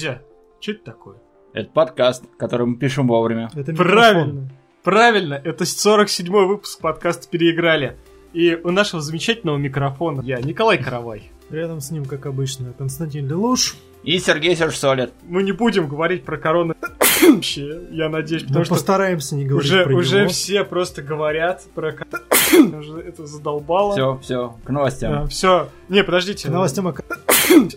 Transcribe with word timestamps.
Друзья, 0.00 0.22
что 0.60 0.72
это 0.72 0.84
такое? 0.84 1.16
Это 1.52 1.70
подкаст, 1.72 2.24
который 2.38 2.66
мы 2.66 2.78
пишем 2.78 3.06
вовремя. 3.06 3.50
Это 3.54 3.74
Правильно. 3.74 4.48
Правильно, 4.82 5.34
это 5.34 5.64
47-й 5.64 6.46
выпуск 6.46 6.80
подкаста 6.80 7.28
«Переиграли». 7.28 7.98
И 8.32 8.54
у 8.54 8.70
нашего 8.70 9.02
замечательного 9.02 9.58
микрофона 9.58 10.22
я, 10.22 10.40
Николай 10.40 10.82
Каравай. 10.82 11.30
Рядом 11.50 11.80
с 11.80 11.90
ним, 11.90 12.04
как 12.04 12.26
обычно, 12.26 12.72
Константин 12.78 13.26
Лелуш. 13.28 13.76
И 14.02 14.18
Сергей 14.18 14.56
Сержсолид. 14.56 15.12
Мы 15.24 15.42
не 15.42 15.52
будем 15.52 15.86
говорить 15.86 16.24
про 16.24 16.38
корону 16.38 16.74
вообще, 17.22 17.82
я 17.90 18.08
надеюсь, 18.08 18.42
Мы 18.42 18.48
потому 18.48 18.64
что 18.64 18.74
постараемся 18.74 19.36
не 19.36 19.44
говорить 19.44 19.70
уже, 19.70 19.84
про 19.84 19.94
уже 19.94 20.20
него. 20.20 20.28
все 20.30 20.64
просто 20.64 21.02
говорят 21.02 21.62
про 21.74 21.88
это 22.52 23.26
задолбало. 23.26 23.92
Все, 23.92 24.18
все, 24.22 24.56
к 24.64 24.70
новостям. 24.70 25.28
все. 25.28 25.68
Не, 25.90 26.02
подождите. 26.02 26.48
К 26.48 26.50
новостям 26.50 26.86
о- 26.88 26.94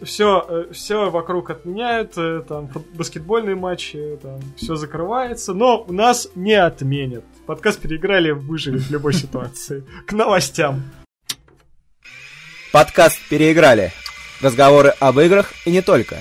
все, 0.05 0.67
все 0.71 1.09
вокруг 1.09 1.49
отменяют, 1.49 2.13
э, 2.17 2.41
там 2.47 2.69
баскетбольные 2.95 3.55
матчи, 3.55 4.17
там 4.21 4.39
все 4.55 4.75
закрывается, 4.75 5.53
но 5.53 5.83
у 5.85 5.91
нас 5.91 6.29
не 6.35 6.53
отменят. 6.53 7.25
Подкаст 7.47 7.81
переиграли, 7.81 8.31
выжили 8.31 8.77
в 8.77 8.89
любой 8.91 9.13
ситуации. 9.13 9.83
К 10.05 10.13
новостям. 10.13 10.83
Подкаст 12.73 13.19
«Переиграли». 13.29 13.91
Разговоры 14.41 14.95
об 14.99 15.19
играх 15.19 15.53
и 15.63 15.69
не 15.69 15.83
только. 15.83 16.15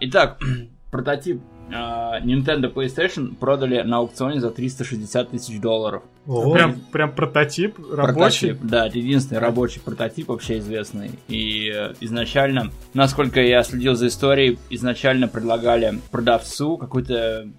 Итак, 0.00 0.40
прототип 0.90 1.42
а, 1.70 2.18
Nintendo 2.20 2.72
PlayStation 2.72 3.34
продали 3.36 3.82
на 3.82 3.98
аукционе 3.98 4.40
за 4.40 4.48
360 4.48 5.32
тысяч 5.32 5.60
долларов. 5.60 6.02
Прям, 6.24 6.80
прям 6.90 7.12
прототип 7.12 7.76
рабочий. 7.92 8.54
Прототип, 8.54 8.70
да, 8.70 8.86
это 8.86 8.96
единственный 8.96 9.36
рабочий 9.36 9.80
прототип 9.80 10.28
вообще 10.28 10.60
известный. 10.60 11.10
И 11.28 11.70
э, 11.70 11.92
изначально, 12.00 12.70
насколько 12.94 13.42
я 13.42 13.62
следил 13.62 13.94
за 13.94 14.06
историей, 14.06 14.58
изначально 14.70 15.28
предлагали 15.28 15.98
продавцу 16.10 16.78
какой-то 16.78 17.50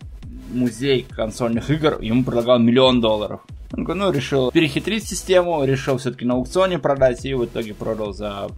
музей 0.51 1.05
консольных 1.07 1.69
игр, 1.69 2.01
ему 2.01 2.23
предлагал 2.23 2.57
миллион 2.57 2.99
долларов. 2.99 3.41
Он 3.75 3.85
ну, 3.85 4.11
решил 4.11 4.51
перехитрить 4.51 5.07
систему, 5.07 5.63
решил 5.63 5.97
все-таки 5.97 6.25
на 6.25 6.35
аукционе 6.35 6.77
продать, 6.77 7.25
и 7.25 7.33
в 7.33 7.45
итоге 7.45 7.73
продал 7.73 8.13
за, 8.13 8.49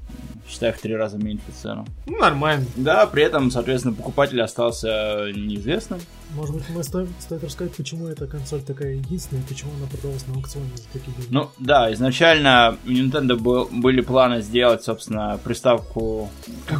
считай, 0.47 0.71
в 0.71 0.79
три 0.79 0.95
раза 0.95 1.17
меньше 1.17 1.45
цену. 1.61 1.85
Ну, 2.05 2.17
нормально. 2.19 2.65
Да, 2.75 3.05
при 3.07 3.23
этом, 3.23 3.51
соответственно, 3.51 3.95
покупатель 3.95 4.41
остался 4.41 5.31
неизвестным. 5.33 5.99
Может 6.35 6.55
быть, 6.55 6.63
мы 6.69 6.83
стоит, 6.83 7.09
стоит 7.19 7.43
рассказать, 7.43 7.73
почему 7.75 8.07
эта 8.07 8.27
консоль 8.27 8.61
такая 8.61 8.93
единственная, 8.93 9.43
и 9.43 9.45
почему 9.45 9.71
она 9.77 9.87
продалась 9.87 10.25
на 10.27 10.33
аукционе 10.33 10.69
за 10.75 10.83
такие 10.91 11.15
деньги. 11.15 11.27
Ну, 11.29 11.49
да, 11.59 11.93
изначально 11.93 12.77
у 12.85 12.89
Nintendo 12.89 13.35
был- 13.37 13.69
были 13.71 14.01
планы 14.01 14.41
сделать, 14.41 14.83
собственно, 14.83 15.39
приставку... 15.43 16.29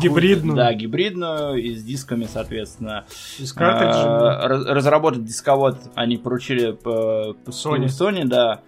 Гибридную. 0.01 0.55
Да, 0.55 0.73
гибридную, 0.73 1.55
и 1.61 1.75
с 1.75 1.83
дисками, 1.83 2.27
соответственно. 2.31 3.05
Из 3.39 3.53
картриджа. 3.53 4.43
А, 4.43 4.47
раз- 4.47 4.65
разработать 4.65 5.25
дисковод 5.25 5.77
они 5.95 6.17
поручили 6.17 6.71
по, 6.71 7.33
по 7.45 7.49
Sony. 7.49 7.85
Sony, 7.85 8.25
да. 8.25 8.61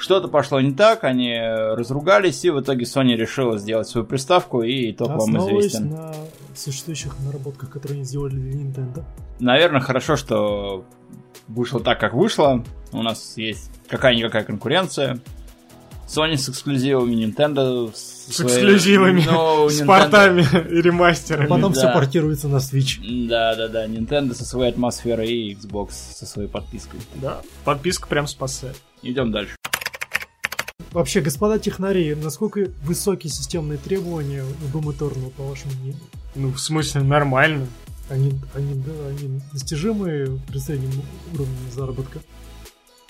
Что-то 0.00 0.28
пошло 0.28 0.60
не 0.62 0.72
так, 0.72 1.04
они 1.04 1.38
разругались, 1.38 2.42
и 2.46 2.50
в 2.50 2.60
итоге 2.60 2.84
Sony 2.86 3.14
решила 3.16 3.58
сделать 3.58 3.86
свою 3.86 4.06
приставку, 4.06 4.62
и 4.62 4.92
итог 4.92 5.08
вам 5.10 5.18
Основываясь 5.18 5.66
известен. 5.66 5.90
на 5.90 6.12
существующих 6.56 7.14
наработках, 7.20 7.68
которые 7.68 7.96
они 7.96 8.04
сделали 8.04 8.34
для 8.34 8.52
Nintendo. 8.62 9.04
Наверное, 9.40 9.80
хорошо, 9.82 10.16
что 10.16 10.84
вышло 11.48 11.80
так, 11.80 12.00
как 12.00 12.14
вышло. 12.14 12.64
У 12.92 13.02
нас 13.02 13.34
есть 13.36 13.70
какая-никакая 13.88 14.42
конкуренция. 14.44 15.20
Sony 16.08 16.36
с 16.38 16.48
эксклюзивами, 16.48 17.14
Nintendo 17.26 17.92
с, 17.94 17.98
С 18.32 18.36
своей- 18.36 18.50
эксклюзивами, 18.56 19.20
с 19.70 19.80
Nintendo- 19.82 19.86
портами 19.86 20.40
и 20.42 20.78
А 20.78 20.82
ремастерами. 20.82 21.46
потом 21.46 21.72
да. 21.72 21.78
все 21.78 21.92
портируется 21.92 22.48
на 22.48 22.56
Switch. 22.56 22.98
Да, 23.28 23.54
да, 23.54 23.68
да. 23.68 23.86
Nintendo 23.86 24.34
со 24.34 24.44
своей 24.44 24.72
атмосферой 24.72 25.28
и 25.30 25.54
Xbox 25.54 25.90
со 26.14 26.24
своей 26.26 26.48
подпиской. 26.48 26.98
Да, 27.16 27.42
подписка 27.64 28.08
прям 28.08 28.26
спасает. 28.26 28.76
Идем 29.02 29.30
дальше. 29.30 29.54
Вообще, 30.92 31.20
господа 31.20 31.58
технари, 31.58 32.14
насколько 32.14 32.68
высокие 32.82 33.30
системные 33.30 33.78
требования 33.78 34.42
у 34.42 34.76
Doom 34.76 34.96
Eternal, 34.96 35.30
по 35.30 35.44
вашему 35.44 35.72
мнению? 35.80 36.00
Ну, 36.34 36.52
в 36.52 36.58
смысле, 36.58 37.02
нормально. 37.02 37.66
Они, 38.08 38.32
они, 38.54 38.74
да, 38.74 38.92
они 39.08 39.40
достижимые 39.52 40.40
при 40.48 40.58
среднем 40.58 40.90
уровне 41.32 41.54
заработка? 41.72 42.18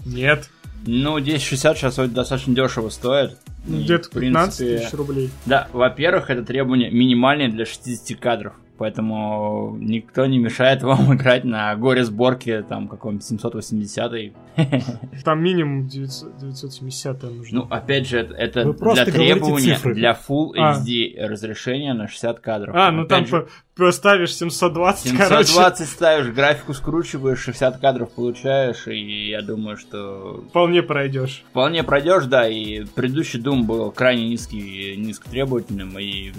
Нет. 0.05 0.51
Ну, 0.87 1.17
1060 1.17 1.77
сейчас 1.79 1.97
достаточно 2.11 2.55
дешево 2.55 2.91
стоит. 2.91 3.39
Ну, 3.65 3.81
где-то 3.81 4.09
в 4.09 4.13
15 4.13 4.59
принципе, 4.59 4.79
тысяч 4.79 4.95
рублей. 4.95 5.31
Да, 5.47 5.69
во-первых, 5.73 6.31
это 6.31 6.45
требование 6.45 6.91
минимальное 6.91 7.49
для 7.49 7.65
60 7.65 8.19
кадров. 8.19 8.55
Поэтому 8.81 9.77
никто 9.79 10.25
не 10.25 10.39
мешает 10.39 10.83
вам 10.83 11.15
играть 11.15 11.45
на 11.45 11.77
горе 11.77 12.03
сборки 12.03 12.65
там 12.67 12.89
каком-нибудь 12.89 13.27
780 13.27 14.33
Там 15.25 15.43
минимум 15.43 15.87
900 15.87 16.39
970 16.39 17.23
нужно. 17.25 17.59
Ну, 17.61 17.67
опять 17.69 18.09
же, 18.09 18.21
это, 18.21 18.65
Вы 18.65 18.95
для 18.95 19.05
требования 19.05 19.79
для 19.85 20.13
Full 20.29 20.53
А. 20.57 20.81
HD 20.81 21.15
разрешения 21.27 21.93
на 21.93 22.09
60 22.09 22.41
кадров. 22.41 22.75
а, 22.75 22.91
ну 22.91 23.07
там 23.07 23.27
же, 23.27 23.49
по- 23.77 23.85
поставишь 23.85 24.35
720, 24.35 25.13
короче. 25.15 25.45
720 25.45 25.87
ставишь, 25.89 26.27
графику 26.35 26.73
скручиваешь, 26.73 27.39
60 27.41 27.79
кадров 27.81 28.11
получаешь, 28.13 28.87
и 28.89 29.29
я 29.29 29.43
думаю, 29.43 29.77
что 29.77 30.43
Вполне 30.49 30.83
пройдешь. 30.83 31.45
вполне 31.51 31.85
пройдешь, 31.85 32.25
да, 32.25 32.49
и 32.49 32.85
предыдущий 32.95 33.41
Doom 33.41 33.65
был 33.65 33.91
крайне 33.91 34.27
низкий, 34.29 34.97
низкотребовательным 34.97 35.99
и 35.99 36.33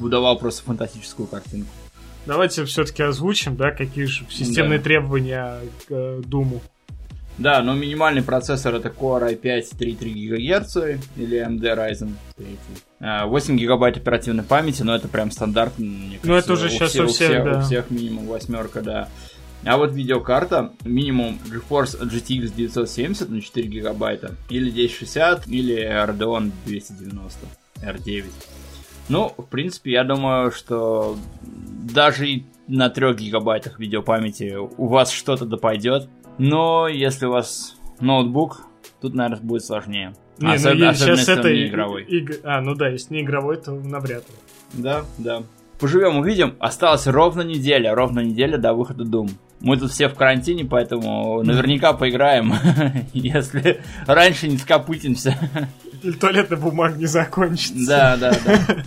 выдавал 0.00 0.38
просто 0.38 0.62
фантастическую 0.64 1.26
картинку. 1.26 1.68
Давайте 2.26 2.64
все-таки 2.64 3.02
озвучим, 3.02 3.56
да, 3.56 3.70
какие 3.72 4.04
же 4.04 4.24
системные 4.30 4.78
Да. 4.78 4.84
требования 4.84 5.56
к 5.86 5.90
э, 5.90 6.22
Думу. 6.24 6.60
Да, 7.38 7.62
но 7.62 7.74
минимальный 7.74 8.22
процессор 8.22 8.74
это 8.74 8.90
Core 8.90 9.32
i5 9.40 9.64
3,3 9.78 10.28
ГГц 10.28 10.76
или 11.16 11.38
AMD 11.38 11.62
Ryzen 11.62 12.12
3. 12.36 12.46
А, 13.00 13.26
8 13.26 13.56
гигабайт 13.56 13.96
оперативной 13.96 14.44
памяти, 14.44 14.82
но 14.82 14.94
это 14.94 15.08
прям 15.08 15.30
стандарт. 15.30 15.78
мне 15.78 16.20
Ну, 16.22 16.34
это 16.36 16.48
кажется, 16.48 16.52
уже 16.52 16.66
у 16.66 16.78
щас 16.78 16.90
всех- 16.90 17.04
у 17.06 17.08
всех, 17.08 17.44
да. 17.44 17.58
У 17.58 17.62
всех 17.62 17.90
минимум 17.90 18.26
восьмерка, 18.26 18.82
да. 18.82 19.08
А 19.64 19.76
вот 19.76 19.92
видеокарта 19.92 20.72
минимум 20.84 21.38
GeForce 21.46 22.02
GTX 22.02 22.52
970 22.54 23.30
на 23.30 23.40
4 23.40 23.66
гигабайта, 23.66 24.34
или 24.50 24.70
1060, 24.70 25.46
или 25.48 25.74
Radeon 26.06 26.52
290 26.66 27.46
R9. 27.80 28.24
Ну, 29.08 29.32
в 29.36 29.42
принципе, 29.44 29.92
я 29.92 30.04
думаю, 30.04 30.50
что 30.52 31.16
даже 31.42 32.28
и 32.28 32.46
на 32.68 32.88
3 32.88 33.14
гигабайтах 33.14 33.78
видеопамяти 33.78 34.56
у 34.56 34.86
вас 34.86 35.10
что-то 35.10 35.44
да 35.44 35.56
пойдет. 35.56 36.08
Но 36.38 36.88
если 36.88 37.26
у 37.26 37.32
вас 37.32 37.76
ноутбук, 38.00 38.62
тут, 39.00 39.14
наверное, 39.14 39.42
будет 39.42 39.64
сложнее. 39.64 40.14
Не, 40.38 40.46
ну 40.48 40.54
Особ- 40.54 40.76
е- 40.76 40.88
особенно, 40.88 40.94
сейчас 40.94 41.18
если 41.18 41.38
это 41.38 41.52
не 41.52 41.58
и- 41.60 41.68
игровой. 41.68 42.04
иг- 42.04 42.40
А, 42.44 42.60
ну 42.60 42.74
да, 42.74 42.88
если 42.88 43.14
не 43.14 43.20
игровой, 43.22 43.58
то 43.58 43.72
навряд 43.72 44.24
ли. 44.28 44.34
Да, 44.72 45.04
да. 45.18 45.42
Поживем, 45.78 46.16
увидим. 46.18 46.54
Осталась 46.60 47.06
ровно 47.06 47.42
неделя, 47.42 47.94
ровно 47.94 48.20
неделя 48.20 48.56
до 48.56 48.72
выхода 48.72 49.04
Doom. 49.04 49.30
Мы 49.60 49.76
тут 49.76 49.90
все 49.90 50.08
в 50.08 50.14
карантине, 50.14 50.64
поэтому 50.64 51.42
наверняка 51.42 51.92
поиграем, 51.92 52.54
если 53.12 53.82
раньше 54.06 54.48
не 54.48 54.56
скопытимся. 54.58 55.36
Или 56.02 56.12
туалетная 56.12 56.58
бумага 56.58 56.96
не 56.96 57.06
закончится. 57.06 57.86
Да, 57.86 58.16
да, 58.16 58.32
да. 58.44 58.84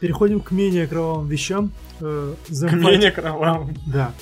Переходим 0.00 0.40
к 0.40 0.52
менее 0.52 0.86
кровавым 0.86 1.28
вещам. 1.28 1.72
Э, 2.00 2.34
К 2.46 2.50
Fight- 2.52 2.74
менее 2.76 3.10
кровавым. 3.10 3.76
Да. 3.86 4.12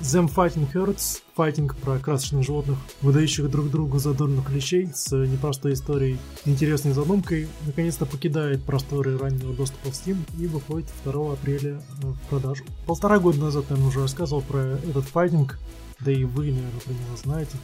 Them 0.00 0.34
Fighting 0.34 0.66
Hurts, 0.72 1.20
файтинг 1.36 1.76
про 1.76 1.98
красочных 1.98 2.42
животных, 2.46 2.78
выдающих 3.02 3.50
друг 3.50 3.70
другу 3.70 3.98
задорных 3.98 4.46
клещей 4.46 4.88
с 4.94 5.14
непростой 5.14 5.74
историей 5.74 6.16
и 6.46 6.50
интересной 6.50 6.92
задумкой, 6.92 7.48
наконец-то 7.66 8.06
покидает 8.06 8.64
просторы 8.64 9.18
раннего 9.18 9.52
доступа 9.52 9.90
в 9.90 9.92
Steam 9.92 10.16
и 10.38 10.46
выходит 10.46 10.88
2 11.04 11.32
апреля 11.34 11.82
э, 12.02 12.06
в 12.06 12.18
продажу. 12.30 12.64
Полтора 12.86 13.18
года 13.18 13.40
назад 13.40 13.66
я 13.68 13.76
уже 13.76 14.00
рассказывал 14.00 14.40
про 14.40 14.78
этот 14.88 15.04
файтинг, 15.04 15.58
да 16.00 16.10
и 16.10 16.24
вы, 16.24 16.46
наверное, 16.46 16.80
про 16.82 16.92
него 16.94 17.16
знаете, 17.22 17.58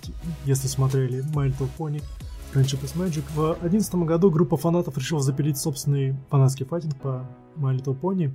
если 0.45 0.69
смотрели 0.69 1.25
My 1.35 1.49
Little 1.51 1.71
Pony, 1.79 2.03
Friendship 2.53 2.83
is 2.85 2.95
Magic. 2.97 3.25
В 3.35 3.59
2011 3.61 3.95
году 4.07 4.31
группа 4.31 4.57
фанатов 4.57 4.97
решила 4.97 5.21
запилить 5.21 5.59
собственный 5.59 6.17
фанатский 6.31 6.65
файтинг 6.65 6.97
по 6.97 7.27
My 7.57 7.77
Little 7.77 7.99
Pony, 7.99 8.31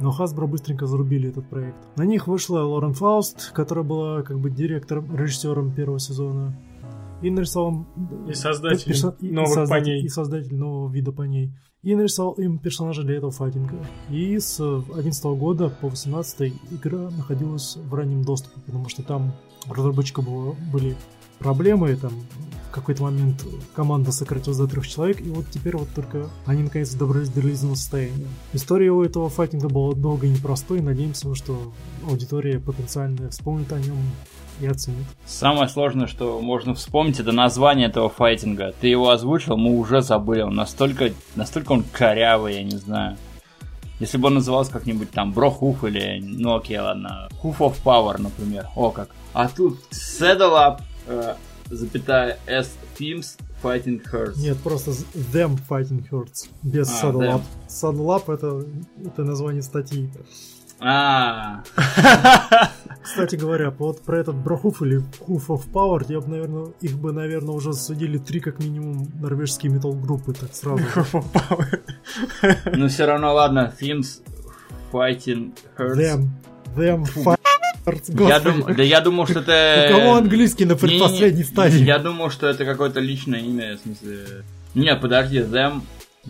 но 0.00 0.10
Hasbro 0.18 0.46
быстренько 0.46 0.86
зарубили 0.86 1.28
этот 1.28 1.48
проект. 1.48 1.76
На 1.96 2.02
них 2.04 2.26
вышла 2.26 2.60
Лорен 2.60 2.94
Фауст, 2.94 3.52
которая 3.52 3.84
была 3.84 4.22
как 4.22 4.38
бы 4.40 4.50
директором, 4.50 5.14
режиссером 5.14 5.72
первого 5.72 5.98
сезона. 6.00 6.56
И 7.22 7.30
нарисовал... 7.30 7.84
И 8.28 8.32
создатель 8.32 8.90
персо- 8.92 9.14
и- 9.20 9.28
и 9.28 9.30
новых 9.30 9.50
создатель- 9.52 9.84
поней. 9.84 10.02
И 10.04 10.08
создатель 10.08 10.56
нового 10.56 10.90
вида 10.90 11.12
поней. 11.12 11.52
И 11.82 11.94
нарисовал 11.94 12.32
им 12.32 12.58
персонажа 12.58 13.02
для 13.02 13.16
этого 13.18 13.30
файтинга. 13.30 13.74
И 14.08 14.38
с 14.38 14.56
2011 14.56 15.24
года 15.38 15.68
по 15.68 15.88
18 15.88 16.52
игра 16.70 17.10
находилась 17.10 17.76
в 17.76 17.94
раннем 17.94 18.22
доступе, 18.22 18.58
потому 18.64 18.88
что 18.88 19.02
там 19.02 19.32
у 19.68 19.74
разработчика 19.74 20.22
было, 20.22 20.54
были 20.72 20.96
проблемы, 21.40 21.96
там 21.96 22.12
в 22.70 22.72
какой-то 22.72 23.02
момент 23.02 23.44
команда 23.74 24.12
сократилась 24.12 24.58
до 24.58 24.68
трех 24.68 24.86
человек, 24.86 25.20
и 25.20 25.28
вот 25.28 25.46
теперь 25.50 25.76
вот 25.76 25.88
только 25.92 26.30
они 26.46 26.62
наконец 26.62 26.94
добрались 26.94 27.28
до 27.28 27.40
релизного 27.40 27.74
состояния. 27.74 28.28
История 28.52 28.92
у 28.92 29.02
этого 29.02 29.28
файтинга 29.28 29.68
была 29.68 29.92
долгой 29.94 30.28
и 30.28 30.32
непростой, 30.32 30.80
надеемся, 30.80 31.34
что 31.34 31.72
аудитория 32.08 32.60
потенциальная 32.60 33.28
вспомнит 33.30 33.72
о 33.72 33.80
нем 33.80 33.96
и 34.60 34.66
оценит. 34.66 35.04
Самое 35.26 35.68
сложное, 35.68 36.06
что 36.06 36.40
можно 36.40 36.74
вспомнить, 36.74 37.18
это 37.18 37.32
название 37.32 37.88
этого 37.88 38.08
файтинга. 38.08 38.72
Ты 38.80 38.86
его 38.86 39.10
озвучил, 39.10 39.56
мы 39.56 39.76
уже 39.76 40.02
забыли. 40.02 40.42
Он 40.42 40.54
настолько, 40.54 41.12
настолько 41.34 41.72
он 41.72 41.82
корявый, 41.92 42.54
я 42.54 42.62
не 42.62 42.76
знаю. 42.76 43.16
Если 43.98 44.16
бы 44.16 44.28
он 44.28 44.34
назывался 44.34 44.72
как-нибудь 44.72 45.10
там 45.10 45.32
Бро 45.32 45.50
Хуф 45.50 45.84
или, 45.84 46.22
ну 46.22 46.54
окей, 46.54 46.78
ладно, 46.78 47.28
Hoof 47.42 47.58
of 47.58 47.74
Power, 47.84 48.20
например. 48.20 48.68
О 48.76 48.90
как. 48.90 49.10
А 49.32 49.48
тут 49.48 49.78
Saddle 49.90 50.78
э, 51.10 51.34
запятая 51.70 52.38
S 52.46 52.76
Themes 52.98 53.38
Fighting 53.62 54.02
Hurts. 54.10 54.38
Нет, 54.38 54.58
просто 54.58 54.92
Them 55.32 55.58
Fighting 55.68 56.08
Hurts, 56.10 56.48
без 56.62 56.88
А, 56.88 57.06
Saddle. 57.06 57.34
Up. 57.36 57.42
Saddle 57.68 58.06
Up 58.18 58.32
это, 58.32 58.64
это 59.04 59.24
название 59.24 59.62
статьи. 59.62 60.10
А, 60.82 61.62
Кстати 63.02 63.36
говоря, 63.36 63.70
вот 63.70 64.00
про 64.00 64.18
этот 64.18 64.36
Брохуф 64.36 64.80
или 64.80 65.02
Hoof 65.26 65.48
of 65.48 65.70
Power, 65.70 66.06
я 66.08 66.20
бы, 66.20 66.28
наверное, 66.28 66.72
их 66.80 66.98
бы, 66.98 67.12
наверное, 67.12 67.54
уже 67.54 67.74
судили 67.74 68.16
три 68.16 68.40
как 68.40 68.60
минимум 68.60 69.10
норвежские 69.20 69.70
метал-группы, 69.70 70.32
так 70.32 70.54
сразу. 70.54 70.82
ну 72.72 72.88
все 72.88 73.04
равно, 73.04 73.34
ладно, 73.34 73.74
Themes 73.78 74.22
Fighting 74.90 75.52
Hurts. 75.76 75.96
Them. 75.96 76.28
Them 76.76 77.04
Fighting. 77.04 77.36
Я 77.86 78.40
дум- 78.40 78.74
да 78.76 78.82
я 78.82 79.00
думал, 79.00 79.26
что 79.26 79.40
это... 79.40 79.88
У 79.90 79.98
кого 79.98 80.14
английский 80.16 80.64
на 80.64 80.76
предпоследней 80.76 81.44
стадии? 81.44 81.84
Я 81.84 81.98
думал, 81.98 82.30
что 82.30 82.46
это 82.46 82.64
какое-то 82.64 83.00
личное 83.00 83.40
имя, 83.40 83.76
в 83.76 83.80
смысле... 83.80 84.44
Нет, 84.74 85.00
подожди, 85.00 85.38
them... 85.38 85.82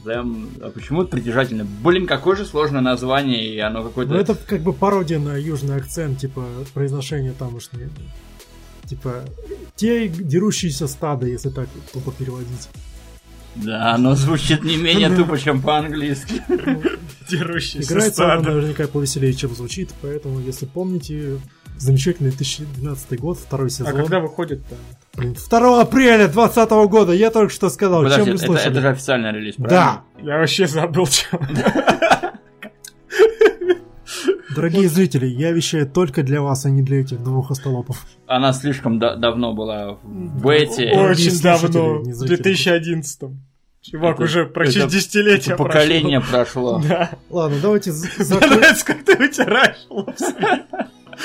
Them... 0.05 0.49
А 0.63 0.71
почему 0.71 1.03
это 1.03 1.11
притяжательно? 1.11 1.65
Блин, 1.65 2.07
какое 2.07 2.37
же 2.37 2.45
сложное 2.47 2.81
название, 2.81 3.45
и 3.55 3.59
оно 3.59 3.83
какое-то... 3.83 4.13
Ну 4.13 4.19
это 4.19 4.35
как 4.35 4.61
бы 4.61 4.73
пародия 4.73 5.19
на 5.19 5.37
южный 5.37 5.77
акцент, 5.77 6.21
типа 6.21 6.45
произношение 6.73 7.33
тамошнее. 7.33 7.91
Типа 8.89 9.25
те 9.77 10.09
дерущиеся 10.09 10.87
стада, 10.87 11.27
если 11.27 11.51
так 11.51 11.69
тупо 11.93 12.13
переводить. 12.13 12.69
Да, 13.57 13.95
оно 13.95 14.15
звучит 14.15 14.63
не 14.63 14.77
менее 14.77 15.11
тупо, 15.15 15.39
чем 15.39 15.61
по-английски. 15.61 16.43
Дерущийся 17.29 17.93
Играется 17.93 18.15
стадо. 18.23 18.51
наверняка 18.51 18.87
повеселее, 18.87 19.33
чем 19.33 19.55
звучит, 19.55 19.91
поэтому, 20.03 20.41
если 20.41 20.67
помните, 20.67 21.39
замечательный 21.77 22.31
2012 22.31 23.19
год, 23.21 23.39
второй 23.39 23.71
сезон. 23.71 23.89
А 23.89 23.93
когда 23.93 24.21
выходит-то? 24.21 24.75
Блин, 25.17 25.35
2 25.35 25.81
апреля 25.81 26.27
2020 26.29 26.71
года, 26.91 27.13
я 27.13 27.31
только 27.31 27.53
что 27.53 27.71
сказал, 27.71 28.03
Подожди, 28.03 28.25
чем 28.25 28.33
вы 28.33 28.37
это, 28.37 28.47
слышали? 28.47 28.71
это 28.71 28.81
же 28.81 28.89
официальный 28.89 29.33
релиз, 29.33 29.55
Да, 29.59 29.65
правильно? 29.69 30.33
Я 30.33 30.39
вообще 30.39 30.67
забыл, 30.67 31.07
что. 31.07 31.39
дорогие 34.55 34.89
зрители, 34.89 35.27
я 35.27 35.53
вещаю 35.53 35.87
только 35.87 36.23
для 36.23 36.41
вас, 36.43 36.65
а 36.67 36.71
не 36.71 36.83
для 36.83 37.01
этих 37.01 37.23
двух 37.23 37.51
остолопов. 37.51 38.05
Она 38.27 38.53
слишком 38.53 38.99
да- 38.99 39.17
давно 39.17 39.53
была 39.55 39.93
в 40.03 40.43
бете. 40.43 40.91
Очень 40.93 41.41
давно, 41.41 41.99
не 42.03 42.13
в 42.13 42.15
зрители. 42.15 42.37
2011 42.37 43.21
Чувак, 43.83 44.17
Это- 44.17 44.25
уже 44.25 44.45
почти 44.45 44.79
это 44.81 44.91
десятилетие 44.91 45.57
Поколение 45.57 46.21
прошло. 46.21 46.81
прошло. 46.81 46.83
Да. 46.89 47.11
Ладно, 47.31 47.57
давайте 47.63 47.93
закроем. 47.93 48.59
нравится, 48.61 48.85
как 48.85 49.05
ты 49.05 49.17
вытираешь. 49.17 49.87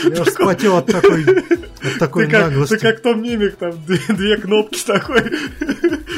Я 0.04 0.22
уж 0.22 0.28
вспотел 0.28 0.78
от 0.78 0.86
такой, 0.88 1.24
от 1.26 2.00
такой 2.00 2.26
Ты 2.26 2.32
как, 2.32 2.42
наглости. 2.50 2.74
ты 2.76 2.80
как 2.80 3.02
том 3.02 3.22
мимик, 3.22 3.56
там 3.56 3.72
две, 3.86 4.00
две 4.10 4.38
кнопки 4.38 4.80
такой 4.86 5.22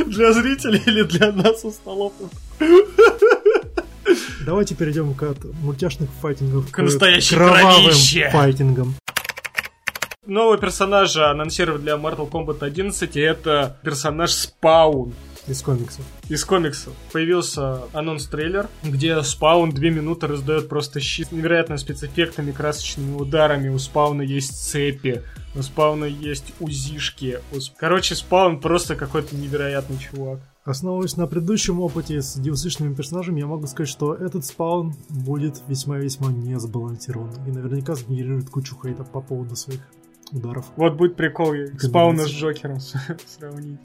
для 0.08 0.32
зрителей 0.34 0.82
или 0.86 1.04
для 1.04 1.32
нас 1.32 1.64
у 1.64 1.72
столов. 1.72 2.14
Давайте 4.48 4.76
перейдем 4.76 5.14
к 5.14 5.24
от 5.24 5.44
мультяшных 5.62 6.10
файтингов 6.22 6.72
К 6.72 6.82
настоящей 6.82 7.36
кровавым 7.36 7.84
кровище. 7.84 8.30
файтингам. 8.32 8.96
Нового 10.26 10.58
персонажа 10.58 11.30
анонсировали 11.32 11.82
для 11.82 11.96
Mortal 11.96 12.32
Kombat 12.32 12.64
11, 12.64 13.18
и 13.18 13.20
это 13.20 13.78
персонаж 13.84 14.32
Спаун 14.32 15.14
из 15.48 15.62
комиксов. 15.62 16.06
из 16.30 16.46
комиксов. 16.46 16.94
Появился 17.12 17.82
анонс-трейлер, 17.92 18.70
где 18.84 19.22
Спаун 19.22 19.72
две 19.72 19.90
минуты 19.90 20.28
раздает 20.28 20.70
просто 20.70 21.02
щит 21.02 21.28
с 21.28 21.32
невероятными 21.34 21.78
спецэффектами, 21.78 22.54
красочными 22.54 23.18
ударами. 23.18 23.68
У 23.68 23.78
Спауна 23.78 24.22
есть 24.22 24.64
цепи, 24.70 25.24
у 25.56 25.62
Спауна 25.62 26.06
есть 26.06 26.54
узишки. 26.62 27.42
Короче, 27.78 28.16
Спаун 28.16 28.62
просто 28.62 28.96
какой-то 28.96 29.36
невероятный 29.36 29.98
чувак. 29.98 30.40
Основываясь 30.68 31.16
на 31.16 31.28
предыдущем 31.28 31.80
опыте 31.80 32.22
с 32.22 32.38
dlc 32.38 32.94
персонажами, 32.94 33.40
я 33.40 33.48
могу 33.48 33.68
сказать, 33.68 33.88
что 33.88 34.14
этот 34.14 34.44
спаун 34.44 34.96
будет 35.08 35.62
весьма-весьма 35.70 36.30
не 36.34 36.60
сбалансирован. 36.60 37.30
И 37.48 37.52
наверняка 37.52 37.96
сгенерирует 37.96 38.50
кучу 38.50 38.76
хейта 38.76 39.06
по 39.06 39.22
поводу 39.22 39.56
своих 39.56 39.80
ударов. 40.34 40.66
Вот 40.76 40.96
будет 40.96 41.16
прикол 41.16 41.54
Спауна 41.80 42.26
с 42.26 42.30
Джокером 42.30 42.80
сравнить. 43.26 43.80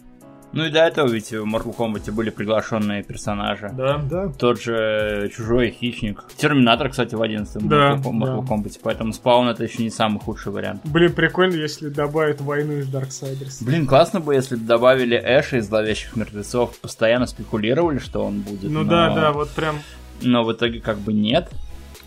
Ну 0.53 0.65
и 0.67 0.71
до 0.71 0.81
этого 0.81 1.09
ведь 1.09 1.31
в 1.31 1.45
Mortal 1.45 1.75
Kombat 1.75 2.11
были 2.13 2.31
приглашенные 2.31 3.03
персонажи. 3.03 3.71
Да. 3.77 3.99
Да, 3.99 4.29
Тот 4.29 4.61
же 4.61 5.31
Чужой 5.35 5.71
Хищник. 5.71 6.25
Терминатор, 6.37 6.91
кстати, 6.91 7.15
в 7.15 7.23
11 7.23 7.67
Да, 7.69 7.95
Mortal 7.95 8.03
Mortal 8.13 8.47
да. 8.47 8.55
Kombat. 8.55 8.81
Поэтому 8.83 9.13
спаун 9.13 9.49
это 9.49 9.65
еще 9.65 9.83
не 9.83 9.91
самый 9.91 10.21
худший 10.21 10.53
вариант. 10.53 10.83
Блин, 10.85 11.13
прикольно, 11.13 11.55
если 11.55 11.89
добавят 11.89 12.41
войну 12.41 12.75
из 12.75 12.89
Дарксайдерс. 12.89 13.63
Блин, 13.63 13.87
классно 13.87 14.21
бы, 14.21 14.35
если 14.35 14.57
бы 14.57 14.65
добавили 14.65 15.17
Эша 15.17 15.57
из 15.59 15.67
Зловещих 15.69 16.17
Мертвецов. 16.17 16.79
Постоянно 16.81 17.27
спекулировали, 17.27 17.99
что 17.99 18.25
он 18.25 18.41
будет. 18.41 18.71
Ну 18.71 18.83
но- 18.83 18.91
да, 18.91 19.15
да, 19.15 19.33
вот 19.33 19.51
прям. 19.51 19.77
Но 20.21 20.45
в 20.45 20.53
итоге 20.53 20.81
как 20.81 20.99
бы 20.99 21.13
нет. 21.13 21.49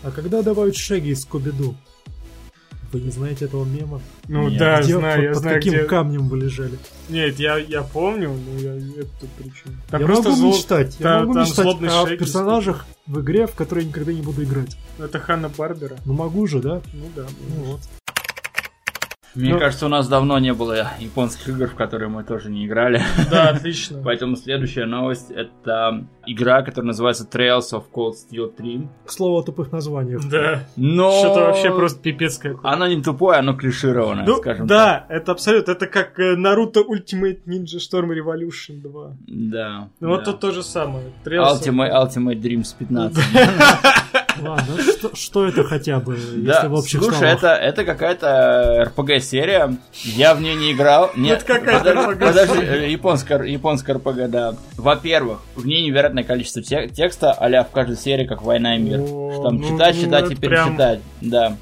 А 0.02 0.10
когда 0.10 0.42
добавят 0.42 0.76
Шеги 0.76 1.08
из 1.08 1.22
Скуби-Ду? 1.24 1.74
Вы 2.96 3.02
не 3.02 3.10
знаете 3.10 3.44
этого 3.44 3.66
мема? 3.66 4.00
Ну 4.26 4.48
Нет. 4.48 4.58
да, 4.58 4.80
Где- 4.80 4.94
знаю, 4.98 5.16
под, 5.16 5.24
я 5.24 5.30
под 5.32 5.38
знаю, 5.42 5.56
каким 5.56 5.72
где. 5.74 5.82
камнем 5.84 6.28
вы 6.30 6.38
лежали? 6.38 6.78
Нет, 7.10 7.38
я, 7.38 7.58
я 7.58 7.82
помню, 7.82 8.30
но 8.32 8.58
я 8.58 8.74
это 8.74 9.08
тут 9.20 9.28
при 9.36 9.44
чем. 9.50 9.76
Там 9.90 10.00
я 10.00 10.06
просто 10.06 10.30
могу 10.30 10.42
зло- 10.42 10.48
мечтать. 10.56 10.96
та- 10.96 11.14
я 11.18 11.20
могу 11.26 11.38
мечтать 11.40 11.66
о 11.66 12.06
персонажах 12.16 12.86
в 13.06 13.20
игре, 13.20 13.46
в 13.46 13.54
которой 13.54 13.80
я 13.82 13.88
никогда 13.88 14.14
не 14.14 14.22
буду 14.22 14.42
играть. 14.44 14.78
Это 14.98 15.18
Ханна 15.18 15.50
Барбера. 15.50 15.96
Ну 16.06 16.14
могу 16.14 16.46
же, 16.46 16.60
да? 16.60 16.80
Ну 16.94 17.04
да. 17.14 17.26
Ну 17.54 17.64
вот. 17.64 17.80
Мне 19.36 19.52
Ну- 19.52 19.58
кажется, 19.58 19.86
у 19.86 19.88
нас 19.88 20.08
давно 20.08 20.38
не 20.38 20.52
было 20.54 20.88
японских 20.98 21.48
игр, 21.50 21.66
в 21.68 21.74
которые 21.74 22.08
мы 22.08 22.24
тоже 22.24 22.50
не 22.50 22.66
играли. 22.66 23.02
Да, 23.30 23.50
отлично. 23.50 24.00
Поэтому 24.04 24.36
следующая 24.36 24.86
новость 24.86 25.30
это 25.30 26.06
игра, 26.26 26.62
которая 26.62 26.86
называется 26.88 27.28
Trails 27.30 27.72
of 27.72 27.84
Cold 27.94 28.14
Steel 28.14 28.48
3. 28.56 28.88
К 29.04 29.10
слову 29.12 29.38
о 29.38 29.42
тупых 29.42 29.70
названиях. 29.72 30.28
Да. 30.28 30.64
Но 30.76 31.10
Что-то 31.12 31.40
вообще 31.40 31.70
просто 31.70 32.00
пипец 32.00 32.38
какой. 32.38 32.58
Оно 32.68 32.86
не 32.86 33.02
тупое, 33.02 33.38
оно 33.38 33.54
клишированное, 33.54 34.24
Ну, 34.26 34.36
скажем 34.36 34.66
так. 34.66 34.76
да, 35.08 35.14
это 35.14 35.32
абсолютно, 35.32 35.72
это 35.72 35.86
как 35.86 36.18
э, 36.18 36.34
Наруто 36.36 36.80
Ultimate 36.80 37.40
Ninja 37.46 37.78
Storm 37.78 38.08
Revolution 38.08 38.80
2. 38.80 39.16
Да. 39.26 39.88
Ну 40.00 40.08
вот 40.08 40.24
да. 40.24 40.32
тут 40.32 40.40
то 40.40 40.50
же 40.50 40.62
самое. 40.62 41.04
Trails 41.24 41.44
of- 41.52 41.60
Ultimate, 41.62 41.92
Ultimate 41.92 42.40
Dreams 42.40 42.74
15. 42.78 43.22
Ладно, 44.42 44.82
что, 44.82 45.14
что 45.16 45.46
это 45.46 45.64
хотя 45.64 46.00
бы, 46.00 46.14
если 46.16 46.40
Да, 46.42 46.68
в 46.68 46.74
общих 46.74 47.00
слушай, 47.02 47.16
словах? 47.18 47.36
это, 47.38 47.48
это 47.54 47.84
какая-то 47.84 48.92
RPG-серия. 48.96 49.76
Я 50.02 50.34
в 50.34 50.40
нее 50.40 50.54
не 50.54 50.72
играл. 50.72 51.10
Нет, 51.16 51.42
Это 51.42 51.54
какая-то 51.58 51.90
RPG. 51.92 52.18
подожди, 52.26 52.58
э, 52.64 52.90
японская, 52.90 53.42
японская 53.42 53.96
RPG, 53.96 54.28
да. 54.28 54.54
Во-первых, 54.76 55.40
в 55.54 55.66
ней 55.66 55.84
невероятное 55.84 56.24
количество 56.24 56.62
те- 56.62 56.88
текста, 56.88 57.32
а 57.32 57.64
в 57.64 57.70
каждой 57.70 57.96
серии, 57.96 58.26
как 58.26 58.42
«Война 58.42 58.76
и 58.76 58.78
мир». 58.80 59.00
О, 59.00 59.32
Что 59.32 59.42
там 59.44 59.56
ну, 59.56 59.68
читать, 59.72 59.96
ну, 59.96 60.02
читать 60.04 60.30
и 60.30 60.32
это 60.34 60.40
прям- 60.40 60.66
перечитать. 60.68 61.00
Да. 61.20 61.56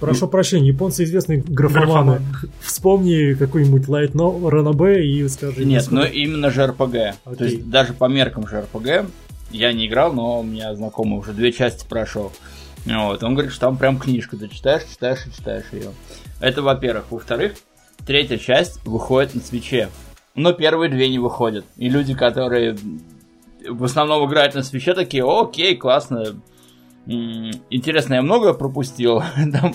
Прошу 0.00 0.28
прощения, 0.28 0.68
японцы 0.68 1.02
известные 1.02 1.42
графоманы. 1.44 2.20
Вспомни 2.60 3.34
какой-нибудь 3.34 3.86
Light 3.88 4.12
No- 4.12 4.48
Ранобэ 4.48 5.02
и 5.04 5.26
скажи... 5.28 5.64
Нет, 5.64 5.86
ну 5.90 6.02
сколько- 6.02 6.14
именно 6.16 6.50
же 6.52 6.60
RPG. 6.62 7.14
То 7.36 7.44
есть 7.44 7.68
даже 7.68 7.94
по 7.94 8.04
меркам 8.04 8.46
же 8.46 8.64
RPG 8.72 9.06
я 9.50 9.72
не 9.72 9.86
играл, 9.86 10.12
но 10.12 10.40
у 10.40 10.42
меня 10.42 10.74
знакомый 10.74 11.18
уже 11.18 11.32
две 11.32 11.52
части 11.52 11.86
прошел. 11.86 12.32
Вот, 12.84 13.22
он 13.22 13.34
говорит, 13.34 13.52
что 13.52 13.62
там 13.62 13.76
прям 13.76 13.98
книжка, 13.98 14.36
ты 14.36 14.48
читаешь, 14.48 14.84
читаешь 14.84 15.26
и 15.26 15.32
читаешь 15.32 15.66
ее. 15.72 15.92
Это 16.40 16.62
во-первых. 16.62 17.10
Во-вторых, 17.10 17.54
третья 18.06 18.38
часть 18.38 18.84
выходит 18.84 19.34
на 19.34 19.40
свече. 19.40 19.88
Но 20.34 20.52
первые 20.52 20.90
две 20.90 21.08
не 21.08 21.18
выходят. 21.18 21.64
И 21.76 21.88
люди, 21.88 22.14
которые 22.14 22.76
в 23.68 23.84
основном 23.84 24.28
играют 24.28 24.54
на 24.54 24.62
свече, 24.62 24.94
такие, 24.94 25.24
окей, 25.26 25.76
классно. 25.76 26.40
Интересно, 27.08 28.14
я 28.14 28.22
много 28.22 28.52
пропустил, 28.52 29.22
Там, 29.52 29.72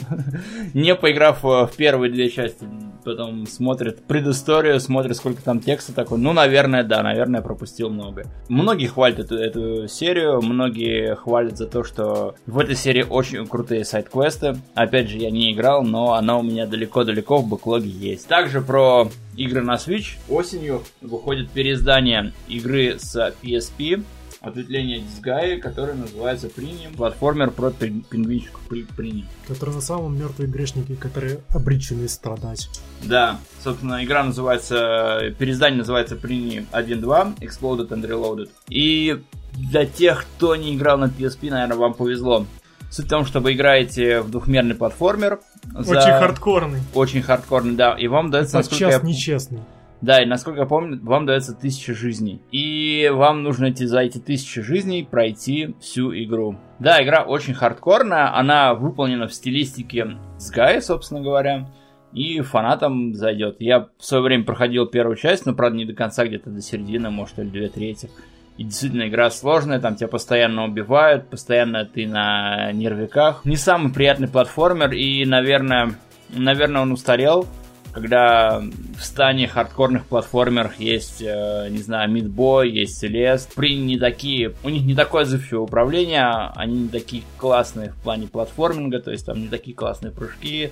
не 0.75 0.93
поиграв 0.93 1.43
э, 1.43 1.65
в 1.65 1.71
первые 1.75 2.11
две 2.11 2.29
части, 2.29 2.67
потом 3.03 3.47
смотрит 3.47 4.03
предысторию, 4.05 4.79
смотрит, 4.79 5.17
сколько 5.17 5.41
там 5.41 5.59
текста 5.59 5.93
такой. 5.93 6.19
Ну, 6.19 6.31
наверное, 6.31 6.83
да, 6.83 7.01
наверное, 7.01 7.41
пропустил 7.41 7.89
много. 7.89 8.25
Многие 8.49 8.85
хвалят 8.85 9.17
эту, 9.17 9.35
эту 9.35 9.87
серию, 9.87 10.43
многие 10.43 11.15
хвалят 11.15 11.57
за 11.57 11.65
то, 11.65 11.83
что 11.83 12.35
в 12.45 12.59
этой 12.59 12.75
серии 12.75 13.01
очень 13.01 13.47
крутые 13.47 13.83
сайт-квесты. 13.83 14.57
Опять 14.75 15.09
же, 15.09 15.17
я 15.17 15.31
не 15.31 15.53
играл, 15.53 15.83
но 15.83 16.13
она 16.13 16.37
у 16.37 16.43
меня 16.43 16.67
далеко-далеко 16.67 17.37
в 17.37 17.47
бэклоге 17.47 17.89
есть. 17.89 18.27
Также 18.27 18.61
про 18.61 19.09
игры 19.35 19.61
на 19.61 19.75
Switch. 19.75 20.17
Осенью 20.29 20.83
выходит 21.01 21.49
переиздание 21.49 22.31
игры 22.47 22.99
с 22.99 23.33
PSP, 23.41 24.03
ответвление 24.43 24.99
Disgaea, 24.99 25.57
которое 25.57 25.93
называется 25.93 26.47
Premium. 26.47 26.95
Платформер 26.95 27.49
про 27.51 27.69
пин- 27.69 28.03
пингвинчиков 28.07 28.61
при- 28.69 28.85
Premium. 28.85 29.25
Которые 29.47 29.75
на 29.75 29.81
самом 29.81 30.17
мертвые 30.19 30.49
грешники, 30.49 30.95
которые 30.95 31.39
обречены 31.49 32.07
страдать. 32.09 32.69
Да, 33.03 33.39
собственно, 33.63 34.03
игра 34.03 34.23
называется, 34.23 35.33
переиздание 35.39 35.79
называется 35.79 36.15
Premium 36.15 36.65
1.2, 36.71 37.35
Exploded 37.39 37.87
and 37.89 38.05
Reloaded. 38.07 38.49
И 38.69 39.21
для 39.53 39.85
тех, 39.85 40.25
кто 40.35 40.55
не 40.57 40.75
играл 40.75 40.97
на 40.97 41.05
PSP, 41.05 41.49
наверное, 41.49 41.77
вам 41.77 41.93
повезло. 41.93 42.45
Суть 42.91 43.05
в 43.05 43.09
том, 43.09 43.25
что 43.25 43.39
вы 43.39 43.53
играете 43.53 44.21
в 44.21 44.29
двухмерный 44.29 44.75
платформер. 44.75 45.39
за- 45.63 45.79
Очень 45.97 46.19
хардкорный. 46.19 46.79
Очень 46.93 47.21
хардкорный, 47.23 47.75
да. 47.75 47.95
И 47.97 48.07
вам 48.07 48.29
дается, 48.29 48.57
насколько 48.57 48.83
я 48.85 48.99
Подчас 48.99 49.07
нечестный. 49.09 49.59
Да, 50.03 50.21
и 50.21 50.25
насколько 50.25 50.59
я 50.59 50.65
помню, 50.65 50.99
вам 51.01 51.25
дается 51.25 51.55
тысяча 51.55 51.93
жизней. 51.93 52.41
И 52.51 53.09
вам 53.09 53.41
нужно 53.41 53.67
эти, 53.67 53.85
за 53.85 54.01
эти 54.01 54.17
тысячи 54.17 54.61
жизней 54.61 55.07
пройти 55.09 55.75
всю 55.79 56.13
игру. 56.13 56.57
Да, 56.79 57.01
игра 57.01 57.23
очень 57.23 57.53
хардкорная, 57.53 58.37
она 58.37 58.73
выполнена 58.73 59.29
в 59.29 59.33
стилистике 59.33 60.17
Sky, 60.39 60.81
собственно 60.81 61.21
говоря. 61.21 61.69
И 62.11 62.41
фанатам 62.41 63.13
зайдет. 63.13 63.55
Я 63.59 63.87
в 63.97 64.03
свое 64.03 64.21
время 64.21 64.43
проходил 64.43 64.87
первую 64.87 65.15
часть, 65.15 65.45
но, 65.45 65.53
правда, 65.53 65.77
не 65.77 65.85
до 65.85 65.93
конца, 65.93 66.25
где-то 66.25 66.49
до 66.49 66.59
середины, 66.59 67.09
может, 67.09 67.39
или 67.39 67.47
две 67.47 67.69
трети. 67.69 68.09
И 68.57 68.65
действительно, 68.65 69.07
игра 69.07 69.31
сложная, 69.31 69.79
там 69.79 69.95
тебя 69.95 70.09
постоянно 70.09 70.65
убивают, 70.65 71.29
постоянно 71.29 71.85
ты 71.85 72.07
на 72.07 72.73
нервиках. 72.73 73.45
Не 73.45 73.55
самый 73.55 73.93
приятный 73.93 74.27
платформер, 74.27 74.91
и, 74.91 75.23
наверное, 75.23 75.95
наверное, 76.27 76.81
он 76.81 76.91
устарел 76.91 77.47
когда 77.93 78.61
в 78.97 79.03
стане 79.03 79.47
хардкорных 79.47 80.05
платформерах 80.05 80.79
есть, 80.79 81.21
э, 81.21 81.67
не 81.69 81.77
знаю, 81.77 82.09
Мидбой, 82.11 82.71
есть 82.71 82.97
Селест. 82.97 83.53
При 83.53 83.77
не 83.77 83.99
такие, 83.99 84.53
у 84.63 84.69
них 84.69 84.83
не 84.83 84.95
такое 84.95 85.23
отзывчивое 85.23 85.61
управление, 85.61 86.51
они 86.55 86.81
не 86.81 86.89
такие 86.89 87.23
классные 87.37 87.91
в 87.91 87.95
плане 87.97 88.27
платформинга, 88.27 88.99
то 88.99 89.11
есть 89.11 89.25
там 89.25 89.41
не 89.41 89.47
такие 89.47 89.75
классные 89.75 90.11
прыжки, 90.11 90.71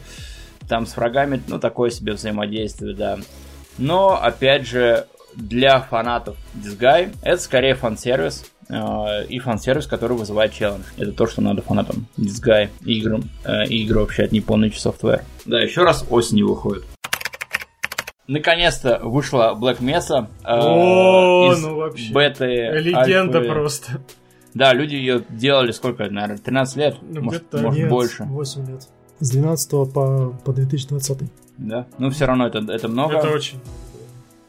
там 0.67 0.87
с 0.87 0.97
врагами, 0.97 1.41
ну, 1.47 1.59
такое 1.59 1.91
себе 1.91 2.13
взаимодействие, 2.13 2.95
да. 2.95 3.19
Но, 3.77 4.19
опять 4.21 4.67
же, 4.67 5.05
для 5.35 5.79
фанатов 5.79 6.37
Disguy 6.55 7.15
это 7.21 7.41
скорее 7.41 7.75
фан-сервис, 7.75 8.45
э, 8.67 9.25
и 9.29 9.37
фан-сервис, 9.37 9.85
который 9.85 10.17
вызывает 10.17 10.53
челлендж. 10.53 10.83
Это 10.97 11.11
то, 11.11 11.27
что 11.27 11.41
надо 11.41 11.61
фанатам 11.61 12.07
Disguy 12.17 12.69
играм, 12.83 13.23
э, 13.45 13.65
игры 13.67 13.99
вообще 13.99 14.23
от 14.23 14.33
Nippon 14.33 14.71
Software. 14.71 15.21
Да, 15.45 15.61
еще 15.61 15.83
раз 15.83 16.03
осенью 16.09 16.49
выходит. 16.49 16.83
Наконец-то 18.31 18.99
вышла 19.03 19.57
Black 19.59 19.79
Mesa 19.79 20.27
э, 20.43 20.57
О, 20.57 21.53
ну 21.53 21.75
вообще. 21.75 22.13
беты. 22.13 22.45
Легенда 22.79 23.39
альфы. 23.39 23.51
просто. 23.51 24.01
Да, 24.53 24.73
люди 24.73 24.95
ее 24.95 25.25
делали 25.29 25.71
сколько, 25.71 26.09
наверное, 26.09 26.37
13 26.37 26.75
лет? 26.77 26.95
Ну, 27.01 27.23
может, 27.23 27.41
где-то 27.41 27.61
может 27.61 27.79
Нет, 27.79 27.89
больше. 27.89 28.23
8 28.23 28.67
лет. 28.67 28.87
С 29.19 29.31
12 29.31 29.69
по, 29.93 30.33
по 30.45 30.53
2020. 30.53 31.17
Да. 31.57 31.85
Ну, 31.97 32.09
все 32.09 32.25
равно 32.25 32.47
это, 32.47 32.59
это 32.59 32.87
много. 32.87 33.17
Это 33.17 33.27
очень. 33.31 33.59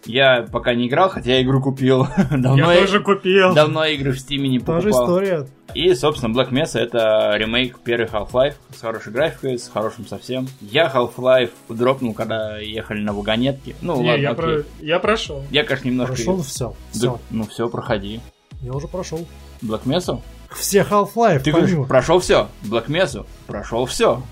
Я 0.05 0.47
пока 0.51 0.75
не 0.75 0.89
играл, 0.89 1.09
хотя 1.09 1.33
я 1.33 1.43
игру 1.43 1.61
купил. 1.63 2.07
давно 2.31 2.73
Я 2.73 2.81
тоже 2.81 3.01
купил. 3.01 3.55
Давно 3.55 3.85
игры 3.85 4.13
в 4.13 4.17
Steam 4.17 4.39
не 4.49 4.59
Та 4.59 4.81
же 4.81 4.91
покупал. 4.91 5.05
история. 5.05 5.47
И, 5.75 5.95
собственно, 5.95 6.35
Black 6.35 6.51
Mesa 6.51 6.81
это 6.81 7.33
ремейк 7.37 7.79
первой 7.79 8.07
Half-Life 8.07 8.55
с 8.77 8.81
хорошей 8.81 9.13
графикой, 9.13 9.59
с 9.59 9.69
хорошим 9.69 10.07
совсем. 10.07 10.49
Я 10.61 10.93
Half-Life 10.93 11.51
дропнул, 11.69 12.15
когда 12.15 12.59
ехали 12.59 13.01
на 13.01 13.13
вагонетке. 13.13 13.75
Ну, 13.81 14.01
Не, 14.03 14.09
ладно, 14.11 14.23
я, 14.23 14.31
окей. 14.31 14.43
про... 14.43 14.63
я 14.81 14.99
прошел. 14.99 15.45
Я, 15.51 15.65
конечно, 15.65 15.89
немножко... 15.89 16.15
Прошел 16.15 16.43
все. 16.43 16.69
Да, 16.69 16.75
Все. 16.99 17.21
ну 17.31 17.47
все, 17.47 17.69
проходи. 17.69 18.21
Я 18.61 18.73
уже 18.73 18.89
прошел. 18.89 19.27
Black 19.63 19.85
Mesa? 19.85 20.21
Все 20.51 20.81
Half-Life, 20.83 21.41
Ты 21.41 21.53
говоришь, 21.53 21.89
прошел 21.89 22.19
все. 22.19 22.49
Black 22.65 22.87
Mesa? 22.89 23.25
Прошел 23.47 23.87
все. 23.87 24.23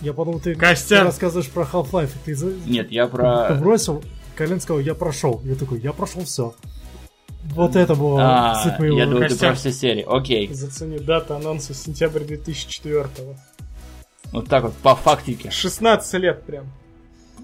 Я 0.00 0.12
подумал, 0.12 0.40
ты, 0.40 0.54
Костян. 0.54 1.00
ты 1.00 1.04
рассказываешь 1.04 1.50
про 1.50 1.62
Half-Life. 1.62 2.10
и 2.26 2.34
Ты, 2.34 2.54
Нет, 2.66 2.90
я 2.90 3.06
ты 3.06 3.12
про... 3.12 3.54
бросил, 3.60 4.02
Колен 4.38 4.60
сказал, 4.60 4.78
я 4.80 4.94
прошел. 4.94 5.40
Я 5.42 5.56
такой, 5.56 5.80
я 5.80 5.92
прошел 5.92 6.22
все. 6.22 6.54
Вот 7.54 7.74
это 7.74 7.96
было 7.96 8.20
А, 8.22 8.78
я 8.78 9.04
думал, 9.04 9.26
ты 9.26 9.36
про 9.36 9.54
все 9.54 9.72
серии. 9.72 10.06
Окей. 10.08 10.48
Зацени 10.52 11.00
дата 11.00 11.34
анонса 11.34 11.74
сентябрь 11.74 12.22
2004 12.22 13.08
Вот 14.30 14.48
так 14.48 14.62
вот, 14.62 14.74
по 14.74 14.94
фактике. 14.94 15.50
16 15.50 16.14
лет 16.20 16.44
прям. 16.44 16.66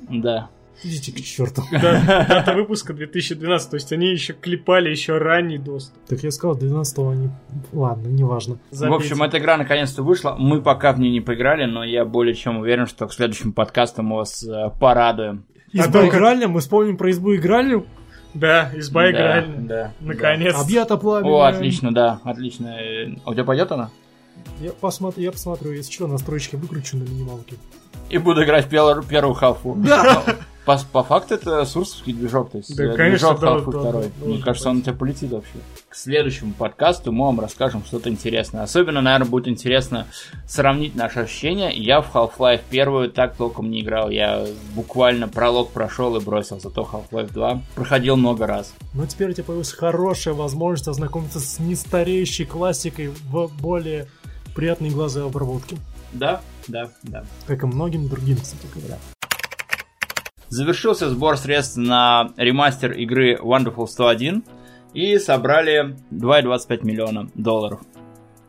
Да. 0.09 0.51
Идите 0.85 1.11
к 1.11 1.21
черту. 1.21 1.63
Да, 1.73 2.27
дата 2.29 2.55
выпуска 2.55 2.93
2012, 2.93 3.71
то 3.71 3.75
есть 3.75 3.93
они 3.93 4.13
еще 4.13 4.33
клепали 4.33 4.89
еще 4.89 5.19
ранний 5.19 5.59
доступ. 5.59 5.99
Так 6.07 6.23
я 6.23 6.31
сказал, 6.31 6.55
12 6.55 6.99
они... 6.99 7.31
Ладно, 7.73 8.07
неважно. 8.07 8.59
В 8.71 8.93
общем, 8.93 9.21
эта 9.25 9.39
игра 9.39 9.57
наконец-то 9.57 10.05
вышла. 10.05 10.37
Мы 10.39 10.63
пока 10.63 10.93
в 10.93 11.01
ней 11.01 11.11
не 11.11 11.21
поиграли, 11.21 11.65
но 11.65 11.83
я 11.83 12.05
более 12.05 12.37
чем 12.37 12.59
уверен, 12.59 12.87
что 12.87 13.09
к 13.09 13.13
следующему 13.13 13.53
подкасту 13.53 14.05
мы 14.05 14.19
вас 14.19 14.45
э, 14.45 14.71
порадуем. 14.79 15.45
Изба 15.83 15.93
только- 16.01 16.17
игральня, 16.17 16.49
мы 16.49 16.61
вспомним 16.61 16.97
про 16.97 17.11
избу 17.11 17.35
игральню. 17.35 17.87
Да, 18.33 18.71
изба 18.75 19.03
Да, 19.03 19.11
игральная. 19.11 19.59
Да. 19.61 19.93
Наконец. 20.01 20.55
Объято 20.57 20.91
да. 20.95 20.97
пламя. 20.97 21.29
О, 21.29 21.43
отлично, 21.43 21.93
да, 21.95 22.21
отлично. 22.25 22.77
А 23.25 23.31
у 23.31 23.35
тебя 23.35 23.45
пойдет 23.45 23.71
она? 23.73 23.91
Я, 24.61 24.73
посмотрю, 24.73 25.23
я 25.23 25.33
посмотрю, 25.33 25.73
если 25.73 25.93
что, 25.93 26.07
настройки 26.07 26.57
выключу 26.57 26.97
на 26.97 27.03
минималке. 27.05 27.57
И 28.11 28.19
буду 28.19 28.45
играть 28.45 28.67
в 28.67 28.69
пел- 28.69 29.03
первую 29.03 29.35
халфу. 29.35 29.75
Да! 29.77 30.23
По, 30.65 30.79
по 30.93 31.03
факту 31.03 31.35
это 31.35 31.65
сурсовский 31.67 32.15
движок, 32.15 32.51
то 32.51 32.59
есть 32.59 32.75
Да, 32.75 32.85
э, 32.85 32.97
конечно, 32.97 33.35
движок 33.35 33.41
да, 33.41 33.47
халфы 33.49 33.73
да, 33.73 33.93
да, 33.93 34.27
Мне 34.27 34.43
кажется, 34.43 34.71
он 34.71 34.79
у 34.79 34.81
тебя 34.81 34.95
полетит 34.95 35.31
вообще. 35.31 35.59
К 35.91 35.95
следующему 35.95 36.55
подкасту 36.55 37.13
мы 37.13 37.27
вам 37.27 37.41
расскажем 37.41 37.85
что-то 37.85 38.09
интересное. 38.09 38.63
Особенно, 38.63 39.03
наверное, 39.03 39.29
будет 39.29 39.47
интересно 39.47 40.07
сравнить 40.49 40.95
наши 40.95 41.21
ощущения. 41.21 41.71
Я 41.71 42.01
в 42.01 42.15
Half-Life 42.15 42.63
первую 42.71 43.11
так 43.11 43.37
толком 43.37 43.71
не 43.71 43.83
играл. 43.83 44.09
Я 44.09 44.47
буквально 44.75 45.29
пролог 45.29 45.71
прошел 45.71 46.17
и 46.17 46.21
бросил. 46.25 46.59
Зато 46.59 46.89
Half-Life 46.91 47.33
2 47.33 47.63
проходил 47.75 48.17
много 48.17 48.47
раз. 48.47 48.73
Но 48.95 49.05
теперь 49.05 49.31
у 49.31 49.33
тебя 49.35 49.45
появилась 49.45 49.73
хорошая 49.73 50.33
возможность 50.33 50.89
ознакомиться 50.89 51.41
с 51.41 51.59
нестареющей 51.59 52.47
классикой 52.47 53.09
в 53.09 53.51
более 53.61 54.09
приятной 54.55 54.89
глаза 54.89 55.25
обработке. 55.25 55.77
Да, 56.15 56.41
да, 56.69 56.89
да. 57.03 57.25
Как 57.47 57.63
и 57.65 57.67
многим 57.67 58.09
другим, 58.09 58.39
кстати 58.39 58.67
говоря. 58.75 58.99
Завершился 60.55 61.11
сбор 61.11 61.37
средств 61.37 61.77
на 61.79 62.33
ремастер 62.37 62.93
игры 62.93 63.37
Wonderful 63.43 63.89
101 63.89 64.45
и 64.93 65.19
собрали 65.19 65.97
2,25 66.13 66.87
миллиона 66.87 67.29
долларов. 67.35 67.81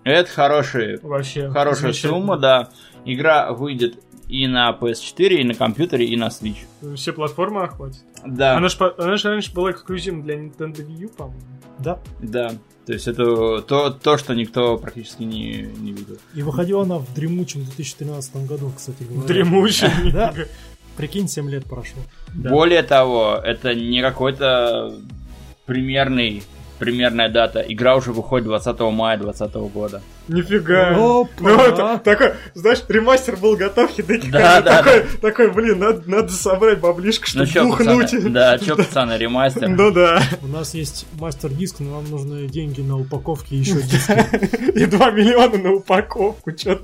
Это 0.03 0.29
хорошие, 0.29 0.99
Вообще. 1.01 1.49
хорошая 1.49 1.93
сумма, 1.93 2.37
да. 2.37 2.69
Игра 3.05 3.51
выйдет 3.53 3.97
и 4.27 4.45
на 4.45 4.69
PS4, 4.79 5.29
и 5.29 5.43
на 5.43 5.55
компьютере, 5.55 6.05
и 6.05 6.15
на 6.15 6.27
Switch. 6.27 6.57
Все 6.95 7.11
платформы 7.11 7.63
охватит. 7.63 8.03
Да, 8.23 8.55
Она 8.55 8.69
же 8.69 8.77
она 8.99 9.17
ж 9.17 9.25
раньше 9.25 9.51
была 9.51 9.71
эксклюзивом 9.71 10.21
для 10.21 10.35
Nintendo 10.35 10.87
Wii 10.87 10.97
U, 10.97 11.09
по-моему. 11.09 11.41
Да. 11.79 11.99
да. 12.21 12.51
То 12.85 12.93
есть 12.93 13.07
это 13.07 13.61
то, 13.63 13.89
то 13.89 14.17
что 14.19 14.35
никто 14.35 14.77
практически 14.77 15.23
не, 15.23 15.63
не 15.79 15.91
видел. 15.91 16.17
И 16.35 16.43
выходила 16.43 16.83
она 16.83 16.99
в 16.99 17.11
дремучем 17.15 17.63
2013 17.63 18.47
году, 18.47 18.71
кстати 18.77 19.01
говоря. 19.01 19.27
Дремучий. 19.27 20.11
Да. 20.11 20.31
Прикинь, 20.97 21.27
7 21.27 21.49
лет 21.49 21.65
прошло. 21.65 22.01
Да. 22.33 22.49
Более 22.49 22.83
того, 22.83 23.39
это 23.43 23.75
не 23.75 24.01
какой-то 24.01 24.93
примерный, 25.65 26.43
примерная 26.79 27.29
дата. 27.29 27.59
Игра 27.67 27.95
уже 27.95 28.11
выходит 28.13 28.45
20 28.47 28.79
мая 28.91 29.17
2020 29.17 29.55
года. 29.73 30.01
Нифига. 30.27 30.89
Опа! 30.95 31.29
Ну, 31.39 31.59
это 31.61 32.01
такой, 32.03 32.31
знаешь, 32.55 32.79
ремастер 32.87 33.35
был 33.37 33.55
готов, 33.55 33.91
Хидеки 33.91 34.29
Да, 34.31 34.59
да, 34.61 34.81
такой, 34.81 35.03
такой, 35.21 35.51
блин, 35.51 35.79
надо, 35.79 36.01
надо 36.09 36.31
собрать 36.31 36.79
баблишко, 36.79 37.27
Ну 37.35 37.45
чтобы 37.45 37.51
чё, 37.51 37.65
бухнуть. 37.65 38.11
пацаны, 38.11 38.29
да, 38.29 38.57
чё, 38.57 38.75
пацаны, 38.75 39.17
ремастер. 39.17 39.67
Ну 39.69 39.91
да. 39.91 40.21
У 40.41 40.47
нас 40.47 40.73
есть 40.73 41.05
мастер-диск, 41.19 41.75
но 41.79 42.01
нам 42.01 42.09
нужны 42.09 42.47
деньги 42.47 42.81
на 42.81 42.97
упаковке 42.97 43.55
и 43.55 43.59
еще 43.59 43.73
диски. 43.83 44.77
И 44.79 44.85
2 44.85 45.11
миллиона 45.11 45.57
на 45.57 45.73
упаковку, 45.73 46.51
чё 46.53 46.79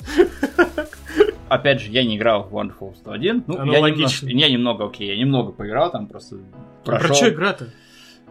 Опять 1.53 1.81
же, 1.81 1.91
я 1.91 2.03
не 2.05 2.15
играл 2.17 2.43
в 2.49 2.55
Wonderful 2.55 2.95
101. 2.95 3.43
Ну, 3.47 3.57
Оно 3.57 3.73
я 3.73 3.79
логично. 3.81 4.25
немножко, 4.25 4.25
я 4.27 4.49
немного, 4.49 4.85
окей, 4.85 5.07
я 5.09 5.17
немного 5.17 5.51
поиграл 5.51 5.91
там, 5.91 6.07
просто 6.07 6.37
Про 6.85 6.97
прошел. 6.97 7.15
что 7.15 7.29
игра-то? 7.29 7.67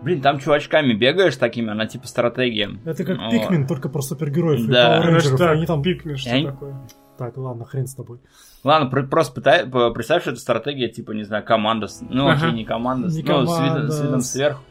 Блин, 0.02 0.22
там 0.22 0.38
чувачками 0.38 0.94
бегаешь 0.94 1.36
такими, 1.36 1.70
она 1.70 1.86
типа 1.86 2.06
стратегия. 2.08 2.70
Это 2.86 3.04
как 3.04 3.18
Вот. 3.18 3.30
Пикмен, 3.30 3.66
только 3.66 3.90
про 3.90 4.00
супергероев 4.00 4.66
Да. 4.66 4.96
и 4.96 5.02
Power 5.02 5.16
Rangers. 5.18 5.36
так, 5.36 5.50
Они 5.50 5.66
там... 5.66 5.82
Пикмен, 5.82 6.16
что 6.16 6.30
Я 6.30 6.38
не- 6.40 6.46
такое? 6.46 6.74
Так, 7.18 7.36
ладно, 7.36 7.66
хрен 7.66 7.86
с 7.86 7.94
тобой. 7.94 8.18
Ладно, 8.64 8.88
про- 8.88 9.02
просто 9.02 9.38
пытай- 9.38 9.92
представь, 9.92 10.22
что 10.22 10.30
это 10.30 10.40
стратегия, 10.40 10.88
типа, 10.88 11.12
не 11.12 11.24
знаю, 11.24 11.44
команда. 11.44 11.88
с- 11.88 12.00
Ну, 12.08 12.26
Ага. 12.26 12.46
окей, 12.46 12.52
не 12.56 12.64
команда. 12.64 13.10
с- 13.10 13.16
Не 13.16 13.22
ну, 13.22 13.26
с 13.26 13.30
видом, 13.38 13.46
команда, 13.66 13.92
с 13.92 14.00
видом 14.00 14.20
с- 14.22 14.30
сверху. 14.32 14.62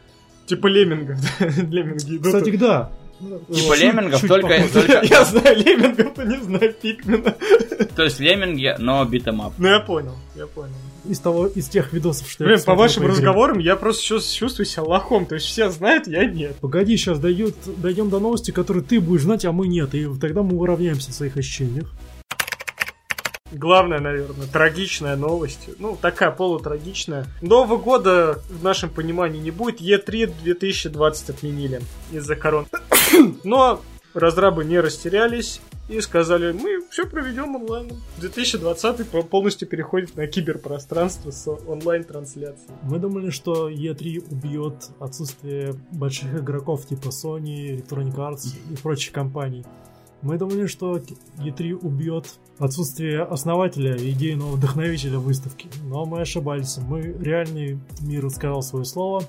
Типа 0.48 0.66
леммингов, 0.66 1.18
да, 1.40 1.46
лемминги 1.70 2.16
идут. 2.16 2.26
Кстати, 2.26 2.58
да. 2.58 2.90
Типа 3.20 3.78
леммингов, 3.78 4.22
только, 4.22 4.48
Я 5.04 5.26
знаю 5.26 5.58
леммингов, 5.58 6.16
но 6.16 6.24
не 6.24 6.38
знаю 6.42 6.74
Pikmin 6.74 7.20
а. 7.20 7.36
То 7.96 8.04
есть 8.04 8.20
лемминги, 8.20 8.76
но 8.80 9.04
beat 9.04 9.24
'em 9.24 9.39
up. 9.39 9.54
Ну 9.58 9.68
я 9.68 9.80
понял, 9.80 10.16
я 10.36 10.48
понял. 10.48 10.74
Из 11.06 11.20
того, 11.20 11.48
из 11.48 11.68
тех 11.68 11.92
видосов, 11.92 12.30
что 12.30 12.44
я 12.44 12.50
Блин, 12.50 12.60
по 12.60 12.76
посмотрел 12.76 12.84
вашим 12.84 13.04
игре. 13.04 13.12
разговорам 13.14 13.60
я 13.60 13.76
просто 13.76 14.02
сейчас 14.04 14.30
чувствую 14.32 14.66
себя 14.66 14.84
лохом. 14.84 15.26
То 15.26 15.36
есть 15.36 15.48
все 15.48 15.70
знают, 15.70 16.08
я 16.08 16.26
нет. 16.26 16.56
Погоди, 16.58 16.96
сейчас 16.98 17.20
дойдет, 17.20 17.56
дойдем 17.78 18.10
до 18.10 18.20
новости, 18.20 18.52
которые 18.52 18.84
ты 18.84 19.00
будешь 19.02 19.24
знать, 19.24 19.44
а 19.46 19.52
мы 19.52 19.68
нет. 19.68 19.94
И 19.96 20.08
тогда 20.20 20.44
мы 20.44 20.58
уравняемся 20.58 21.12
в 21.12 21.14
своих 21.14 21.36
ощущениях. 21.36 21.92
Главная, 23.52 24.00
наверное, 24.00 24.46
трагичная 24.46 25.16
новость. 25.16 25.70
Ну, 25.80 25.98
такая 26.00 26.30
полутрагичная. 26.30 27.26
Нового 27.42 27.78
года 27.78 28.40
в 28.48 28.64
нашем 28.64 28.90
понимании 28.90 29.40
не 29.40 29.50
будет. 29.52 29.82
E3 29.82 30.32
2020 30.44 31.30
отменили 31.30 31.82
из-за 32.12 32.36
корон. 32.36 32.68
Но 33.44 33.82
разрабы 34.14 34.66
не 34.66 34.80
растерялись 34.80 35.62
и 35.88 36.02
сказали, 36.02 36.52
мы 36.52 36.82
все 36.92 37.06
проведем 37.06 37.56
онлайн. 37.56 37.90
2020 38.20 39.08
по- 39.10 39.24
полностью 39.24 39.68
переходит 39.68 40.16
на 40.16 40.28
киберпространство 40.28 41.32
с 41.32 41.48
онлайн-трансляцией. 41.48 42.72
Мы 42.84 43.00
думали, 43.00 43.32
что 43.32 43.70
E3 43.70 44.28
убьет 44.30 44.90
отсутствие 45.00 45.74
больших 45.92 46.36
игроков 46.36 46.86
типа 46.86 47.08
Sony, 47.08 47.78
Electronic 47.78 48.16
Arts 48.16 48.54
и 48.72 48.76
прочих 48.76 49.14
компаний. 49.14 49.66
Мы 50.22 50.38
думали, 50.38 50.68
что 50.68 51.02
E3 51.38 51.74
убьет 51.74 52.26
отсутствие 52.60 53.24
основателя 53.24 53.96
идейного 53.96 54.52
вдохновителя 54.52 55.18
выставки. 55.18 55.70
Но 55.86 56.06
мы 56.06 56.22
ошибались. 56.22 56.78
Мы 56.78 57.16
реальный 57.20 57.80
мир 58.02 58.30
сказал 58.30 58.62
свое 58.62 58.84
слово. 58.84 59.24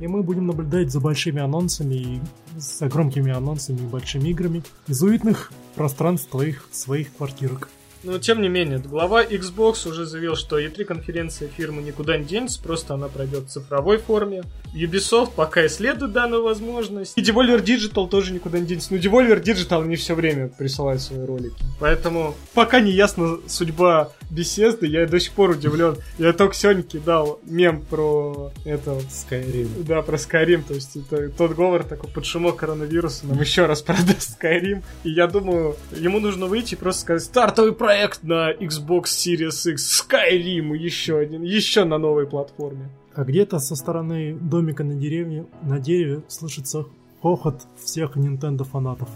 И 0.00 0.08
мы 0.08 0.24
будем 0.24 0.48
наблюдать 0.48 0.90
за 0.90 0.98
большими 0.98 1.40
анонсами 1.40 1.94
и 1.94 2.20
с 2.58 2.86
громкими 2.88 3.32
анонсами 3.32 3.78
и 3.78 3.86
большими 3.86 4.30
играми 4.30 4.62
из 4.86 5.02
уютных 5.02 5.52
пространств 5.74 6.30
твоих 6.30 6.68
своих 6.72 7.14
квартирок. 7.14 7.68
Но 8.04 8.18
тем 8.18 8.42
не 8.42 8.48
менее, 8.48 8.78
глава 8.78 9.22
Xbox 9.22 9.88
уже 9.88 10.06
заявил, 10.06 10.34
что 10.34 10.58
E3 10.58 10.84
конференция 10.84 11.48
фирмы 11.48 11.82
никуда 11.82 12.16
не 12.16 12.24
денется, 12.24 12.60
просто 12.60 12.94
она 12.94 13.08
пройдет 13.08 13.44
в 13.44 13.48
цифровой 13.48 13.98
форме. 13.98 14.42
Ubisoft 14.74 15.32
пока 15.36 15.66
исследует 15.66 16.12
данную 16.12 16.42
возможность. 16.42 17.16
И 17.16 17.22
Devolver 17.22 17.62
Digital 17.62 18.08
тоже 18.08 18.32
никуда 18.32 18.58
не 18.58 18.66
денется. 18.66 18.92
Но 18.92 18.98
Devolver 18.98 19.42
Digital 19.42 19.86
не 19.86 19.96
все 19.96 20.14
время 20.14 20.48
присылает 20.48 21.00
свои 21.00 21.24
ролики. 21.24 21.62
Поэтому 21.78 22.34
пока 22.54 22.80
не 22.80 22.90
ясна 22.90 23.38
судьба 23.46 24.10
беседы, 24.30 24.86
я 24.86 25.06
до 25.06 25.20
сих 25.20 25.32
пор 25.32 25.50
удивлен. 25.50 25.96
Я 26.18 26.32
только 26.32 26.54
сегодня 26.54 26.82
кидал 26.82 27.38
мем 27.44 27.84
про 27.88 28.50
это 28.64 28.98
Skyrim. 29.10 29.84
да, 29.84 30.02
про 30.02 30.16
Skyrim, 30.16 30.64
то 30.66 30.74
есть 30.74 30.96
это 30.96 31.28
тот 31.28 31.52
говор 31.52 31.84
такой 31.84 32.10
под 32.10 32.24
шумок 32.24 32.56
коронавируса 32.56 33.26
нам 33.26 33.40
еще 33.40 33.66
раз 33.66 33.82
продаст 33.82 34.40
Skyrim. 34.40 34.82
И 35.04 35.10
я 35.10 35.26
думаю, 35.26 35.76
ему 35.94 36.18
нужно 36.18 36.46
выйти 36.46 36.74
и 36.74 36.76
просто 36.76 37.02
сказать 37.02 37.22
стартовый 37.24 37.72
проект 37.72 37.91
на 38.22 38.52
Xbox 38.52 39.04
Series 39.04 39.70
X, 39.72 40.06
Skyrim 40.08 40.76
еще 40.76 41.18
один, 41.18 41.42
еще 41.42 41.84
на 41.84 41.98
новой 41.98 42.26
платформе. 42.26 42.90
А 43.14 43.24
где-то 43.24 43.58
со 43.58 43.76
стороны 43.76 44.34
домика 44.34 44.84
на 44.84 44.94
деревне, 44.94 45.46
на 45.62 45.78
дереве 45.78 46.22
слышится 46.28 46.86
хохот 47.20 47.62
всех 47.82 48.16
Nintendo 48.16 48.64
фанатов, 48.64 49.08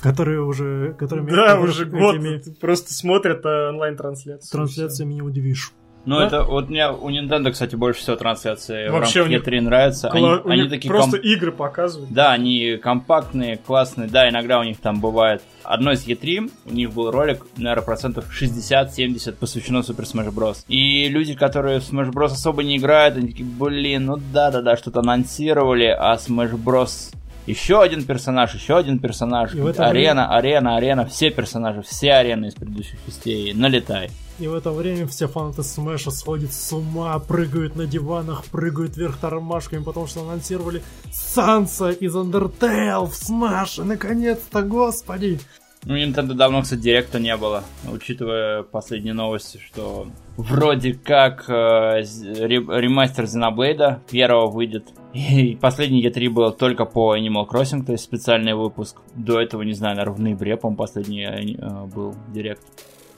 которые 0.00 0.42
уже, 0.42 0.94
которыми 0.98 1.30
да, 1.30 1.54
этими 1.54 1.64
уже 1.64 1.84
год 1.86 2.58
просто 2.60 2.92
смотрят 2.92 3.44
а, 3.46 3.70
онлайн-трансляцию. 3.70 4.50
трансляциями 4.50 5.14
не 5.14 5.22
удивишь. 5.22 5.72
Ну, 6.04 6.18
Да? 6.20 6.26
это 6.26 6.42
вот 6.44 6.70
мне 6.70 6.88
у 6.90 7.10
Nintendo, 7.10 7.50
кстати, 7.50 7.74
больше 7.76 8.00
всего 8.00 8.16
трансляции 8.16 8.88
Вообще 8.88 9.22
в 9.22 9.26
рамках 9.30 9.46
E3 9.48 9.60
нравятся. 9.60 10.08
Они, 10.10 10.24
Кла- 10.24 10.40
у 10.42 10.48
они 10.48 10.62
них 10.62 10.70
такие 10.70 10.88
просто 10.88 11.18
ком- 11.18 11.20
игры 11.20 11.52
показывают. 11.52 12.10
Да, 12.10 12.32
они 12.32 12.78
компактные, 12.82 13.56
классные. 13.58 14.08
Да, 14.08 14.28
иногда 14.28 14.58
у 14.58 14.62
них 14.62 14.78
там 14.78 15.00
бывает. 15.00 15.42
Одно 15.64 15.92
из 15.92 16.06
E3, 16.06 16.50
у 16.66 16.72
них 16.72 16.92
был 16.94 17.10
ролик, 17.10 17.44
наверное, 17.58 17.84
процентов 17.84 18.24
60-70 18.30 19.32
посвящено 19.36 19.78
Super 19.78 20.04
Smash 20.04 20.32
Bros. 20.32 20.64
И 20.68 21.08
люди, 21.08 21.34
которые 21.34 21.80
в 21.80 21.82
Smash 21.92 22.10
Bros 22.10 22.26
особо 22.32 22.62
не 22.62 22.78
играют, 22.78 23.16
они 23.18 23.28
такие, 23.28 23.44
блин, 23.48 24.06
ну 24.06 24.16
да-да-да, 24.32 24.76
что-то 24.78 25.00
анонсировали, 25.00 25.86
а 25.86 26.14
Smash 26.16 26.52
Bros 26.56 27.14
еще 27.46 27.82
один 27.82 28.04
персонаж, 28.04 28.54
еще 28.54 28.76
один 28.78 28.98
персонаж, 28.98 29.52
арена, 29.54 30.34
арена, 30.36 30.76
арена, 30.76 31.06
все 31.06 31.30
персонажи, 31.30 31.82
все 31.82 32.12
арены 32.12 32.46
из 32.46 32.54
предыдущих 32.54 32.98
частей, 33.06 33.52
налетай. 33.54 34.10
И 34.38 34.46
в 34.46 34.54
это 34.54 34.70
время 34.70 35.06
все 35.08 35.26
фанаты 35.26 35.64
Smash 35.64 36.04
а 36.04 36.12
сходят 36.12 36.52
с 36.52 36.72
ума, 36.72 37.18
прыгают 37.18 37.74
на 37.74 37.86
диванах, 37.86 38.44
прыгают 38.44 38.96
вверх 38.96 39.16
тормашками, 39.16 39.82
потому 39.82 40.06
что 40.06 40.20
анонсировали 40.20 40.82
Sans 41.12 41.74
а 41.74 41.90
из 41.90 42.14
Undertale 42.14 43.06
в 43.06 43.14
Smash. 43.14 43.78
Наконец-то, 43.78 44.62
господи! 44.62 45.40
Ну, 45.84 45.96
Nintendo 45.96 46.34
давно, 46.34 46.62
кстати, 46.62 46.80
Direct 46.80 47.14
а 47.14 47.20
не 47.20 47.36
было, 47.36 47.64
учитывая 47.90 48.62
последние 48.62 49.14
новости, 49.14 49.58
что 49.58 50.08
вроде 50.36 50.92
как 50.92 51.48
э, 51.48 52.02
ремастер 52.02 53.24
Xenoblade 53.24 54.00
первого 54.10 54.50
выйдет. 54.50 54.88
И 55.14 55.56
последний 55.60 56.04
E3 56.06 56.30
был 56.30 56.52
только 56.52 56.84
по 56.84 57.16
Animal 57.16 57.48
Crossing, 57.48 57.84
то 57.84 57.92
есть 57.92 58.04
специальный 58.04 58.54
выпуск. 58.54 58.96
До 59.14 59.40
этого, 59.40 59.62
не 59.62 59.72
знаю, 59.72 59.96
наверное, 59.96 60.16
в 60.16 60.20
ноябре, 60.20 60.56
по-моему, 60.56 60.76
последний 60.76 61.56
э, 61.56 61.84
был 61.86 62.14
Direct. 62.34 62.62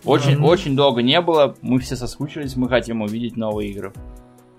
Очень, 0.05 0.37
Мгм. 0.37 0.45
очень 0.45 0.77
долго 0.77 1.03
не 1.03 1.21
было, 1.21 1.57
мы 1.63 1.79
все 1.81 1.95
соскучились, 1.97 2.57
мы 2.57 2.69
хотим 2.69 3.03
увидеть 3.03 3.37
новые 3.37 3.71
игры. 3.71 3.93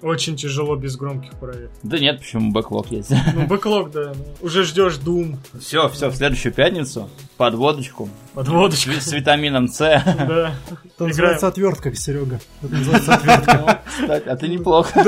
Очень 0.03 0.35
тяжело 0.35 0.75
без 0.75 0.95
громких 0.97 1.33
проектов. 1.39 1.77
Да 1.83 1.99
нет, 1.99 2.19
почему 2.19 2.51
бэклог 2.51 2.87
есть. 2.91 3.11
Ну, 3.35 3.45
бэклог, 3.45 3.91
да. 3.91 4.13
ну, 4.15 4.25
Уже 4.45 4.63
ждешь 4.63 4.95
Doom, 4.97 5.35
Все, 5.59 5.89
все, 5.89 6.09
в 6.09 6.15
следующую 6.15 6.51
пятницу 6.53 7.07
под 7.37 7.53
водочку 7.53 8.09
подводочку. 8.33 8.91
с 8.93 9.11
витамином 9.11 9.67
С. 9.67 9.77
Да. 9.79 9.93
Это 10.03 10.55
Играем. 10.97 11.07
называется 11.09 11.47
отвертка, 11.47 11.93
Серега. 11.93 12.39
Это 12.63 12.73
называется 12.73 13.13
отвертка. 13.13 13.81
Кстати, 13.87 14.27
а 14.27 14.35
ты 14.35 14.47
неплохо. 14.47 15.03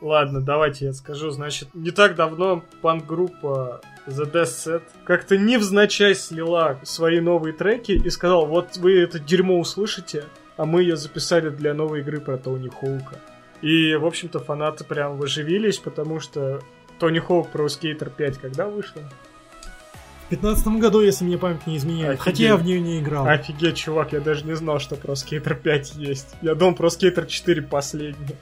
Ладно, 0.00 0.40
давайте 0.40 0.84
я 0.86 0.92
скажу. 0.92 1.30
Значит, 1.30 1.68
не 1.74 1.90
так 1.90 2.14
давно 2.14 2.62
панк-группа 2.82 3.80
The 4.06 4.30
Death 4.30 4.44
Set 4.44 4.82
как-то 5.04 5.36
невзначай 5.38 6.14
слила 6.14 6.78
свои 6.82 7.20
новые 7.20 7.54
треки 7.54 7.92
и 7.92 8.10
сказал, 8.10 8.46
вот 8.46 8.76
вы 8.76 9.00
это 9.00 9.18
дерьмо 9.18 9.58
услышите, 9.58 10.24
а 10.56 10.66
мы 10.66 10.82
ее 10.82 10.96
записали 10.96 11.48
для 11.48 11.74
новой 11.74 12.00
игры 12.00 12.20
про 12.20 12.36
Тони 12.36 12.68
Хоука. 12.68 13.18
И, 13.62 13.94
в 13.94 14.04
общем-то, 14.04 14.40
фанаты 14.40 14.84
прям 14.84 15.16
выживились, 15.16 15.78
потому 15.78 16.20
что 16.20 16.60
Тони 16.98 17.18
Хоук 17.18 17.50
про 17.50 17.66
Skater 17.66 18.12
5 18.14 18.38
когда 18.38 18.66
вышла? 18.66 19.02
В 20.26 20.30
15 20.30 20.66
году, 20.78 21.00
если 21.00 21.24
мне 21.24 21.36
память 21.36 21.66
не 21.66 21.76
изменяет. 21.76 22.20
Офигеть. 22.20 22.22
Хотя 22.22 22.44
я 22.44 22.56
в 22.56 22.64
нее 22.64 22.80
не 22.80 22.98
играл. 22.98 23.26
Офигеть, 23.26 23.76
чувак, 23.76 24.12
я 24.12 24.20
даже 24.20 24.44
не 24.44 24.54
знал, 24.54 24.80
что 24.80 24.96
про 24.96 25.12
Skater 25.12 25.54
5 25.54 25.94
есть. 25.96 26.34
Я 26.40 26.54
думал 26.54 26.74
про 26.74 26.88
Skater 26.88 27.26
4 27.26 27.62
последний. 27.62 28.36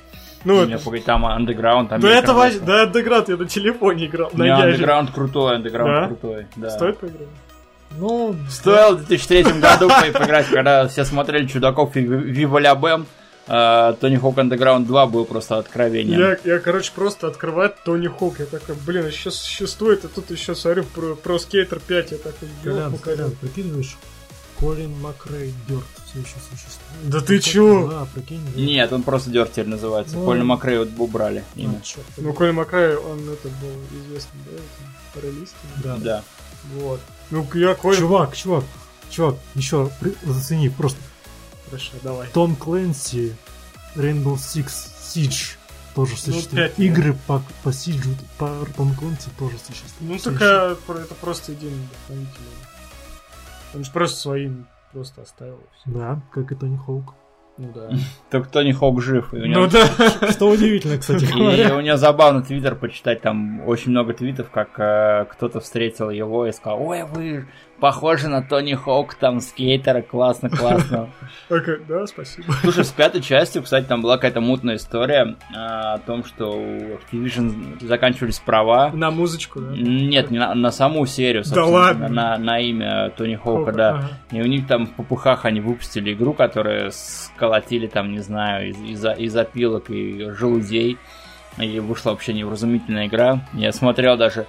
Ну, 0.45 0.59
У 0.59 0.67
меня 0.67 0.79
погоди, 0.79 1.03
там 1.05 1.25
андеграунд, 1.27 1.89
там 1.91 2.01
да 2.01 2.11
это 2.11 2.33
вообще, 2.35 2.59
да, 2.61 2.85
Underground 2.87 3.25
я 3.29 3.37
на 3.37 3.49
телефоне 3.49 4.07
играл. 4.07 4.31
Не, 4.35 4.49
андеграунд 4.49 5.11
крутой, 5.13 5.57
андеграунд 5.57 5.93
Да? 6.01 6.07
крутой. 6.07 6.47
Да. 6.57 6.71
Стоит 6.71 6.99
поиграть? 6.99 7.29
Ну, 7.99 8.35
Стоило 8.51 8.95
в 8.97 9.07
2003 9.07 9.43
году 9.61 9.89
по- 9.89 10.19
поиграть, 10.19 10.47
когда 10.47 10.89
все 10.89 11.05
смотрели 11.05 11.47
Чудаков 11.47 11.95
и 11.97 12.01
Viva 12.01 12.59
La 12.59 12.75
Bam. 12.75 13.07
а, 13.49 13.93
Tony 13.95 14.17
Hawk 14.17 14.39
Underground 14.39 14.87
2 14.87 15.07
был 15.07 15.25
просто 15.27 15.59
откровением. 15.59 16.19
Я, 16.19 16.37
я, 16.45 16.59
короче, 16.59 16.91
просто 16.95 17.27
открываю 17.27 17.73
Tony 17.85 18.07
Hawk. 18.09 18.39
Я 18.39 18.47
такой, 18.47 18.77
блин, 18.87 19.07
еще 19.07 19.31
существует, 19.31 20.05
а 20.05 20.09
тут 20.09 20.31
еще 20.31 20.55
смотрю 20.55 20.85
про, 20.85 21.15
Pro 21.17 21.39
Skater 21.39 21.81
5. 21.81 22.13
Я 22.13 22.19
такой, 22.19 22.49
Колян. 22.65 22.97
Колян, 22.99 23.31
прикидываешь? 23.33 23.97
Colin 24.59 24.93
McRae 25.01 25.53
Dirt 25.69 25.85
все 26.13 26.21
еще 26.21 26.35
существует. 26.51 27.09
Да 27.11 27.21
ты 27.21 27.39
чё? 27.41 27.89
Да, 27.89 28.07
прикинь. 28.13 28.41
да. 28.55 28.61
Нет, 28.61 28.93
он 28.93 29.03
просто 29.03 29.31
Дёрт 29.31 29.53
теперь 29.53 29.67
называется. 29.69 30.17
Ну. 30.17 30.25
Колин 30.25 30.47
Макрей 30.47 30.79
вот 30.79 30.91
убрали 30.99 31.45
имя. 31.57 31.79
А, 31.81 31.85
чёрт. 31.85 32.07
Ну, 32.19 32.33
Колин 32.33 32.55
Макрай, 32.57 32.97
он 32.97 33.29
это 33.29 33.49
был 33.49 34.01
известный, 34.01 34.41
да, 34.45 34.53
этим 34.53 35.13
паралистом. 35.15 35.61
Да. 35.83 35.97
Да. 35.97 36.25
Вот. 36.75 37.01
Ну, 37.31 37.47
я 37.55 37.75
Колин... 37.75 38.01
Чувак, 38.01 38.37
чувак, 38.37 38.65
чувак, 39.11 39.37
еще 39.55 39.91
зацени 40.25 40.69
просто. 40.69 40.99
Хорошо, 41.67 41.93
давай. 42.03 42.29
Том 42.29 42.55
Клэнси, 42.55 43.35
Rainbow 43.97 44.35
Six 44.35 44.71
Siege 45.03 45.57
тоже 45.95 46.17
существует. 46.17 46.53
Ну, 46.53 46.59
опять, 46.59 46.75
да. 46.77 46.85
Игры 46.85 47.17
по, 47.27 47.43
по 47.63 47.73
Сиджу, 47.73 48.11
по 48.39 48.67
Том 48.77 48.95
Клэнси 48.95 49.31
тоже 49.39 49.57
существуют. 49.67 50.01
Ну, 50.01 50.19
только 50.19 50.77
про- 50.87 50.99
это 50.99 51.15
просто 51.15 51.55
идейный 51.55 51.87
вдохновитель. 52.07 52.41
Он 53.75 53.85
же 53.85 53.91
просто 53.91 54.21
своим 54.21 54.67
просто 54.93 55.23
оставил. 55.23 55.59
Да, 55.87 56.21
как 56.33 56.53
и 56.53 56.55
Тони 56.55 56.77
Хоук. 56.77 57.15
Ну 57.59 57.71
да. 57.75 57.91
Только 58.31 58.49
Тони 58.49 58.73
Хоук 58.73 59.03
жив. 59.03 59.35
И 59.35 59.39
у 59.39 59.47
него 59.47 59.63
Ну 59.63 59.69
да. 59.69 60.31
Что 60.31 60.49
удивительно, 60.49 60.99
кстати 60.99 61.25
И 61.25 61.73
у 61.73 61.81
него 61.81 61.97
забавно 61.97 62.43
твиттер 62.43 62.77
почитать, 62.77 63.21
там 63.21 63.61
очень 63.67 63.91
много 63.91 64.15
твитов, 64.15 64.51
как 64.51 64.79
э, 64.79 65.27
кто-то 65.31 65.61
встретил 65.61 66.11
его 66.11 66.47
и 66.47 66.53
сказал, 66.53 66.83
ой, 66.83 67.05
вы 67.05 67.47
похожи 67.83 68.29
на 68.29 68.43
Тони 68.43 68.75
Хоук, 68.75 69.15
там, 69.15 69.41
скейтера, 69.41 70.03
классно, 70.03 70.49
классно. 70.49 71.11
Окей, 71.51 71.79
да, 71.89 72.07
спасибо. 72.07 72.53
Слушай, 72.61 72.85
с 72.85 72.91
пятой 72.91 73.21
частью, 73.21 73.65
кстати, 73.65 73.87
там 73.87 74.03
была 74.03 74.19
какая-то 74.19 74.41
мутная 74.41 74.77
история 74.77 75.35
э, 75.51 75.57
о 75.57 75.99
том, 75.99 76.25
что 76.25 76.53
у 76.53 76.97
Activision 76.97 77.85
заканчивались 77.85 78.39
права. 78.39 78.93
На 78.95 79.11
музычку, 79.11 79.59
да? 79.61 79.75
Нет, 79.75 80.31
не 80.31 80.39
на, 80.39 80.55
на 80.55 80.71
саму 80.71 81.05
серию, 81.07 81.43
Да 81.53 81.65
ладно? 81.65 82.09
На, 82.09 82.39
на 82.39 82.61
имя 82.61 83.11
Тони 83.17 83.35
Хоука, 83.35 83.73
да. 83.73 83.91
ага. 83.91 84.09
И 84.31 84.41
у 84.41 84.47
них 84.47 84.69
там 84.69 84.87
в 84.87 84.93
попухах 84.93 85.45
они 85.45 85.61
выпустили 85.61 86.13
игру, 86.13 86.35
которую 86.35 86.93
сколотили 86.93 87.89
там, 87.89 88.13
не 88.13 88.21
знаю, 88.21 88.69
из, 88.69 88.81
из, 88.81 89.05
из 89.19 89.37
опилок 89.37 89.91
и 89.91 90.31
желудей. 90.31 90.99
И 91.59 91.81
вышла 91.81 92.11
вообще 92.11 92.33
невразумительная 92.33 93.09
игра. 93.09 93.41
Я 93.55 93.73
смотрел 93.73 94.17
даже 94.17 94.47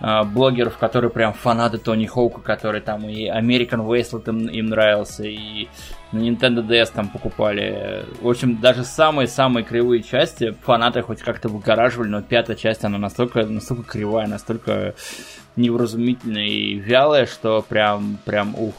блогеров, 0.00 0.76
которые 0.78 1.10
прям 1.10 1.32
фанаты 1.32 1.78
Тони 1.78 2.06
Хоука, 2.06 2.40
которые 2.40 2.82
там 2.82 3.08
и 3.08 3.28
American 3.28 3.86
Wasteland 3.86 4.28
им, 4.28 4.46
им 4.46 4.66
нравился, 4.66 5.24
и 5.24 5.68
на 6.12 6.18
Nintendo 6.18 6.66
DS 6.66 6.92
там 6.94 7.08
покупали. 7.08 8.04
В 8.20 8.28
общем, 8.28 8.60
даже 8.60 8.84
самые-самые 8.84 9.64
кривые 9.64 10.02
части 10.02 10.54
фанаты 10.62 11.02
хоть 11.02 11.20
как-то 11.20 11.48
выгораживали, 11.48 12.08
но 12.08 12.22
пятая 12.22 12.56
часть, 12.56 12.84
она 12.84 12.98
настолько, 12.98 13.44
настолько 13.44 13.82
кривая, 13.82 14.26
настолько 14.26 14.94
невразумительная 15.56 16.46
и 16.46 16.74
вялая, 16.74 17.26
что 17.26 17.64
прям, 17.68 18.18
прям 18.24 18.54
ух. 18.56 18.74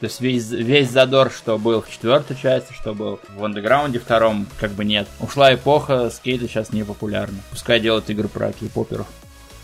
То 0.00 0.06
есть 0.06 0.20
весь, 0.20 0.50
весь 0.50 0.90
задор, 0.90 1.30
что 1.30 1.58
был 1.58 1.82
в 1.82 1.90
четвертой 1.90 2.34
части, 2.34 2.72
что 2.72 2.94
был 2.94 3.20
в 3.36 3.44
андеграунде 3.44 3.98
втором, 3.98 4.46
как 4.58 4.70
бы 4.72 4.84
нет. 4.84 5.06
Ушла 5.20 5.54
эпоха, 5.54 6.08
скейты 6.08 6.48
сейчас 6.48 6.72
не 6.72 6.84
популярны. 6.84 7.38
Пускай 7.50 7.80
делают 7.80 8.08
игры 8.08 8.28
про 8.28 8.50
кей-поперов. 8.52 9.06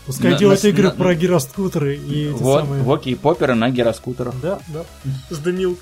Пускай 0.07 0.31
на- 0.31 0.37
делают 0.39 0.63
на- 0.63 0.67
игры 0.67 0.83
на- 0.85 0.91
про 0.91 1.13
гироскутеры 1.15 1.95
и 1.97 2.29
эти 2.29 2.41
Вот, 2.41 2.61
самые... 2.63 2.81
вот 2.83 3.03
кей-поперы 3.03 3.53
на 3.55 3.69
гироскутерах. 3.69 4.33
Да, 4.41 4.59
да. 4.69 4.83
С 5.29 5.37
Демил 5.39 5.77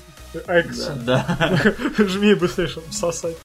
Экс. 0.46 0.88
Да. 1.04 1.38
Жми 1.98 2.34
быстрее, 2.34 2.66
чтобы 2.66 2.92
сосать. 2.92 3.36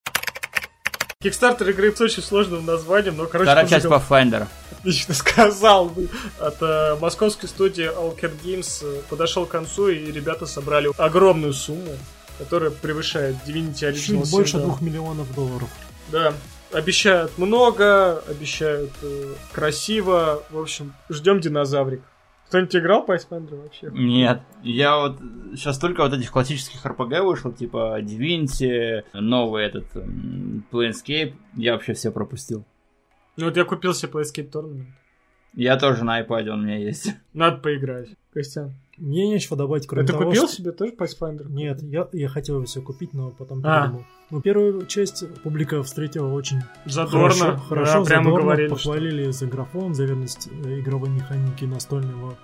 Кикстартер 1.21 1.69
игры 1.69 1.95
с 1.95 2.01
очень 2.01 2.23
сложным 2.23 2.65
названием, 2.65 3.15
но, 3.15 3.27
короче, 3.27 3.49
Вторая 3.51 3.67
часть 3.67 3.85
музыка- 3.85 4.03
Pathfinder. 4.09 4.47
отлично 4.79 5.13
сказал 5.13 5.85
бы. 5.89 6.09
От 6.39 6.57
э, 6.61 6.97
московской 6.99 7.47
студии 7.47 7.85
Allcat 7.87 8.31
Games 8.43 8.79
э, 8.83 9.01
подошел 9.07 9.45
к 9.45 9.49
концу, 9.49 9.89
и 9.89 10.11
ребята 10.11 10.47
собрали 10.47 10.89
огромную 10.97 11.53
сумму, 11.53 11.95
которая 12.39 12.71
превышает 12.71 13.35
Divinity 13.45 13.83
Original 13.91 14.21
Чуть 14.23 14.31
больше 14.31 14.53
2. 14.57 14.61
двух 14.65 14.81
миллионов 14.81 15.31
долларов. 15.35 15.69
Да. 16.11 16.33
Обещают 16.73 17.37
много, 17.37 18.19
обещают 18.19 18.91
э, 19.03 19.33
красиво. 19.51 20.43
В 20.49 20.57
общем, 20.59 20.93
ждем 21.09 21.39
динозаврик. 21.41 22.01
Кто-нибудь 22.47 22.75
играл 22.75 23.05
Pathfinder 23.05 23.61
вообще? 23.61 23.89
Нет, 23.93 24.41
я 24.63 24.97
вот 24.97 25.17
сейчас 25.55 25.77
только 25.79 26.03
вот 26.03 26.13
этих 26.13 26.31
классических 26.31 26.85
RPG 26.85 27.21
вышел, 27.23 27.51
типа 27.51 27.99
Divinity, 28.01 29.03
новый 29.13 29.65
этот 29.65 29.85
Planescape, 30.71 31.33
я 31.55 31.73
вообще 31.73 31.93
все 31.93 32.11
пропустил. 32.11 32.65
Ну 33.37 33.45
вот 33.45 33.57
я 33.57 33.63
купил 33.63 33.93
себе 33.93 34.11
Playscape 34.11 34.51
Tournament. 34.51 34.85
Я 35.53 35.77
тоже 35.77 36.03
на 36.05 36.21
iPad, 36.21 36.49
он 36.49 36.61
у 36.61 36.63
меня 36.63 36.77
есть. 36.77 37.13
Надо 37.33 37.57
поиграть. 37.57 38.09
Костян, 38.33 38.73
Мне 38.97 39.27
нечего 39.29 39.57
добавить, 39.57 39.87
кроме 39.87 40.07
ты 40.07 40.13
того, 40.13 40.25
купил 40.25 40.47
что- 40.47 40.55
себе 40.55 40.71
тоже 40.71 40.93
Pathfinder? 40.93 41.49
Нет, 41.49 41.81
я, 41.83 42.07
я 42.13 42.29
хотел 42.29 42.63
все 42.65 42.81
купить, 42.81 43.13
но 43.13 43.31
потом 43.31 43.61
А. 43.65 43.81
передумал. 43.81 44.05
Ну, 44.31 44.41
первую 44.41 44.85
часть 44.85 45.27
публика 45.43 45.83
встретила 45.83 46.31
очень 46.31 46.61
Задорно. 46.85 47.29
хорошо, 47.29 47.57
хорошо 47.67 47.99
да, 47.99 48.05
прямо 48.05 48.23
задорно, 48.23 48.45
говорили, 48.45 48.67
что- 48.67 48.75
похвалили 48.75 49.31
за 49.31 49.45
графон, 49.47 49.93
за 49.93 50.05
верность 50.05 50.47
э, 50.65 50.79
игровой 50.79 51.09
механики 51.09 51.65
настольного 51.65 52.35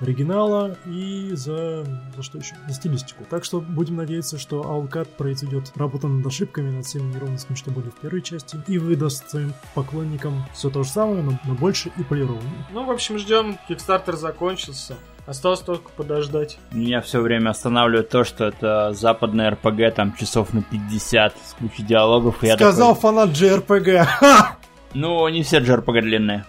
оригинала 0.00 0.76
и 0.86 1.30
за, 1.34 1.84
за 2.16 2.22
что 2.22 2.38
еще? 2.38 2.54
За 2.68 2.74
стилистику. 2.74 3.24
Так 3.30 3.44
что 3.44 3.60
будем 3.60 3.96
надеяться, 3.96 4.38
что 4.38 4.62
Алкат 4.62 5.08
произведет 5.16 5.72
работу 5.74 6.08
над 6.08 6.26
ошибками, 6.26 6.70
над 6.70 6.84
всеми 6.84 7.12
неровностями, 7.14 7.56
что 7.56 7.70
были 7.70 7.88
в 7.90 7.94
первой 7.94 8.22
части, 8.22 8.58
и 8.66 8.78
выдаст 8.78 9.30
своим 9.30 9.52
поклонникам 9.74 10.44
все 10.54 10.68
то 10.70 10.82
же 10.82 10.90
самое, 10.90 11.22
но, 11.22 11.38
но 11.44 11.54
больше 11.54 11.90
и 11.98 12.02
полированнее. 12.02 12.66
Ну, 12.72 12.84
в 12.84 12.90
общем, 12.90 13.18
ждем. 13.18 13.58
Кикстартер 13.68 14.16
закончился. 14.16 14.96
Осталось 15.26 15.60
только 15.60 15.90
подождать. 15.90 16.58
Меня 16.70 17.00
все 17.00 17.20
время 17.20 17.50
останавливает 17.50 18.08
то, 18.10 18.22
что 18.24 18.44
это 18.46 18.92
западная 18.92 19.50
RPG, 19.50 19.90
там 19.90 20.14
часов 20.16 20.52
на 20.52 20.62
50 20.62 21.34
с 21.36 21.52
кучей 21.54 21.82
диалогов. 21.82 22.44
и 22.44 22.46
я 22.46 22.54
Сказал 22.56 22.94
такой, 22.94 23.02
фанат 23.02 23.30
JRPG. 23.30 24.06
Ну, 24.94 25.28
не 25.28 25.42
все 25.42 25.58
JRPG 25.58 26.00
длинные. 26.00 26.44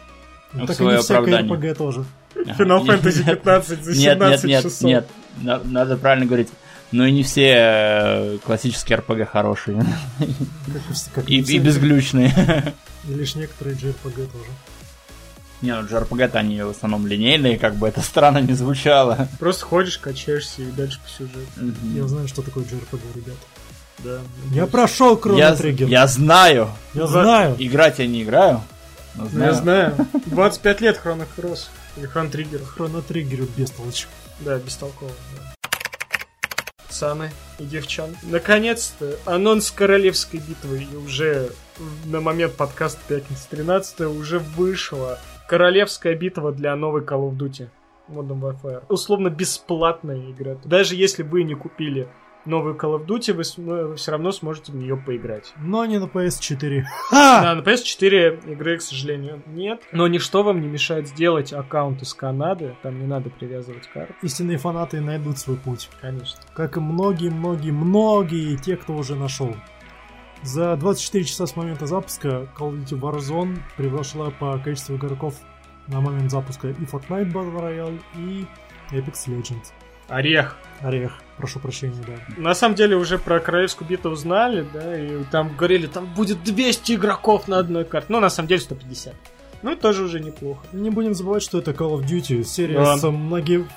Ну, 0.53 0.63
В 0.63 0.67
так 0.67 0.75
и 0.75 0.77
свое 0.77 0.97
не 0.97 1.03
всякое 1.03 1.39
оправдание. 1.39 1.73
RPG 1.73 1.75
тоже. 1.75 2.05
Final 2.35 2.85
Fantasy 2.85 3.25
15 3.25 3.83
за 3.83 3.95
17 3.95 3.97
Нет, 3.97 4.19
нет, 4.19 4.43
нет, 4.43 4.63
часов. 4.63 4.81
нет. 4.83 5.07
На- 5.41 5.59
Надо 5.65 5.97
правильно 5.97 6.25
говорить. 6.25 6.49
Ну 6.93 7.03
и 7.03 7.11
не 7.11 7.23
все 7.23 7.53
э, 7.57 8.37
классические 8.45 8.99
RPG 8.99 9.25
хорошие. 9.25 9.83
Как 10.19 10.27
и, 10.27 11.09
как 11.15 11.29
И, 11.29 11.39
и 11.41 11.59
безглючные. 11.59 12.31
И 13.09 13.13
лишь 13.13 13.35
некоторые 13.35 13.75
JRPG 13.75 14.15
тоже. 14.15 14.49
Не, 15.61 15.73
ну 15.73 15.87
JRPG-то 15.87 16.37
они 16.39 16.61
в 16.61 16.69
основном 16.69 17.07
линейные, 17.07 17.57
как 17.57 17.75
бы 17.75 17.87
это 17.87 18.01
странно 18.11 18.39
не 18.39 18.53
звучало. 18.53 19.27
Просто 19.39 19.65
ходишь, 19.65 19.97
качаешься 19.97 20.61
и 20.61 20.71
дальше 20.71 20.99
по 21.03 21.09
сюжету. 21.09 21.39
Я 21.95 22.07
знаю, 22.07 22.27
что 22.27 22.41
такое 22.41 22.63
JRPG, 22.63 22.99
ребят. 23.15 23.35
Да. 23.99 24.19
Я 24.51 24.67
прошел 24.67 25.15
Я, 25.35 25.53
Chrono 25.53 25.59
Trigger. 25.59 25.87
я 25.87 26.05
знаю. 26.07 26.69
Я 26.93 27.07
знаю. 27.07 27.55
Играть 27.57 27.97
я 27.97 28.05
не 28.05 28.21
играю. 28.21 28.61
но 29.15 29.23
Ну, 29.31 29.43
я 29.43 29.53
знаю. 29.53 29.95
знаю. 29.95 30.07
25 30.27 30.81
лет 30.81 30.97
Хроно 30.97 31.25
Кросс. 31.35 31.69
Или 31.97 32.05
Хрон 32.05 32.29
Триггер. 32.29 32.61
Chrono 32.77 33.03
Trigger 33.03 33.49
без 33.57 33.71
толчка. 33.71 34.11
Да, 34.41 34.57
бестолково. 34.59 35.09
Да. 35.35 35.69
Пацаны 36.87 37.31
и 37.57 37.63
девчон. 37.65 38.15
Наконец-то 38.23 39.17
анонс 39.25 39.71
королевской 39.71 40.39
битвы 40.39 40.87
и 40.91 40.95
уже 40.95 41.49
на 42.05 42.21
момент 42.21 42.55
подкаста 42.55 42.99
пятница 43.07 43.47
13 43.49 44.01
уже 44.01 44.37
вышла 44.39 45.19
королевская 45.47 46.15
битва 46.15 46.51
для 46.51 46.75
новой 46.75 47.01
Call 47.01 47.29
of 47.29 47.37
Duty 47.37 47.69
Modern 48.09 48.39
Warfare. 48.39 48.83
Условно 48.89 49.29
бесплатная 49.29 50.31
игра. 50.31 50.57
Даже 50.63 50.95
если 50.95 51.23
вы 51.23 51.43
не 51.43 51.55
купили 51.55 52.07
новую 52.47 52.75
Call 52.75 52.97
of 52.97 53.05
Duty, 53.05 53.33
вы, 53.33 53.95
все 53.95 54.11
равно 54.11 54.31
сможете 54.31 54.71
в 54.71 54.75
нее 54.75 54.97
поиграть. 54.97 55.53
Но 55.57 55.85
не 55.85 55.99
на 55.99 56.05
PS4. 56.05 56.83
Да, 57.11 57.55
на 57.55 57.61
PS4 57.61 58.51
игры, 58.51 58.77
к 58.77 58.81
сожалению, 58.81 59.41
нет. 59.47 59.81
Но 59.91 60.07
ничто 60.07 60.43
вам 60.43 60.61
не 60.61 60.67
мешает 60.67 61.07
сделать 61.07 61.53
аккаунт 61.53 62.01
из 62.01 62.13
Канады. 62.13 62.75
Там 62.81 62.99
не 62.99 63.05
надо 63.05 63.29
привязывать 63.29 63.87
карту. 63.87 64.13
Истинные 64.21 64.57
фанаты 64.57 65.01
найдут 65.01 65.37
свой 65.37 65.57
путь. 65.57 65.89
Конечно. 66.01 66.39
Как 66.53 66.77
и 66.77 66.79
многие-многие-многие 66.79 68.57
те, 68.57 68.77
кто 68.77 68.93
уже 68.93 69.15
нашел. 69.15 69.53
За 70.47 70.77
24 70.77 71.25
часа 71.25 71.45
с 71.45 71.57
момента 71.57 71.87
запуска 71.87 72.47
Call 72.57 72.71
of 72.71 72.85
Duty 72.85 72.97
Warzone 72.97 73.59
превзошла 73.75 74.31
по 74.31 74.57
количеству 74.57 74.95
игроков 74.95 75.35
на 75.87 75.99
момент 75.99 76.31
запуска 76.31 76.69
и 76.69 76.71
Fortnite 76.71 77.33
Battle 77.33 77.53
Royale, 77.53 77.99
и 78.15 78.45
Apex 78.95 79.27
Legends. 79.27 79.73
Орех. 80.07 80.55
Орех, 80.79 81.19
прошу 81.35 81.59
прощения, 81.59 82.01
да. 82.07 82.13
На 82.37 82.55
самом 82.55 82.75
деле 82.75 82.95
уже 82.95 83.17
про 83.17 83.41
королевскую 83.41 83.89
битву 83.89 84.11
узнали, 84.11 84.65
да, 84.73 84.97
и 84.97 85.21
там 85.25 85.53
говорили, 85.53 85.85
там 85.87 86.05
будет 86.15 86.41
200 86.45 86.93
игроков 86.93 87.49
на 87.49 87.57
одной 87.57 87.83
карте. 87.83 88.07
Ну, 88.07 88.21
на 88.21 88.29
самом 88.29 88.47
деле 88.47 88.61
150. 88.61 89.15
Ну, 89.63 89.75
тоже 89.75 90.05
уже 90.05 90.21
неплохо. 90.21 90.65
Не 90.71 90.91
будем 90.91 91.13
забывать, 91.13 91.43
что 91.43 91.57
это 91.57 91.71
Call 91.71 91.99
of 91.99 92.05
Duty, 92.05 92.45
серия 92.45 92.75
Да. 92.75 92.95
с 92.95 93.03
многи... 93.11 93.67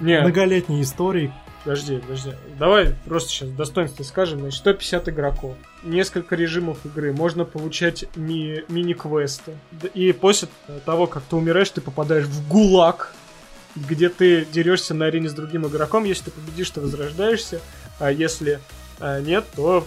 Не, 0.00 0.20
многолетней 0.20 0.82
историей. 0.82 1.32
Подожди, 1.64 1.98
подожди. 1.98 2.32
Давай 2.58 2.94
просто 3.06 3.30
сейчас 3.30 3.50
достоинство 3.50 4.02
скажем. 4.02 4.40
Значит, 4.40 4.60
150 4.60 5.08
игроков. 5.08 5.56
Несколько 5.82 6.36
режимов 6.36 6.78
игры. 6.84 7.12
Можно 7.12 7.44
получать 7.44 8.04
ми- 8.16 8.64
мини-квесты. 8.68 9.56
И 9.94 10.12
после 10.12 10.48
того, 10.84 11.06
как 11.06 11.22
ты 11.22 11.36
умираешь, 11.36 11.70
ты 11.70 11.80
попадаешь 11.80 12.26
в 12.26 12.48
ГУЛАГ, 12.48 13.14
где 13.76 14.08
ты 14.08 14.44
дерешься 14.44 14.94
на 14.94 15.06
арене 15.06 15.28
с 15.28 15.32
другим 15.32 15.66
игроком. 15.66 16.04
Если 16.04 16.24
ты 16.24 16.30
победишь, 16.32 16.70
ты 16.70 16.80
возрождаешься. 16.80 17.60
А 17.98 18.10
если 18.10 18.60
а, 18.98 19.20
нет, 19.20 19.46
то, 19.56 19.84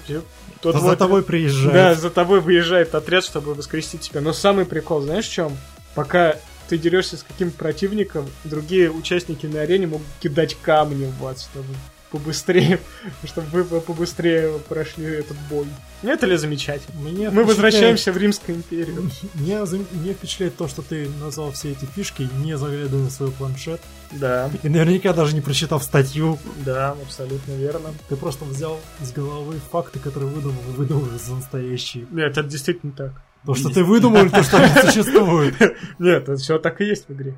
то 0.62 0.72
твой 0.72 0.92
за 0.92 0.98
тобой 0.98 1.24
приезжает. 1.24 1.74
Да, 1.74 1.96
за 1.96 2.10
тобой 2.10 2.42
выезжает 2.42 2.96
отряд, 2.96 3.24
чтобы 3.24 3.54
воскресить 3.54 4.02
тебя. 4.02 4.22
Но 4.22 4.34
самый 4.34 4.66
прикол, 4.66 5.02
знаешь 5.02 5.28
в 5.28 5.32
чем? 5.32 5.56
Пока 5.94 6.38
ты 6.74 6.80
дерешься 6.80 7.18
с 7.18 7.24
каким-то 7.24 7.56
противником, 7.56 8.26
другие 8.46 8.90
участники 8.90 9.46
на 9.46 9.62
арене 9.62 9.86
могут 9.86 10.08
кидать 10.20 10.58
камни 10.60 11.06
в 11.06 11.20
вас, 11.20 11.44
чтобы 11.44 11.68
побыстрее, 12.10 12.80
чтобы 13.26 13.46
вы 13.50 13.64
бы 13.64 13.80
побыстрее 13.80 14.58
прошли 14.68 15.06
этот 15.06 15.38
бой. 15.52 15.68
Нет 16.02 16.24
ли 16.24 16.36
замечательно? 16.36 17.00
Мне 17.00 17.30
Мы 17.30 17.44
впечатляет- 17.44 17.48
возвращаемся 17.48 18.12
в 18.12 18.18
Римскую 18.18 18.58
империю. 18.58 19.08
Меня, 19.36 19.68
за- 19.68 19.78
меня 19.92 20.14
впечатляет 20.16 20.58
то, 20.58 20.68
что 20.68 20.82
ты 20.82 21.08
назвал 21.22 21.52
все 21.52 21.74
эти 21.74 21.86
фишки, 21.86 22.28
не 22.44 22.58
заглядывая 22.58 23.04
на 23.04 23.10
свой 23.12 23.30
планшет. 23.32 23.80
Да, 24.12 24.50
И 24.64 24.70
наверняка 24.70 25.14
даже 25.14 25.36
не 25.36 25.42
прочитав 25.42 25.84
статью, 25.84 26.40
да, 26.66 26.96
абсолютно 27.04 27.52
верно. 27.52 27.94
ты 28.10 28.16
просто 28.16 28.46
взял 28.46 28.80
с 29.00 29.12
головы 29.12 29.60
факты, 29.72 30.00
которые 30.00 30.32
выдумал, 30.32 30.62
и 30.70 30.72
выдумал 30.76 31.08
за 31.24 31.36
настоящие. 31.36 32.08
Нет, 32.12 32.32
это 32.32 32.44
действительно 32.44 32.94
так. 32.94 33.12
То, 33.46 33.56
что 33.56 33.70
ты 33.70 33.84
выдумал, 33.84 34.30
то, 34.30 34.44
что 34.44 34.58
они 34.58 34.68
существуют. 34.68 35.60
Нет, 36.00 36.24
это 36.24 36.36
все 36.38 36.60
так 36.60 36.80
и 36.82 36.86
есть 36.86 37.08
в 37.08 37.14
игре. 37.14 37.36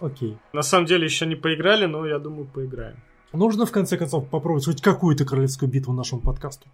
Окей. 0.00 0.38
На 0.52 0.62
самом 0.62 0.86
деле 0.86 1.04
еще 1.04 1.26
не 1.26 1.36
поиграли, 1.36 1.86
но 1.86 2.06
я 2.06 2.18
думаю, 2.18 2.46
поиграем. 2.46 2.96
Нужно, 3.32 3.66
в 3.66 3.72
конце 3.72 3.96
концов, 3.96 4.28
попробовать 4.28 4.64
хоть 4.64 4.80
какую-то 4.80 5.24
королевскую 5.24 5.70
битву 5.70 5.92
нашему 5.92 6.20
подкасту. 6.20 6.66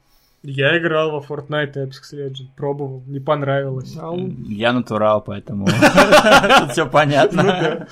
Я 0.42 0.78
играл 0.78 1.10
во 1.10 1.20
Fortnite 1.20 1.72
и 1.74 1.86
Apex 1.86 2.14
Legends, 2.14 2.48
пробовал, 2.56 3.02
не 3.06 3.20
понравилось. 3.20 3.94
Ау. 3.98 4.30
Я 4.46 4.72
натурал, 4.72 5.20
поэтому 5.20 5.66
все 6.70 6.84
Ну 6.84 6.90
понятно. 6.90 7.88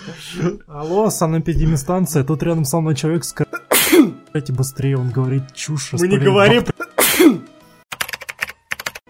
Алло, 0.67 1.11
санэпидемистанция, 1.11 2.25
тут 2.25 2.43
рядом 2.43 2.65
со 2.65 2.81
мной 2.81 2.95
человек 2.95 3.25
с... 3.25 3.35
Давайте 4.33 4.53
быстрее, 4.55 4.97
он 4.97 5.11
говорит 5.11 5.55
чушь. 5.55 5.93
Мы 5.93 6.09
не 6.09 6.19
говорим... 6.19 6.65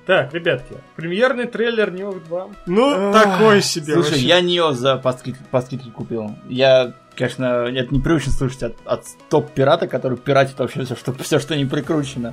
Так, 0.08 0.32
ребятки, 0.32 0.74
премьерный 0.96 1.44
трейлер 1.44 1.90
Нью 1.92 2.22
2. 2.26 2.48
Ну, 2.64 3.12
такой 3.12 3.60
себе. 3.60 3.92
Слушай, 3.92 4.12
вообще. 4.12 4.26
я 4.26 4.40
Нио 4.40 4.72
за 4.72 4.96
по 4.96 5.12
скидке, 5.12 5.44
по 5.50 5.60
скидке 5.60 5.90
купил. 5.90 6.34
Я, 6.48 6.94
конечно, 7.14 7.66
это 7.66 7.94
непривычно 7.94 8.32
слышать 8.32 8.62
от, 8.62 8.76
от 8.86 9.04
топ-пирата, 9.28 9.86
который 9.86 10.16
пиратит 10.16 10.58
вообще 10.58 10.86
все, 10.86 10.96
что, 10.96 11.12
все, 11.22 11.38
что 11.38 11.54
не 11.56 11.66
прикручено. 11.66 12.32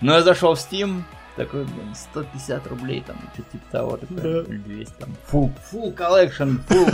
Но 0.00 0.14
я 0.14 0.22
зашел 0.22 0.56
в 0.56 0.58
Steam, 0.58 1.02
такой, 1.36 1.62
блин, 1.66 1.94
150 1.94 2.66
рублей, 2.66 3.04
там, 3.06 3.16
что-то 3.32 3.48
типа 3.52 3.64
того, 3.70 3.96
такой, 3.96 4.16
Да. 4.16 4.40
или 4.50 4.56
200, 4.58 4.94
там, 4.98 5.10
full, 5.30 5.52
full 5.72 5.94
collection, 5.96 6.58
full. 6.68 6.90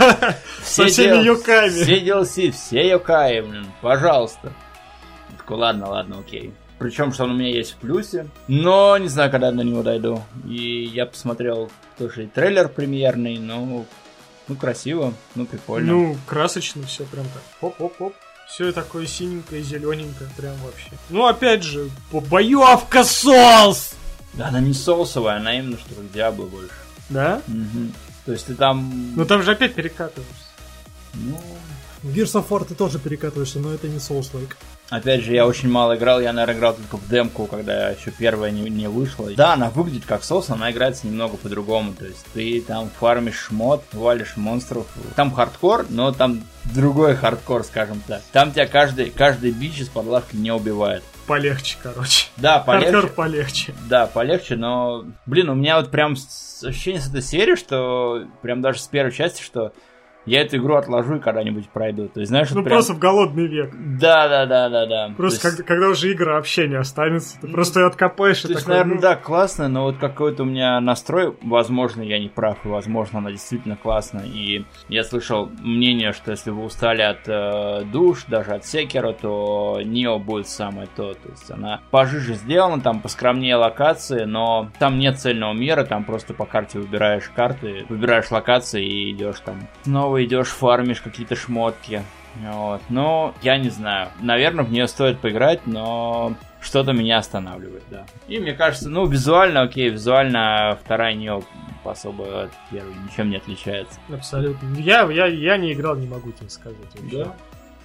Со 0.63 0.85
Все 0.85 0.85
всеми 0.85 1.23
юками. 1.25 1.69
Все 1.69 1.99
DLC, 1.99 2.51
все 2.51 2.91
юкаи, 2.91 3.41
блин, 3.41 3.65
пожалуйста. 3.81 4.53
Такой, 5.35 5.57
ладно, 5.57 5.89
ладно, 5.89 6.19
окей. 6.19 6.53
Причем, 6.81 7.13
что 7.13 7.25
он 7.25 7.31
у 7.31 7.33
меня 7.35 7.49
есть 7.49 7.73
в 7.73 7.75
плюсе. 7.75 8.25
Но 8.47 8.97
не 8.97 9.07
знаю, 9.07 9.29
когда 9.29 9.51
до 9.51 9.63
него 9.63 9.83
дойду. 9.83 10.23
И 10.47 10.89
я 10.91 11.05
посмотрел 11.05 11.69
тоже 11.95 12.23
и 12.23 12.27
трейлер 12.27 12.69
премьерный, 12.69 13.37
ну, 13.37 13.85
ну 14.47 14.55
красиво, 14.55 15.13
ну 15.35 15.45
прикольно. 15.45 15.93
Ну, 15.93 16.17
красочно 16.25 16.81
все 16.87 17.03
прям 17.05 17.25
так. 17.25 17.43
Хоп-хоп-хоп. 17.59 18.15
Все 18.49 18.71
такое 18.71 19.05
синенькое, 19.05 19.61
зелененькое, 19.61 20.27
прям 20.35 20.55
вообще. 20.65 20.89
Ну, 21.11 21.27
опять 21.27 21.61
же, 21.61 21.87
по- 22.09 22.19
боевка 22.19 23.01
Souls! 23.01 23.93
Да, 24.33 24.47
она 24.47 24.59
не 24.59 24.73
соусовая, 24.73 25.35
она 25.37 25.53
именно 25.59 25.77
что 25.77 25.93
как 25.93 26.11
Diablo 26.11 26.45
больше. 26.47 26.73
Да? 27.09 27.43
Мгм. 27.45 27.93
То 28.25 28.31
есть 28.31 28.47
ты 28.47 28.55
там... 28.55 29.13
Ну 29.15 29.23
там 29.25 29.43
же 29.43 29.51
опять 29.51 29.75
перекатываешься. 29.75 30.33
ну, 31.13 31.39
В 32.01 32.11
Gears 32.11 32.41
of 32.41 32.47
War 32.49 32.65
ты 32.65 32.73
тоже 32.73 32.97
перекатываешься, 32.97 33.59
но 33.59 33.71
это 33.71 33.87
не 33.87 33.99
Souls-like. 33.99 34.55
Опять 34.91 35.23
же, 35.23 35.33
я 35.33 35.47
очень 35.47 35.69
мало 35.69 35.95
играл, 35.95 36.19
я, 36.19 36.33
наверное, 36.33 36.59
играл 36.59 36.73
только 36.73 36.97
в 36.97 37.07
демку, 37.07 37.45
когда 37.45 37.91
еще 37.91 38.11
первая 38.11 38.51
не, 38.51 38.69
не 38.69 38.89
вышла. 38.89 39.31
Да, 39.37 39.53
она 39.53 39.69
выглядит 39.69 40.03
как 40.05 40.21
но 40.29 40.43
она 40.49 40.69
играется 40.69 41.07
немного 41.07 41.37
по-другому. 41.37 41.93
То 41.93 42.05
есть 42.05 42.25
ты 42.33 42.61
там 42.61 42.89
фармишь 42.99 43.39
шмот, 43.39 43.85
валишь 43.93 44.35
монстров. 44.35 44.85
Там 45.15 45.31
хардкор, 45.31 45.85
но 45.87 46.11
там 46.11 46.43
другой 46.75 47.15
хардкор, 47.15 47.63
скажем 47.63 48.03
так. 48.05 48.21
Там 48.33 48.51
тебя 48.51 48.67
каждый, 48.67 49.11
каждый 49.11 49.51
бич 49.51 49.79
из-под 49.79 50.07
лавки 50.07 50.35
не 50.35 50.51
убивает. 50.51 51.03
Полегче, 51.25 51.77
короче. 51.81 52.27
Да, 52.35 52.59
полегче. 52.59 52.91
Хардкор 52.91 53.15
полегче. 53.15 53.73
Да, 53.87 54.07
полегче, 54.07 54.57
но, 54.57 55.05
блин, 55.25 55.49
у 55.49 55.55
меня 55.55 55.77
вот 55.77 55.89
прям 55.89 56.17
ощущение 56.63 56.99
с 56.99 57.07
этой 57.07 57.21
серии, 57.21 57.55
что 57.55 58.25
прям 58.41 58.61
даже 58.61 58.79
с 58.79 58.87
первой 58.87 59.13
части, 59.13 59.41
что 59.41 59.71
я 60.25 60.41
эту 60.41 60.57
игру 60.57 60.75
отложу 60.75 61.15
и 61.15 61.19
когда-нибудь 61.19 61.69
пройду. 61.69 62.07
То 62.07 62.19
есть, 62.19 62.29
знаешь, 62.29 62.49
Ну 62.51 62.57
вот 62.57 62.65
прям... 62.65 62.75
просто 62.77 62.93
в 62.93 62.99
голодный 62.99 63.47
век. 63.47 63.71
Да, 63.99 64.27
да, 64.27 64.45
да, 64.45 64.69
да, 64.69 64.85
да. 64.85 65.13
Просто 65.17 65.41
То 65.41 65.47
есть- 65.47 65.57
когда, 65.57 65.73
когда 65.73 65.89
уже 65.89 66.11
игра 66.11 66.33
вообще 66.35 66.67
не 66.67 66.75
останется, 66.75 67.39
ты 67.41 67.47
просто 67.47 67.79
ее 67.81 67.87
откопаешь 67.87 68.39
и 68.39 68.47
То 68.47 68.53
есть, 68.53 68.61
такой, 68.61 68.73
наверное, 68.73 68.95
ну, 68.95 69.01
да, 69.01 69.15
классно, 69.15 69.67
но 69.67 69.83
вот 69.83 69.97
какой-то 69.97 70.43
у 70.43 70.45
меня 70.45 70.79
настрой, 70.79 71.33
возможно, 71.41 72.01
я 72.01 72.19
не 72.19 72.29
прав, 72.29 72.57
и 72.65 72.67
возможно, 72.67 73.19
она 73.19 73.31
действительно 73.31 73.75
классная. 73.75 74.25
И 74.25 74.65
я 74.89 75.03
слышал 75.03 75.49
мнение, 75.61 76.13
что 76.13 76.31
если 76.31 76.51
вы 76.51 76.63
устали 76.63 77.01
от 77.01 77.27
э, 77.27 77.83
душ, 77.91 78.25
даже 78.27 78.51
от 78.51 78.65
Sekiro, 78.65 79.13
то 79.13 79.79
Nioh 79.83 80.19
будет 80.19 80.47
самое 80.47 80.87
то. 80.95 81.13
То 81.13 81.29
есть 81.29 81.49
она 81.51 81.81
пожиже 81.91 82.35
сделана, 82.35 82.81
там 82.81 82.99
поскромнее 83.01 83.55
локации, 83.55 84.23
но 84.25 84.69
там 84.79 84.99
нет 84.99 85.19
цельного 85.19 85.53
мира, 85.53 85.83
там 85.83 86.03
просто 86.03 86.33
по 86.33 86.45
карте 86.45 86.79
выбираешь 86.79 87.29
карты, 87.35 87.85
выбираешь 87.89 88.29
локации 88.31 88.85
и 88.85 89.11
идешь 89.11 89.39
там. 89.43 89.67
Снова 89.83 90.10
идешь, 90.19 90.47
фармишь 90.47 91.01
какие-то 91.01 91.35
шмотки. 91.35 92.03
Вот. 92.39 92.81
Но 92.89 93.35
я 93.41 93.57
не 93.57 93.69
знаю. 93.69 94.09
Наверное, 94.21 94.63
в 94.63 94.71
нее 94.71 94.87
стоит 94.87 95.19
поиграть, 95.19 95.67
но 95.67 96.35
что-то 96.61 96.93
меня 96.93 97.17
останавливает, 97.17 97.83
да. 97.89 98.05
И 98.27 98.39
мне 98.39 98.53
кажется, 98.53 98.89
ну, 98.89 99.05
визуально, 99.05 99.61
окей, 99.61 99.89
визуально 99.89 100.77
вторая 100.83 101.13
нее 101.13 101.41
особо 101.83 102.43
от 102.43 102.51
первой 102.69 102.93
ничем 103.03 103.29
не 103.29 103.37
отличается. 103.37 103.99
абсолютно. 104.13 104.75
Я, 104.77 105.09
я, 105.11 105.25
я 105.25 105.57
не 105.57 105.73
играл, 105.73 105.95
не 105.95 106.07
могу 106.07 106.31
тебе 106.31 106.49
сказать 106.49 106.77
вообще. 106.93 107.25
Да? 107.25 107.35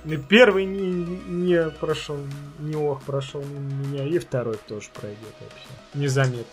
И 0.04 0.16
Первый 0.16 0.66
не, 0.66 1.18
не 1.26 1.70
прошел, 1.70 2.18
не 2.60 2.76
ох 2.76 3.02
прошел 3.02 3.42
меня, 3.42 4.04
и 4.04 4.18
второй 4.18 4.56
тоже 4.68 4.88
пройдет 4.94 5.34
вообще. 5.40 5.68
Незаметно. 5.94 6.44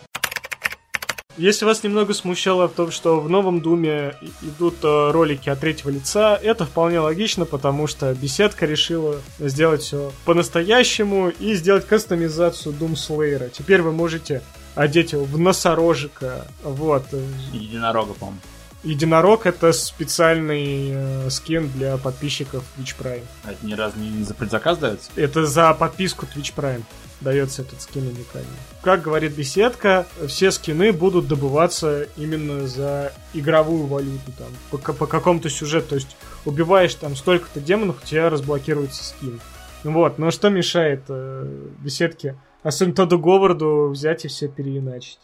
Если 1.36 1.64
вас 1.64 1.82
немного 1.82 2.14
смущало 2.14 2.68
в 2.68 2.72
том, 2.72 2.92
что 2.92 3.20
в 3.20 3.28
новом 3.28 3.60
Думе 3.60 4.14
идут 4.42 4.76
э, 4.84 5.10
ролики 5.10 5.48
от 5.48 5.58
третьего 5.58 5.90
лица, 5.90 6.38
это 6.40 6.64
вполне 6.64 7.00
логично, 7.00 7.44
потому 7.44 7.88
что 7.88 8.14
беседка 8.14 8.66
решила 8.66 9.20
сделать 9.40 9.82
все 9.82 10.12
по-настоящему 10.24 11.30
и 11.30 11.54
сделать 11.54 11.86
кастомизацию 11.86 12.72
Doom 12.74 12.92
Slayer. 12.92 13.50
Теперь 13.50 13.82
вы 13.82 13.90
можете 13.90 14.42
одеть 14.76 15.12
его 15.12 15.24
в 15.24 15.36
носорожика, 15.36 16.46
вот, 16.62 17.06
Единорога, 17.52 18.14
по-моему. 18.14 18.40
Единорог 18.84 19.46
это 19.46 19.72
специальный 19.72 20.90
э, 20.92 21.30
скин 21.30 21.68
для 21.70 21.96
подписчиков 21.96 22.62
Twitch 22.78 22.94
Prime. 22.96 23.24
А 23.44 23.52
это 23.52 23.66
ни 23.66 23.72
разу 23.72 23.98
не 23.98 24.22
за 24.22 24.34
предзаказ 24.34 24.78
дается? 24.78 25.10
Это 25.16 25.46
за 25.46 25.72
подписку 25.74 26.26
Twitch 26.26 26.52
Prime 26.54 26.82
дается 27.24 27.62
этот 27.62 27.80
скин 27.80 28.06
уникальный. 28.06 28.48
Как 28.82 29.02
говорит 29.02 29.32
беседка, 29.32 30.06
все 30.28 30.52
скины 30.52 30.92
будут 30.92 31.26
добываться 31.26 32.06
именно 32.16 32.68
за 32.68 33.12
игровую 33.32 33.86
валюту, 33.86 34.30
там, 34.38 34.48
по, 34.70 34.92
по 34.92 35.06
какому-то 35.06 35.48
сюжету. 35.48 35.88
То 35.88 35.94
есть 35.96 36.16
убиваешь 36.44 36.94
там 36.94 37.16
столько-то 37.16 37.60
демонов, 37.60 38.02
у 38.02 38.06
тебя 38.06 38.30
разблокируется 38.30 39.02
скин. 39.02 39.40
Вот, 39.82 40.18
но 40.18 40.30
что 40.30 40.48
мешает 40.48 41.02
э, 41.08 41.68
беседке, 41.80 42.36
особенно 42.62 42.94
Тоду 42.94 43.18
Говарду, 43.18 43.88
взять 43.90 44.24
и 44.24 44.28
все 44.28 44.48
переиначить? 44.48 45.18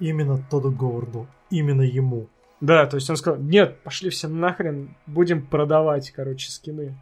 Именно 0.00 0.44
Тодду 0.50 0.70
Говарду. 0.70 1.28
Именно 1.50 1.82
ему. 1.82 2.28
Да, 2.60 2.86
то 2.86 2.96
есть 2.96 3.08
он 3.08 3.16
сказал, 3.16 3.40
нет, 3.40 3.78
пошли 3.82 4.10
все 4.10 4.28
нахрен, 4.28 4.94
будем 5.06 5.44
продавать, 5.44 6.10
короче, 6.10 6.50
скины. 6.50 6.96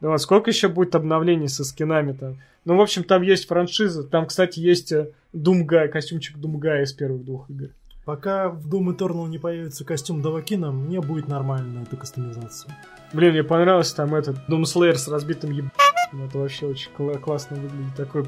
Ну 0.00 0.10
вот, 0.10 0.20
сколько 0.20 0.50
еще 0.50 0.68
будет 0.68 0.94
обновлений 0.94 1.48
со 1.48 1.64
скинами 1.64 2.12
там? 2.12 2.36
Ну, 2.64 2.76
в 2.76 2.80
общем, 2.80 3.04
там 3.04 3.22
есть 3.22 3.46
франшиза, 3.46 4.02
там, 4.02 4.26
кстати, 4.26 4.58
есть 4.58 4.92
э, 4.92 5.10
Думгай, 5.32 5.88
костюмчик 5.88 6.36
Думгая 6.36 6.82
из 6.82 6.92
первых 6.92 7.24
двух 7.24 7.48
игр. 7.48 7.68
Пока 8.04 8.48
в 8.48 8.68
Doom 8.68 8.96
Eternal 8.96 9.28
не 9.28 9.38
появится 9.38 9.84
костюм 9.84 10.22
Давакина, 10.22 10.70
мне 10.70 11.00
будет 11.00 11.28
нормально 11.28 11.82
эта 11.82 11.96
кастомизация. 11.96 12.76
Блин, 13.12 13.32
мне 13.32 13.42
понравился 13.44 13.96
там 13.96 14.14
этот 14.14 14.36
Doom 14.48 14.62
Slayer 14.62 14.94
с 14.94 15.08
разбитым 15.08 15.50
еб... 15.50 15.66
Это 16.12 16.38
вообще 16.38 16.66
очень 16.66 16.90
кла- 16.96 17.18
классно 17.18 17.56
выглядит. 17.56 17.96
Такой 17.96 18.26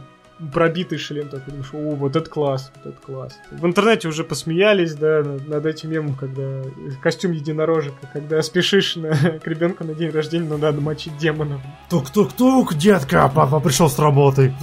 пробитый 0.53 0.99
шлем 0.99 1.29
такой, 1.29 1.53
думаешь, 1.53 1.71
о, 1.73 1.95
вот 1.95 2.17
это 2.17 2.29
класс, 2.29 2.71
вот 2.77 2.95
это 2.95 3.03
класс. 3.05 3.39
В 3.51 3.67
интернете 3.67 4.09
уже 4.09 4.25
посмеялись, 4.25 4.95
да, 4.95 5.23
над, 5.23 5.49
над 5.49 5.67
этим 5.67 5.91
мемом, 5.91 6.15
когда 6.15 6.63
костюм 7.03 7.33
единорожика, 7.33 8.09
когда 8.13 8.41
спешишь 8.43 8.97
на, 8.97 9.11
к 9.43 9.47
ребенку 9.47 9.85
на 9.85 9.95
день 9.95 10.11
рождения, 10.11 10.49
но 10.49 10.57
надо 10.57 10.81
мочить 10.81 11.17
демонов. 11.19 11.61
Тук-тук-тук, 11.91 12.75
детка, 12.75 13.31
папа 13.35 13.61
пришел 13.61 13.89
с 13.89 13.99
работы. 13.99 14.55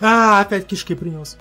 А, 0.00 0.40
опять 0.40 0.66
кишки 0.66 0.94
принес. 0.94 1.38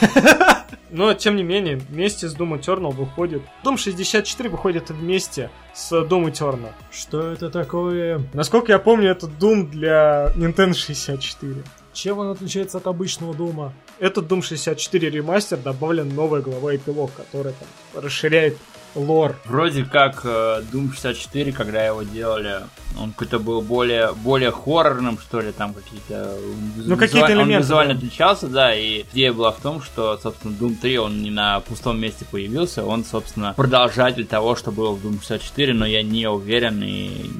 Но, 0.92 1.14
тем 1.14 1.36
не 1.36 1.42
менее, 1.42 1.76
вместе 1.76 2.28
с 2.28 2.36
Doom 2.36 2.60
Eternal 2.60 2.92
выходит... 2.92 3.42
Doom 3.64 3.78
64 3.78 4.50
выходит 4.50 4.90
вместе 4.90 5.50
с 5.72 5.90
Doom 5.90 6.30
Eternal. 6.30 6.72
Что 6.90 7.32
это 7.32 7.48
такое? 7.48 8.20
Насколько 8.34 8.72
я 8.72 8.78
помню, 8.78 9.10
это 9.10 9.26
Doom 9.26 9.70
для 9.70 10.30
Nintendo 10.36 10.74
64. 10.74 11.62
Чем 11.92 12.18
он 12.18 12.30
отличается 12.30 12.78
от 12.78 12.86
обычного 12.86 13.34
Дума? 13.34 13.72
Этот 13.98 14.30
Doom 14.30 14.42
64 14.42 15.10
ремастер 15.10 15.58
добавлен 15.58 16.08
новая 16.14 16.40
глава 16.40 16.74
эпилог, 16.74 17.12
которая 17.14 17.52
там 17.52 18.02
расширяет 18.02 18.56
лор. 18.94 19.36
Вроде 19.44 19.84
как 19.84 20.22
э, 20.24 20.62
Doom 20.72 20.92
64, 20.92 21.52
когда 21.52 21.84
его 21.84 22.02
делали, 22.02 22.60
он 23.00 23.12
какой-то 23.12 23.38
был 23.38 23.62
более, 23.62 24.12
более 24.12 24.50
хоррорным, 24.50 25.18
что 25.18 25.40
ли, 25.40 25.52
там 25.52 25.74
какие-то... 25.74 26.36
Ну, 26.76 26.96
какие-то 26.96 27.26
Он 27.26 27.32
элементы, 27.32 27.62
визуально 27.62 27.94
да. 27.94 27.98
отличался, 27.98 28.48
да, 28.48 28.74
и 28.74 29.02
идея 29.02 29.32
была 29.32 29.52
в 29.52 29.60
том, 29.60 29.82
что, 29.82 30.18
собственно, 30.18 30.52
Doom 30.52 30.76
3, 30.76 30.98
он 30.98 31.22
не 31.22 31.30
на 31.30 31.60
пустом 31.60 32.00
месте 32.00 32.24
появился, 32.30 32.84
он, 32.84 33.04
собственно, 33.04 33.54
продолжатель 33.54 34.26
того, 34.26 34.56
что 34.56 34.72
было 34.72 34.92
в 34.92 35.04
Doom 35.04 35.20
64, 35.20 35.74
но 35.74 35.86
я 35.86 36.02
не 36.02 36.26
уверен 36.26 36.82
и 36.82 37.30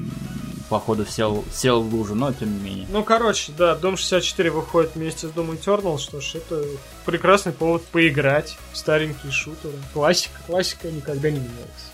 походу 0.73 1.05
сел, 1.05 1.45
сел 1.53 1.83
в 1.83 1.93
лужу, 1.93 2.15
но 2.15 2.33
тем 2.33 2.51
не 2.51 2.59
менее. 2.59 2.87
Ну, 2.89 3.03
короче, 3.03 3.51
да, 3.55 3.75
Дом 3.75 3.95
64 3.95 4.49
выходит 4.49 4.95
вместе 4.95 5.27
с 5.27 5.29
Doom 5.29 5.55
Eternal, 5.55 5.99
что 5.99 6.19
ж, 6.19 6.33
это 6.33 6.65
прекрасный 7.05 7.51
повод 7.51 7.83
поиграть 7.85 8.57
в 8.71 8.77
старенькие 8.77 9.31
шутеры. 9.31 9.75
Классика, 9.93 10.39
классика 10.47 10.89
никогда 10.89 11.29
не 11.29 11.37
меняется. 11.37 11.92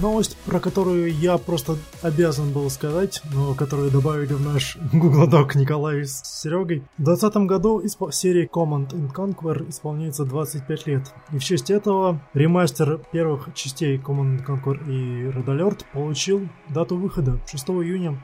Новость, 0.00 0.36
про 0.44 0.58
которую 0.58 1.12
я 1.14 1.38
просто 1.38 1.76
обязан 2.02 2.52
был 2.52 2.68
сказать, 2.68 3.22
но 3.32 3.54
которую 3.54 3.90
добавили 3.90 4.32
в 4.32 4.40
наш 4.40 4.76
Doc 4.92 5.56
Николай 5.56 6.04
с 6.04 6.20
Серегой. 6.24 6.82
В 6.98 7.04
2020 7.04 7.36
году 7.46 7.80
испо- 7.80 8.10
серии 8.10 8.50
Command 8.52 8.88
and 8.88 9.12
Conquer 9.12 9.68
исполняется 9.68 10.24
25 10.24 10.86
лет. 10.88 11.14
И 11.32 11.38
в 11.38 11.44
честь 11.44 11.70
этого 11.70 12.20
ремастер 12.34 13.00
первых 13.12 13.54
частей 13.54 13.96
Command 13.98 14.44
and 14.44 14.46
Conquer 14.46 14.84
и 14.90 15.30
Red 15.30 15.46
Alert 15.46 15.84
получил 15.92 16.48
дату 16.68 16.96
выхода 16.96 17.38
6 17.46 17.68
июня. 17.68 18.20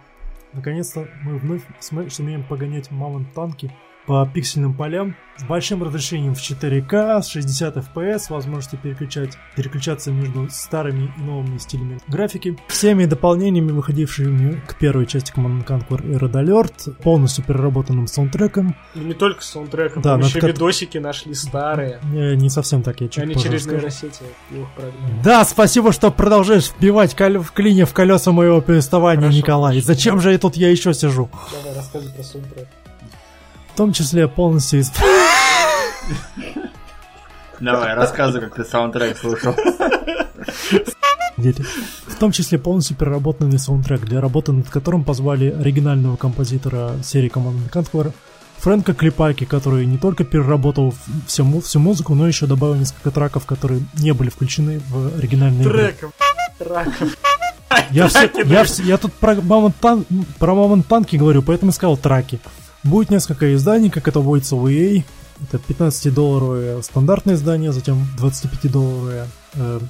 Наконец-то 0.52 1.06
мы 1.22 1.38
вновь 1.38 1.62
сумеем 1.80 2.42
погонять 2.42 2.90
мамонт 2.90 3.32
танки 3.32 3.72
по 4.10 4.26
пиксельным 4.26 4.74
полям 4.74 5.14
с 5.36 5.44
большим 5.44 5.84
разрешением 5.84 6.34
в 6.34 6.40
4К, 6.40 7.22
с 7.22 7.28
60 7.28 7.76
FPS, 7.76 8.22
возможностью 8.28 8.76
переключать, 8.82 9.38
переключаться 9.54 10.10
между 10.10 10.48
старыми 10.50 11.12
и 11.16 11.20
новыми 11.22 11.58
стилями 11.58 12.00
графики. 12.08 12.58
Всеми 12.66 13.04
дополнениями, 13.06 13.70
выходившими 13.70 14.60
к 14.66 14.74
первой 14.74 15.06
части 15.06 15.32
Command 15.32 15.64
Conquer 15.64 16.04
и 16.12 16.16
Red 16.16 16.32
Alert, 16.32 16.92
полностью 17.04 17.44
переработанным 17.44 18.08
саундтреком. 18.08 18.74
И 18.96 18.98
не 18.98 19.14
только 19.14 19.42
с 19.44 19.50
саундтреком, 19.50 20.02
Да, 20.02 20.14
там 20.16 20.22
еще 20.22 20.38
это- 20.38 20.48
видосики 20.48 20.98
нашли 20.98 21.32
старые. 21.34 22.00
Не, 22.12 22.34
не 22.34 22.50
совсем 22.50 22.82
так, 22.82 23.00
я 23.00 23.06
чуть 23.08 23.22
Они 23.22 23.36
через 23.36 23.60
расскажу. 23.62 23.76
нейросети 23.76 24.22
их 24.50 24.66
прогнали. 24.74 25.22
Да, 25.22 25.44
спасибо, 25.44 25.92
что 25.92 26.10
продолжаешь 26.10 26.72
вбивать 26.76 27.14
кол- 27.14 27.38
в 27.38 27.52
клине 27.52 27.84
в 27.86 27.92
колеса 27.94 28.32
моего 28.32 28.60
повествования, 28.60 29.20
Хорошо, 29.22 29.38
Николай. 29.38 29.80
Зачем 29.80 30.20
же 30.20 30.32
я 30.32 30.38
тут 30.38 30.56
я 30.56 30.68
еще 30.68 30.92
сижу? 30.94 31.30
Давай, 31.62 31.76
рассказывай 31.76 32.12
про 32.12 32.22
саундтрек. 32.24 32.68
В 33.72 33.76
том 33.76 33.92
числе 33.92 34.28
полностью 34.28 34.80
исп- 34.80 35.00
Давай, 37.60 37.94
рассказывай, 37.94 38.46
как 38.48 38.54
ты 38.56 38.64
саундтрек 38.64 39.16
слушал. 39.18 39.54
В 41.36 42.16
том 42.18 42.32
числе 42.32 42.58
полностью 42.58 42.96
переработанный 42.96 43.58
саундтрек, 43.58 44.00
для 44.02 44.20
работы 44.20 44.52
над 44.52 44.68
которым 44.68 45.04
позвали 45.04 45.50
оригинального 45.50 46.16
композитора 46.16 46.92
серии 47.02 47.30
Command 47.30 47.70
Conquer 47.70 48.12
Фрэнка 48.58 48.92
Клипаки, 48.92 49.44
который 49.46 49.86
не 49.86 49.96
только 49.96 50.24
переработал 50.24 50.92
всю, 51.26 51.60
всю 51.62 51.78
музыку, 51.78 52.14
но 52.14 52.26
еще 52.28 52.46
добавил 52.46 52.74
несколько 52.74 53.10
треков, 53.10 53.46
которые 53.46 53.80
не 53.94 54.12
были 54.12 54.28
включены 54.28 54.82
в 54.90 55.16
оригинальные 55.18 55.62
игры. 55.62 55.78
Треком. 55.78 56.12
Траком. 56.58 57.10
Я, 57.90 58.08
все- 58.08 58.30
я, 58.44 58.64
я 58.84 58.98
тут 58.98 59.14
про 59.14 59.34
Мамонт 59.36 59.76
Тан- 59.80 60.04
про 60.38 60.54
Мамонт 60.54 60.86
танки 60.86 61.16
говорю, 61.16 61.40
поэтому 61.42 61.72
сказал 61.72 61.96
траки. 61.96 62.38
Будет 62.82 63.10
несколько 63.10 63.54
изданий, 63.54 63.90
как 63.90 64.08
это 64.08 64.20
водится 64.20 64.56
в 64.56 64.66
EA. 64.66 65.04
Это 65.42 65.58
15-долларовое 65.58 66.82
стандартное 66.82 67.34
издание, 67.34 67.72
затем 67.72 68.06
25-долларовое 68.18 69.24
э, 69.24 69.26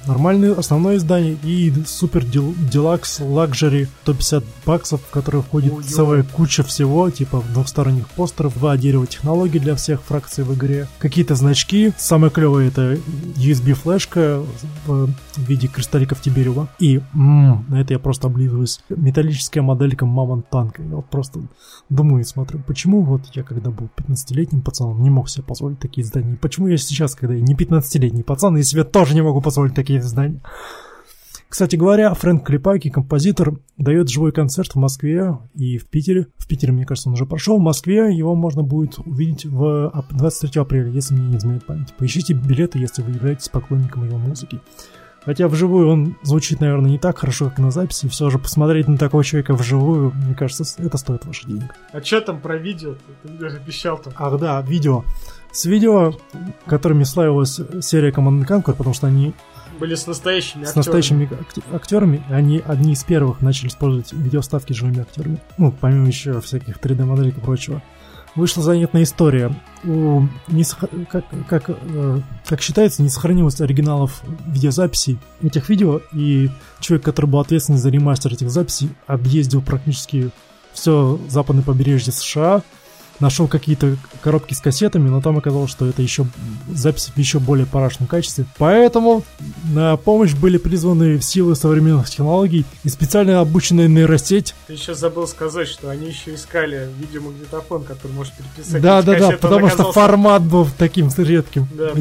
нормальное 0.06 0.54
основное 0.54 0.96
издание 0.96 1.36
и 1.42 1.72
супер 1.86 2.24
дел- 2.24 2.54
делакс 2.72 3.20
лакжери 3.20 3.88
150 4.04 4.44
баксов, 4.64 5.00
в 5.02 5.10
который 5.10 5.42
входит 5.42 5.72
Ой-ой. 5.72 5.84
целая 5.84 6.22
куча 6.22 6.62
всего, 6.62 7.10
типа 7.10 7.42
двухсторонних 7.52 8.08
постеров, 8.10 8.54
два 8.58 8.76
дерева 8.76 9.06
технологий 9.06 9.58
для 9.58 9.74
всех 9.74 10.02
фракций 10.02 10.44
в 10.44 10.54
игре, 10.54 10.88
какие-то 10.98 11.34
значки. 11.34 11.92
Самое 11.98 12.30
клевое 12.32 12.68
это 12.68 12.98
USB 13.36 13.74
флешка 13.74 14.42
в 14.86 15.08
виде 15.36 15.68
кристалликов 15.68 16.20
Тиберева. 16.20 16.68
И 16.78 17.00
м, 17.14 17.64
на 17.68 17.80
это 17.80 17.92
я 17.92 17.98
просто 17.98 18.28
облизываюсь. 18.28 18.80
Металлическая 18.88 19.62
моделька 19.62 20.06
Мамонт 20.06 20.48
танка. 20.48 20.82
Я 20.82 20.96
вот 20.96 21.06
просто 21.10 21.40
думаю 21.90 22.22
и 22.22 22.24
смотрю, 22.24 22.60
почему 22.66 23.02
вот 23.02 23.22
я 23.34 23.42
когда 23.42 23.70
был 23.70 23.88
15-летним 23.96 24.62
пацаном 24.62 25.02
не 25.02 25.10
мог 25.10 25.28
себе 25.28 25.44
позволить 25.44 25.78
такие 25.78 26.04
издания. 26.06 26.36
Почему 26.40 26.68
я 26.68 26.76
сейчас, 26.78 27.14
когда 27.14 27.34
я 27.34 27.40
не 27.40 27.54
15-летний 27.54 28.22
пацан, 28.22 28.56
и 28.56 28.62
себе 28.62 28.84
тоже 28.84 29.14
не 29.14 29.22
могу 29.22 29.40
позволить 29.40 29.49
такие 29.74 30.00
издания. 30.00 30.40
Кстати 31.50 31.74
говоря, 31.74 32.14
Фрэнк 32.14 32.46
Клипаки, 32.46 32.90
композитор, 32.90 33.58
дает 33.76 34.08
живой 34.08 34.30
концерт 34.30 34.70
в 34.72 34.76
Москве 34.76 35.36
и 35.56 35.78
в 35.78 35.86
Питере. 35.86 36.28
В 36.38 36.46
Питере, 36.46 36.72
мне 36.72 36.86
кажется, 36.86 37.08
он 37.08 37.14
уже 37.14 37.26
прошел. 37.26 37.58
В 37.58 37.60
Москве 37.60 38.16
его 38.16 38.36
можно 38.36 38.62
будет 38.62 39.00
увидеть 39.00 39.46
в 39.46 39.90
ап- 39.92 40.16
23 40.16 40.60
апреля, 40.60 40.90
если 40.90 41.14
мне 41.14 41.26
не 41.26 41.36
изменяет 41.38 41.66
память. 41.66 41.92
Поищите 41.98 42.34
билеты, 42.34 42.78
если 42.78 43.02
вы 43.02 43.10
являетесь 43.10 43.48
поклонником 43.48 44.06
его 44.06 44.16
музыки. 44.16 44.60
Хотя 45.24 45.48
вживую 45.48 45.88
он 45.88 46.16
звучит, 46.22 46.60
наверное, 46.60 46.92
не 46.92 46.98
так 46.98 47.18
хорошо, 47.18 47.46
как 47.50 47.58
на 47.58 47.72
записи. 47.72 48.08
Все 48.08 48.30
же 48.30 48.38
посмотреть 48.38 48.86
на 48.86 48.96
такого 48.96 49.24
человека 49.24 49.54
вживую, 49.54 50.12
мне 50.14 50.34
кажется, 50.34 50.64
это 50.80 50.96
стоит 50.98 51.26
ваших 51.26 51.48
денег. 51.48 51.74
А 51.92 52.00
что 52.00 52.20
там 52.20 52.40
про 52.40 52.56
видео? 52.56 52.94
Ты 53.22 53.28
даже 53.28 53.56
обещал 53.56 53.98
там. 53.98 54.12
Ах 54.16 54.38
да, 54.38 54.62
видео. 54.62 55.04
С 55.52 55.64
видео, 55.64 56.14
которыми 56.66 57.04
славилась 57.04 57.60
серия 57.80 58.10
Command 58.10 58.46
Conquer, 58.46 58.72
потому 58.74 58.94
что 58.94 59.06
они 59.08 59.34
Были 59.80 59.94
с 59.94 60.06
настоящими 60.06 60.64
с 60.64 60.68
актерами. 60.68 60.76
настоящими 60.76 61.28
акт- 61.40 61.58
актерами, 61.74 62.22
они 62.28 62.62
одни 62.64 62.92
из 62.92 63.02
первых 63.02 63.40
начали 63.40 63.68
использовать 63.68 64.12
видеоставки 64.12 64.72
с 64.72 64.76
живыми 64.76 65.00
актерами. 65.00 65.38
Ну, 65.58 65.72
помимо 65.72 66.06
еще 66.06 66.40
всяких 66.40 66.78
3D-моделек 66.78 67.38
и 67.38 67.40
прочего. 67.40 67.82
Вышла 68.36 68.62
занятная 68.62 69.02
история. 69.02 69.52
У, 69.82 70.22
не 70.46 70.62
сох- 70.62 70.88
как, 71.10 71.24
как, 71.48 71.64
э, 71.68 72.20
как 72.46 72.60
считается, 72.60 73.02
не 73.02 73.08
сохранилось 73.08 73.60
оригиналов 73.60 74.22
видеозаписей 74.46 75.18
этих 75.42 75.68
видео, 75.68 76.00
и 76.12 76.48
человек, 76.78 77.04
который 77.04 77.26
был 77.26 77.40
ответственный 77.40 77.80
за 77.80 77.88
ремастер 77.90 78.32
этих 78.32 78.48
записей, 78.50 78.90
объездил 79.08 79.62
практически 79.62 80.30
все 80.72 81.18
западное 81.28 81.64
побережье 81.64 82.12
США, 82.12 82.62
нашел 83.20 83.48
какие-то 83.48 83.96
коробки 84.22 84.54
с 84.54 84.60
кассетами, 84.60 85.08
но 85.08 85.20
там 85.20 85.38
оказалось, 85.38 85.70
что 85.70 85.86
это 85.86 86.02
еще 86.02 86.26
запись 86.72 87.12
в 87.14 87.18
еще 87.18 87.38
более 87.38 87.66
парашном 87.66 88.08
качестве. 88.08 88.46
Поэтому 88.58 89.24
на 89.72 89.96
помощь 89.96 90.32
были 90.34 90.58
призваны 90.58 91.20
силы 91.20 91.54
современных 91.56 92.08
технологий 92.10 92.64
и 92.84 92.88
специально 92.88 93.40
обученная 93.40 93.88
нейросеть. 93.88 94.54
Ты 94.66 94.74
еще 94.74 94.94
забыл 94.94 95.26
сказать, 95.26 95.68
что 95.68 95.90
они 95.90 96.08
еще 96.08 96.34
искали 96.34 96.88
видеомагнитофон, 96.98 97.84
который 97.84 98.12
может 98.12 98.32
переписать. 98.34 98.82
Да, 98.82 99.02
да, 99.02 99.18
да, 99.18 99.30
потому 99.32 99.68
что 99.68 99.92
формат 99.92 100.42
был 100.42 100.66
таким 100.78 101.10
редким. 101.16 101.68
Да. 101.74 101.92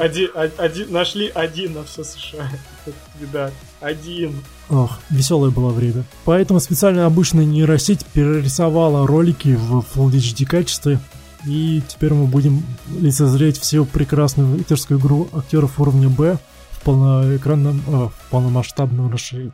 Один, 0.00 0.30
один- 0.56 0.92
нашли 0.92 1.30
один 1.34 1.74
на 1.74 1.84
все 1.84 2.04
США. 2.04 2.48
Беда. 3.20 3.50
Один. 3.80 4.42
Ох, 4.68 4.98
веселое 5.10 5.50
было 5.50 5.70
время. 5.70 6.04
Поэтому 6.24 6.58
специально 6.58 7.06
обычная 7.06 7.44
нейросеть 7.44 8.04
перерисовала 8.06 9.06
ролики 9.06 9.54
в 9.54 9.84
Full 9.94 10.10
HD 10.10 10.44
качестве. 10.44 10.98
И 11.46 11.82
теперь 11.86 12.12
мы 12.12 12.26
будем 12.26 12.62
лицезреть 12.88 13.58
всю 13.58 13.84
прекрасную 13.84 14.60
актерскую 14.60 14.98
игру 14.98 15.28
актеров 15.32 15.78
уровня 15.78 16.08
Б 16.08 16.38
в 16.70 16.82
полноэкранном, 16.82 17.82
э, 17.86 17.90
в 17.90 18.30
полномасштабном 18.30 19.12
расширении. 19.12 19.52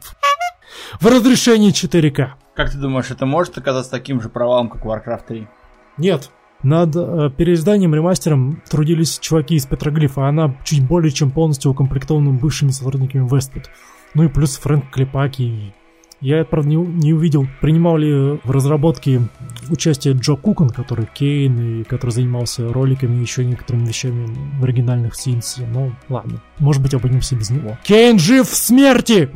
В 1.01 1.07
разрешении 1.07 1.71
4К. 1.71 2.35
Как 2.55 2.71
ты 2.71 2.79
думаешь, 2.79 3.11
это 3.11 3.27
может 3.27 3.59
оказаться 3.59 3.91
таким 3.91 4.23
же 4.23 4.31
провалом, 4.31 4.71
как 4.71 4.85
Warcraft 4.85 5.27
3? 5.29 5.49
Нет. 5.99 6.31
Над 6.63 6.95
э, 6.95 7.31
переизданием, 7.37 7.95
ремастером 7.95 8.63
трудились 8.71 9.19
чуваки 9.19 9.57
из 9.57 9.67
Петроглифа, 9.67 10.27
а 10.27 10.29
она 10.29 10.55
чуть 10.65 10.87
более 10.87 11.11
чем 11.11 11.31
полностью 11.31 11.73
укомплектована 11.73 12.31
бывшими 12.31 12.71
сотрудниками 12.71 13.29
Westwood. 13.29 13.67
Ну 14.15 14.25
и 14.25 14.29
плюс 14.29 14.57
Фрэнк 14.59 14.91
Клепаки. 14.91 15.75
Я, 16.21 16.45
правда, 16.45 16.69
не, 16.69 16.77
не 16.77 17.13
увидел, 17.13 17.49
принимал 17.61 17.97
ли 17.97 18.39
в 18.45 18.51
разработке 18.51 19.23
участие 19.71 20.15
Джо 20.15 20.37
Кукон, 20.37 20.71
который 20.71 21.07
Кейн, 21.13 21.81
и 21.81 21.85
который 21.85 22.11
занимался 22.11 22.73
роликами 22.73 23.17
и 23.17 23.21
еще 23.23 23.45
некоторыми 23.45 23.87
вещами 23.87 24.29
в 24.61 24.63
оригинальных 24.63 25.17
Синсе. 25.17 25.67
Ну, 25.67 25.93
ладно. 26.09 26.41
Может 26.61 26.81
быть, 26.81 26.95
обойдемся 26.95 27.35
без 27.35 27.51
него. 27.51 27.77
Кейн 27.83 28.21
жив 28.21 28.49
в 28.49 28.55
смерти! 28.55 29.31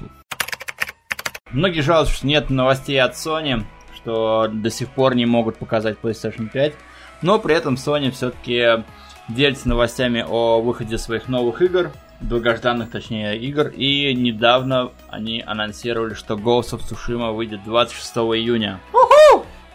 Многие 1.50 1.80
жалуются, 1.80 2.14
что 2.14 2.26
нет 2.26 2.50
новостей 2.50 3.00
от 3.00 3.14
Sony, 3.14 3.64
что 3.96 4.46
до 4.46 4.70
сих 4.70 4.88
пор 4.90 5.16
не 5.16 5.26
могут 5.26 5.56
показать 5.56 5.96
PlayStation 6.00 6.48
5. 6.48 6.74
Но 7.22 7.38
при 7.40 7.56
этом 7.56 7.74
Sony 7.74 8.10
все-таки 8.12 8.84
делится 9.28 9.68
новостями 9.68 10.24
о 10.28 10.60
выходе 10.60 10.98
своих 10.98 11.28
новых 11.28 11.62
игр, 11.62 11.90
долгожданных, 12.20 12.90
точнее, 12.90 13.38
игр. 13.38 13.68
И 13.68 14.12
недавно 14.14 14.90
они 15.08 15.42
анонсировали, 15.46 16.14
что 16.14 16.34
Ghost 16.34 16.72
of 16.72 16.80
Tsushima 16.88 17.32
выйдет 17.32 17.60
26 17.64 18.16
июня. 18.16 18.80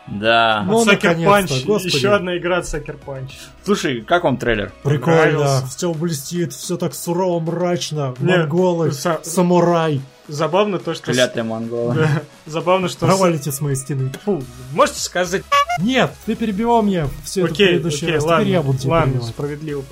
Да. 0.08 0.64
Ну, 0.68 0.84
Sucker 0.84 1.16
наконец-то, 1.18 1.68
Punch. 1.68 1.86
Еще 1.86 2.14
одна 2.14 2.38
игра 2.38 2.58
от 2.58 2.68
Sucker 2.68 2.98
Punch. 2.98 3.32
Слушай, 3.64 4.02
как 4.02 4.24
вам 4.26 4.38
трейлер? 4.38 4.74
Прикольно, 4.84 5.62
все 5.70 5.94
блестит, 5.94 6.52
все 6.54 6.76
так 6.76 6.94
сурово, 6.96 7.40
мрачно, 7.40 8.14
Не, 8.20 8.38
монголы, 8.40 8.90
са- 8.90 9.24
самурай. 9.24 10.02
Забавно 10.28 10.80
то, 10.80 10.94
что... 10.96 11.14
Клятая 11.14 11.44
монгола. 11.44 11.94
Да. 11.94 12.22
Забавно, 12.46 12.90
что... 12.90 13.06
Провалите 13.06 13.52
с 13.52 13.62
моей 13.62 13.76
стены. 13.76 14.12
Фу, 14.26 14.44
можете 14.74 15.00
сказать... 15.00 15.44
Нет, 15.80 16.12
ты 16.26 16.36
перебивал 16.36 16.82
меня 16.82 17.08
все 17.24 17.44
это 17.46 17.54
Окей, 17.54 17.68
предыдущий 17.68 18.08
окей, 18.08 18.16
раз. 18.16 18.24
ладно, 18.26 18.40
Теперь 18.44 18.54
я 18.54 18.62
буду 18.62 18.78
тебя 18.80 18.92
ладно, 18.92 19.12
перебивать. 19.14 19.30
справедливо. 19.30 19.84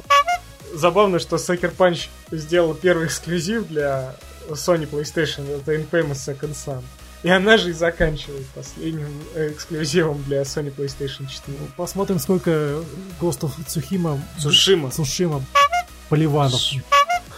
Забавно, 0.73 1.19
что 1.19 1.37
Sucker 1.37 1.75
Punch 1.75 2.09
сделал 2.31 2.73
первый 2.73 3.07
эксклюзив 3.07 3.67
для 3.67 4.15
Sony 4.49 4.89
PlayStation, 4.89 5.49
это 5.55 5.75
Infamous 5.75 6.13
Second 6.15 6.53
Son. 6.53 6.83
И 7.21 7.29
она 7.29 7.57
же 7.57 7.71
и 7.71 7.73
заканчивает 7.73 8.45
последним 8.47 9.11
э, 9.35 9.51
эксклюзивом 9.51 10.23
для 10.23 10.43
Sony 10.43 10.73
PlayStation 10.73 11.27
4. 11.27 11.57
Посмотрим, 11.75 12.17
сколько 12.17 12.49
Ghost 13.19 13.41
of 13.41 13.51
Tsushima, 13.67 14.19
Сушима. 14.39 14.89
Сушима, 14.89 15.43
Поливанов. 16.07 16.61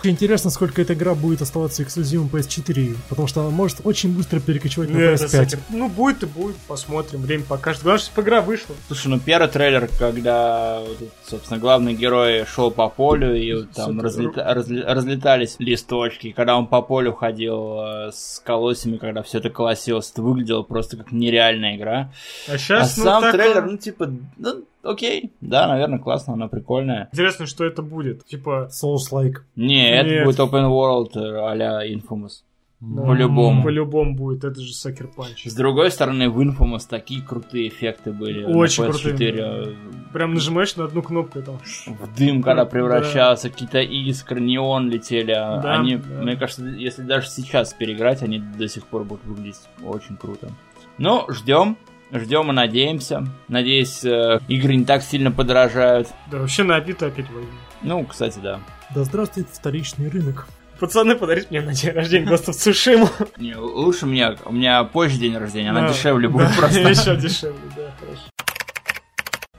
Интересно, 0.04 0.50
сколько 0.50 0.82
эта 0.82 0.94
игра 0.94 1.14
будет 1.14 1.42
оставаться 1.42 1.84
эксклюзивом 1.84 2.28
PS4, 2.32 2.96
потому 3.10 3.28
что 3.28 3.42
она 3.42 3.50
может 3.52 3.80
очень 3.84 4.16
быстро 4.16 4.40
перекочевать 4.40 4.90
на 4.90 4.96
Ну, 4.98 5.02
это 5.06 5.26
PS5. 5.26 5.46
Sucker- 5.46 5.60
Ну, 5.70 5.90
будет 5.90 6.24
и 6.24 6.26
будет, 6.26 6.56
посмотрим, 6.68 7.22
время 7.22 7.44
покажет. 7.44 7.84
Главное, 7.84 8.04
чтобы 8.04 8.22
игра 8.24 8.42
вышла. 8.42 8.76
Слушай, 8.88 9.08
ну 9.08 9.20
первый 9.20 9.48
трейлер, 9.48 9.90
когда, 10.00 10.82
собственно, 11.28 11.60
главный 11.60 11.94
герой 11.94 12.46
шел 12.46 12.72
по 12.72 12.90
полю, 12.90 13.36
и 13.36 13.54
вот 13.54 13.72
там 13.72 14.00
разлета- 14.02 14.44
разле- 14.56 14.84
разлетались 14.86 15.56
листочки, 15.60 16.32
когда 16.32 16.58
он 16.58 16.68
по 16.68 16.82
полю 16.82 17.14
ходил 17.14 17.80
э, 17.80 18.12
с 18.14 18.42
колосьями, 18.46 18.98
когда 18.98 19.22
все 19.24 19.38
это 19.38 19.50
колосилось, 19.50 20.12
это 20.12 20.22
выглядело 20.22 20.64
просто 20.64 20.98
как 20.98 21.12
нереальная 21.12 21.76
игра. 21.78 22.12
А 22.50 22.54
А 22.54 22.58
сейчас, 22.58 22.98
ну, 22.98 23.04
сам 23.04 23.22
так, 23.22 23.34
трейлер, 23.34 23.66
ну, 23.66 23.78
типа, 23.78 24.12
ну, 24.38 24.64
окей, 24.84 25.32
да, 25.42 25.68
наверное, 25.68 26.00
классно, 26.00 26.34
она 26.34 26.48
прикольная. 26.48 27.10
Интересно, 27.12 27.46
что 27.46 27.66
это 27.66 27.82
будет. 27.82 28.26
Типа, 28.26 28.70
Souls-like. 28.72 29.38
Не, 29.56 29.90
это 29.92 30.26
будет 30.26 30.40
open 30.40 30.70
world 30.70 31.12
э, 31.16 31.40
а-ля 31.50 31.88
Infamous. 31.88 32.44
да, 32.80 33.04
По-любому. 33.04 33.64
По-любому 33.64 34.16
будет, 34.16 34.44
это 34.44 34.60
же 34.60 34.72
Sucker 34.74 35.10
Punch. 35.16 35.46
С 35.50 35.54
другой 35.54 35.92
стороны, 35.92 36.30
в 36.30 36.40
Infamous 36.42 36.88
такие 36.90 37.22
крутые 37.22 37.68
эффекты 37.68 38.12
были. 38.12 38.44
на 38.46 38.58
Очень 38.58 38.86
PS4. 38.86 39.02
крутые. 39.02 39.76
Прям 40.14 40.34
нажимаешь 40.34 40.76
на 40.76 40.86
одну 40.86 41.02
кнопку 41.04 41.40
и 41.40 41.42
там... 41.42 41.58
в 41.86 42.18
дым, 42.18 42.42
когда 42.42 42.64
Да. 42.66 42.70
превращался, 42.70 43.50
какие-то 43.50 43.80
искры, 43.82 44.42
неон 44.42 44.90
летели. 44.90 45.32
а 45.32 45.62
Да, 45.62 45.80
они, 45.80 45.98
да. 45.98 46.22
мне 46.24 46.36
кажется, 46.36 46.66
если 46.66 47.04
даже 47.04 47.28
сейчас 47.30 47.74
переиграть, 47.74 48.22
они 48.24 48.40
до 48.40 48.68
сих 48.68 48.86
пор 48.88 49.04
будут 49.06 49.24
выглядеть 49.26 49.62
очень 49.86 50.18
круто. 50.18 50.50
Ну, 50.98 51.26
ждем. 51.30 51.78
Ждем 52.14 52.52
и 52.52 52.54
надеемся. 52.54 53.26
Надеюсь, 53.48 54.04
э, 54.04 54.40
игры 54.48 54.76
не 54.76 54.86
так 54.86 55.02
сильно 55.02 55.32
подорожают. 55.32 56.10
Да 56.30 56.40
вообще 56.40 56.64
на 56.64 56.76
Авито 56.76 57.08
опять 57.08 57.30
возьму. 57.30 57.50
Ну, 57.82 58.06
кстати, 58.06 58.40
да. 58.40 58.60
Да 58.94 59.04
здравствует 59.04 59.48
вторичный 59.52 60.10
рынок. 60.10 60.48
Пацаны, 60.80 61.16
подарите 61.16 61.48
мне 61.52 61.62
на 61.62 61.74
день 61.74 61.92
рождения 61.92 62.26
Ghost 62.26 62.48
of 62.48 62.54
Tsushima. 62.54 63.10
Не, 63.38 63.56
лучше 63.56 64.08
мне, 64.08 64.36
у 64.46 64.52
меня 64.52 64.84
позже 64.84 65.18
день 65.20 65.38
рождения, 65.38 65.70
она 65.70 65.82
Да, 65.82 65.90
дешевле 65.90 66.28
будет 66.28 66.48
да, 66.48 66.54
просто. 66.58 66.80
Еще 66.90 67.16
дешевле, 67.16 67.60
да, 67.78 67.94
хорошо. 68.00 68.24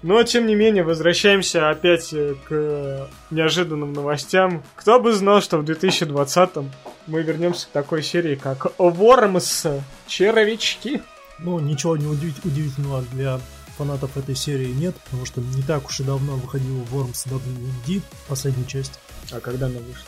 Но, 0.02 0.20
тем 0.24 0.46
не 0.46 0.56
менее, 0.56 0.82
возвращаемся 0.82 1.70
опять 1.70 2.12
э, 2.12 2.34
к 2.48 3.08
неожиданным 3.30 3.92
новостям. 3.92 4.64
Кто 4.74 4.98
бы 4.98 5.12
знал, 5.12 5.40
что 5.40 5.58
в 5.58 5.62
2020-м 5.64 6.70
мы 7.06 7.22
вернемся 7.22 7.68
к 7.68 7.70
такой 7.70 8.02
серии, 8.02 8.34
как 8.34 8.66
Worms 8.78 9.80
Червячки. 10.08 11.02
Ну, 11.44 11.58
ничего 11.60 11.96
не 11.96 12.06
удив- 12.06 12.44
удивительного 12.44 13.02
для 13.12 13.40
фанатов 13.76 14.16
этой 14.16 14.34
серии 14.36 14.72
нет, 14.72 14.94
потому 15.04 15.24
что 15.26 15.40
не 15.40 15.62
так 15.62 15.86
уж 15.88 16.00
и 16.00 16.04
давно 16.04 16.36
выходил 16.36 16.82
Worms 16.92 17.26
WD, 17.28 18.02
последняя 18.28 18.66
часть. 18.66 18.92
А 19.30 19.40
когда 19.40 19.66
она 19.66 19.78
вышла? 19.78 20.04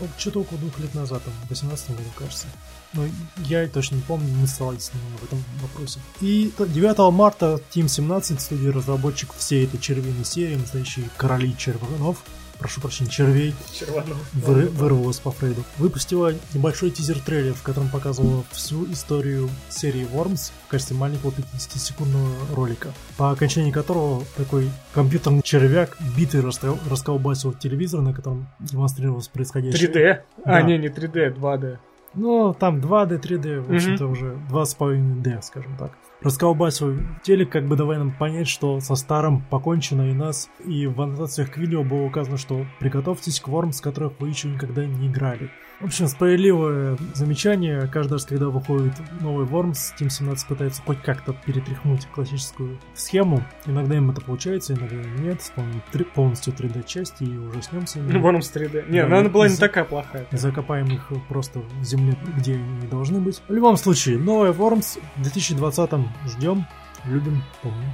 Ну, 0.00 0.08
Что-то 0.18 0.40
около 0.40 0.58
двух 0.58 0.78
лет 0.80 0.94
назад, 0.94 1.22
там, 1.24 1.32
в 1.46 1.50
18 1.50 1.90
году, 1.90 2.08
кажется. 2.18 2.46
Но 2.92 3.04
я 3.46 3.66
точно 3.68 3.96
не 3.96 4.02
помню, 4.02 4.28
не 4.34 4.46
ссылаюсь 4.46 4.90
на 4.92 4.98
него 4.98 5.18
в 5.20 5.24
этом 5.24 5.44
вопросе. 5.62 6.00
И 6.20 6.52
т- 6.56 6.66
9 6.66 7.10
марта 7.12 7.60
Team 7.72 7.88
17, 7.88 8.40
студия 8.40 8.72
разработчик 8.72 9.32
всей 9.34 9.64
этой 9.64 9.78
червиной 9.78 10.24
серии, 10.24 10.56
настоящие 10.56 11.08
короли 11.16 11.54
червонов, 11.56 12.22
прошу 12.58 12.80
прощения, 12.80 13.10
червей, 13.10 13.54
Червонова. 13.72 14.18
выр- 14.34 14.68
вырвалась 14.68 15.18
по 15.18 15.30
Фрейду. 15.30 15.62
Выпустила 15.78 16.32
небольшой 16.52 16.90
тизер-трейлер, 16.90 17.54
в 17.54 17.62
котором 17.62 17.88
показывала 17.88 18.44
всю 18.52 18.90
историю 18.92 19.48
серии 19.68 20.06
Worms 20.12 20.52
в 20.66 20.70
качестве 20.70 20.96
маленького 20.96 21.30
50-секундного 21.30 22.54
ролика, 22.54 22.92
по 23.16 23.30
окончании 23.30 23.70
которого 23.70 24.24
такой 24.36 24.70
компьютерный 24.92 25.42
червяк 25.42 25.96
битый 26.16 26.42
расколбасил 26.88 27.52
телевизор, 27.52 28.00
на 28.00 28.12
котором 28.12 28.48
демонстрировалось 28.60 29.28
происходящее. 29.28 29.88
3D? 29.88 30.22
Да. 30.44 30.56
А, 30.56 30.62
не, 30.62 30.78
не 30.78 30.88
3D, 30.88 31.34
2D. 31.36 31.78
Ну, 32.14 32.54
там 32.54 32.78
2D, 32.78 33.20
3D, 33.20 33.60
в 33.60 33.74
общем-то, 33.74 34.06
уже 34.06 34.38
2,5D, 34.50 35.42
скажем 35.42 35.76
так. 35.76 35.92
Расколбасил 36.24 37.00
телек, 37.22 37.50
как 37.50 37.68
бы 37.68 37.76
давая 37.76 37.98
нам 37.98 38.10
понять, 38.10 38.48
что 38.48 38.80
со 38.80 38.94
старым 38.94 39.42
покончено 39.50 40.08
и 40.08 40.14
нас. 40.14 40.48
И 40.64 40.86
в 40.86 40.98
аннотациях 41.02 41.52
к 41.52 41.58
видео 41.58 41.84
было 41.84 42.06
указано, 42.06 42.38
что 42.38 42.64
приготовьтесь 42.80 43.40
к 43.40 43.48
Worms, 43.48 43.82
которых 43.82 44.18
вы 44.18 44.30
еще 44.30 44.48
никогда 44.48 44.86
не 44.86 45.08
играли. 45.08 45.50
В 45.84 45.88
общем, 45.88 46.08
справедливое 46.08 46.96
замечание. 47.12 47.86
Каждый 47.88 48.14
раз, 48.14 48.24
когда 48.24 48.46
выходит 48.48 48.94
новый 49.20 49.44
Worms, 49.44 49.76
Team 50.00 50.08
17 50.08 50.46
пытается 50.48 50.80
хоть 50.80 51.02
как-то 51.02 51.34
перетряхнуть 51.34 52.06
классическую 52.06 52.78
схему. 52.94 53.44
Иногда 53.66 53.94
им 53.94 54.10
это 54.10 54.22
получается, 54.22 54.72
иногда 54.72 54.96
нет. 55.20 55.42
Вспомним 55.42 55.82
три- 55.92 56.06
полностью 56.06 56.54
3D-части 56.54 57.24
и 57.24 57.36
уже 57.36 57.60
снемся. 57.60 57.98
Worms 57.98 58.50
3D. 58.54 58.90
Не, 58.90 59.06
Да, 59.06 59.18
она 59.18 59.28
была 59.28 59.46
не 59.46 59.56
такая 59.56 59.84
плохая. 59.84 60.26
Закопаем 60.30 60.86
их 60.86 61.12
просто 61.28 61.58
в 61.60 61.84
земле, 61.84 62.16
где 62.38 62.54
они 62.54 62.76
не 62.80 62.86
должны 62.86 63.20
быть. 63.20 63.42
В 63.46 63.52
любом 63.52 63.76
случае, 63.76 64.18
новая 64.18 64.52
Worms 64.54 64.98
в 65.16 65.22
2020 65.22 65.90
ждем, 66.24 66.64
любим, 67.04 67.42
помним. 67.62 67.90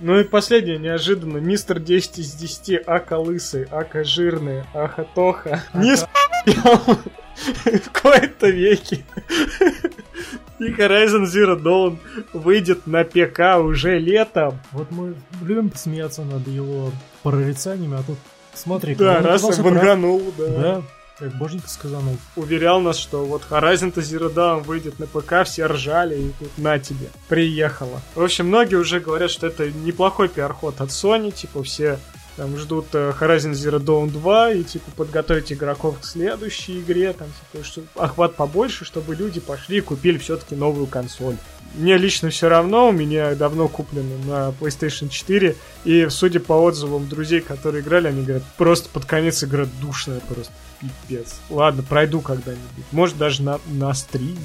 Ну 0.00 0.18
и 0.18 0.24
последнее, 0.24 0.78
неожиданно, 0.78 1.38
мистер 1.38 1.78
10 1.78 2.18
из 2.20 2.32
10, 2.34 2.82
ака 2.86 3.18
лысый, 3.18 3.66
ака 3.70 4.02
жирный, 4.02 4.62
аха 4.74 5.06
тоха. 5.14 5.62
Не 5.74 5.94
спел 5.96 6.80
в 7.64 7.90
кои-то 7.92 8.48
веки. 8.48 9.04
И 10.58 10.64
Horizon 10.72 11.24
Zero 11.24 11.58
Dawn 11.60 11.98
выйдет 12.32 12.86
на 12.86 13.04
ПК 13.04 13.58
уже 13.62 13.98
летом. 13.98 14.58
Вот 14.72 14.90
мы 14.90 15.14
любим 15.42 15.70
посмеяться 15.70 16.22
над 16.22 16.46
его 16.48 16.92
прорицаниями, 17.22 17.98
а 17.98 18.02
тут 18.02 18.18
смотри, 18.54 18.94
Да, 18.94 19.20
раз 19.20 19.42
и 19.42 19.62
прав. 19.62 19.98
да. 20.36 20.46
Да, 20.48 20.82
как 21.20 21.34
боженька 21.36 21.68
сказанул. 21.68 22.16
Уверял 22.34 22.80
нас, 22.80 22.98
что 22.98 23.24
вот 23.24 23.42
Horizon 23.50 23.94
Zero 23.94 24.32
Dawn 24.32 24.62
выйдет 24.62 24.98
на 24.98 25.06
ПК, 25.06 25.44
все 25.44 25.66
ржали, 25.66 26.18
и 26.18 26.32
тут 26.38 26.56
на 26.56 26.78
тебе, 26.78 27.08
приехала. 27.28 28.00
В 28.14 28.22
общем, 28.22 28.46
многие 28.46 28.76
уже 28.76 29.00
говорят, 29.00 29.30
что 29.30 29.46
это 29.46 29.70
неплохой 29.70 30.28
пиар-ход 30.28 30.80
от 30.80 30.88
Sony, 30.88 31.30
типа 31.30 31.62
все 31.62 31.98
там 32.36 32.56
ждут 32.56 32.86
э, 32.94 33.12
Horizon 33.20 33.52
Zero 33.52 33.78
Dawn 33.78 34.08
2 34.08 34.52
и 34.52 34.62
типа 34.62 34.90
подготовить 34.92 35.52
игроков 35.52 36.00
к 36.00 36.04
следующей 36.06 36.80
игре, 36.80 37.12
там 37.12 37.28
типа, 37.52 37.64
что 37.64 37.82
охват 37.96 38.34
побольше, 38.34 38.86
чтобы 38.86 39.14
люди 39.14 39.40
пошли 39.40 39.78
и 39.78 39.82
купили 39.82 40.16
все-таки 40.16 40.54
новую 40.54 40.86
консоль. 40.86 41.36
Мне 41.74 41.98
лично 41.98 42.30
все 42.30 42.48
равно, 42.48 42.88
у 42.88 42.92
меня 42.92 43.34
давно 43.34 43.68
куплено 43.68 44.16
на 44.24 44.54
PlayStation 44.58 45.10
4, 45.10 45.54
и 45.84 46.06
судя 46.08 46.40
по 46.40 46.54
отзывам 46.54 47.08
друзей, 47.08 47.42
которые 47.42 47.82
играли, 47.82 48.08
они 48.08 48.22
говорят, 48.22 48.42
просто 48.56 48.88
под 48.88 49.04
конец 49.04 49.44
игра 49.44 49.66
душная, 49.80 50.20
просто 50.20 50.52
пипец. 50.80 51.40
Ладно, 51.50 51.82
пройду 51.82 52.20
когда-нибудь. 52.20 52.84
Может, 52.92 53.18
даже 53.18 53.42
на, 53.42 53.58
на 53.66 53.92
стриме. 53.94 54.38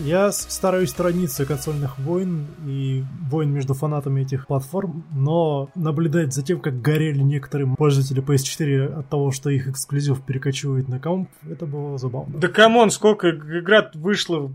Я 0.00 0.32
стараюсь 0.32 0.90
сторониться 0.90 1.44
консольных 1.44 1.98
войн 1.98 2.46
и 2.66 3.04
войн 3.28 3.50
между 3.50 3.74
фанатами 3.74 4.22
этих 4.22 4.46
платформ, 4.46 5.04
но 5.14 5.68
наблюдать 5.74 6.32
за 6.32 6.42
тем, 6.42 6.60
как 6.60 6.80
горели 6.80 7.20
некоторые 7.20 7.74
пользователи 7.76 8.22
PS4 8.22 9.00
от 9.00 9.08
того, 9.08 9.30
что 9.30 9.50
их 9.50 9.68
эксклюзив 9.68 10.22
перекочивает 10.22 10.88
на 10.88 10.98
комп, 10.98 11.28
это 11.48 11.66
было 11.66 11.98
забавно. 11.98 12.38
Да 12.38 12.48
come 12.48 12.72
on, 12.72 12.90
сколько 12.90 13.28
иг- 13.28 13.44
игра 13.44 13.90
вышла 13.94 14.50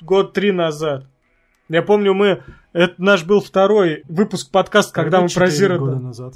год 0.00 0.34
три 0.34 0.52
назад. 0.52 1.06
Я 1.68 1.82
помню, 1.82 2.12
мы... 2.12 2.42
Это 2.72 2.94
наш 2.98 3.24
был 3.24 3.40
второй 3.40 4.02
выпуск 4.08 4.50
подкаста, 4.50 4.92
когда 4.92 5.20
мы 5.20 5.28
про 5.28 5.46
Zero 5.46 5.78
года 5.78 5.98
назад. 5.98 6.34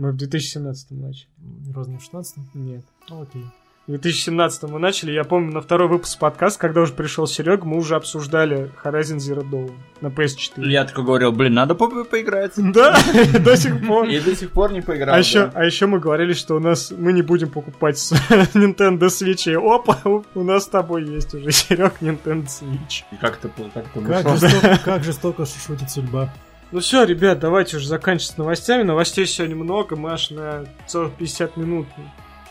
Мы 0.00 0.12
в 0.12 0.16
2017 0.16 0.92
начали. 0.92 1.26
Разве 1.74 1.92
не 1.92 1.98
в 1.98 2.02
16 2.02 2.38
Нет. 2.54 2.82
Ну, 3.10 3.20
окей. 3.20 3.44
В 3.86 3.90
2017 3.90 4.62
мы 4.62 4.78
начали, 4.78 5.12
я 5.12 5.24
помню, 5.24 5.52
на 5.52 5.60
второй 5.60 5.88
выпуск 5.88 6.18
подкаста, 6.18 6.58
когда 6.58 6.80
уже 6.80 6.94
пришел 6.94 7.26
Серега, 7.26 7.66
мы 7.66 7.76
уже 7.76 7.96
обсуждали 7.96 8.70
Horizon 8.82 9.18
Zero 9.18 9.42
Dawn 9.42 9.72
на 10.00 10.06
PS4. 10.06 10.66
Я 10.66 10.86
такой 10.86 11.04
говорил, 11.04 11.32
блин, 11.32 11.52
надо 11.52 11.74
по 11.74 11.86
поиграть. 12.04 12.52
Да, 12.56 12.98
до 13.44 13.54
сих 13.58 13.86
пор. 13.86 14.08
И 14.08 14.18
до 14.20 14.34
сих 14.34 14.52
пор 14.52 14.72
не 14.72 14.80
поиграл. 14.80 15.14
А 15.14 15.18
еще, 15.18 15.50
а 15.52 15.66
еще 15.66 15.84
мы 15.84 15.98
говорили, 16.00 16.32
что 16.32 16.56
у 16.56 16.60
нас 16.60 16.90
мы 16.96 17.12
не 17.12 17.20
будем 17.20 17.50
покупать 17.50 17.98
с- 17.98 18.12
Nintendo 18.54 19.08
Switch. 19.08 19.52
И 19.52 19.54
опа, 19.54 19.98
у- 20.08 20.42
нас 20.42 20.64
с 20.64 20.68
тобой 20.68 21.04
есть 21.04 21.34
уже 21.34 21.50
Серег 21.52 22.00
Nintendo 22.00 22.46
Switch. 22.46 23.02
Как 23.20 23.36
это, 23.36 23.50
пол- 23.50 23.70
как 23.74 23.84
это 23.94 24.60
Как 24.62 24.82
как 24.82 25.04
жестоко 25.04 25.44
шутит 25.44 25.90
судьба. 25.90 26.32
Ну 26.72 26.78
все, 26.78 27.04
ребят, 27.04 27.40
давайте 27.40 27.78
уже 27.78 27.88
заканчивать 27.88 28.34
с 28.34 28.38
новостями. 28.38 28.82
Новостей 28.82 29.26
сегодня 29.26 29.56
много, 29.56 29.96
мы 29.96 30.12
аж 30.12 30.30
на 30.30 30.66
целых 30.86 31.14
50 31.14 31.56
минут 31.56 31.88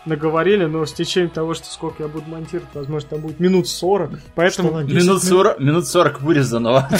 наговорили, 0.05 0.65
но 0.65 0.85
с 0.85 0.93
течением 0.93 1.29
того, 1.29 1.53
что 1.53 1.67
сколько 1.67 2.03
я 2.03 2.09
буду 2.09 2.29
монтировать, 2.29 2.69
возможно, 2.73 3.09
там 3.09 3.21
будет 3.21 3.39
минут 3.39 3.67
40. 3.67 4.11
Что 4.11 4.19
Поэтому 4.35 4.71
на 4.71 4.83
10 4.83 5.03
Минут 5.03 5.23
40, 5.23 5.59
минут 5.59 5.87
40 5.87 6.21
вырезанного. 6.21 6.89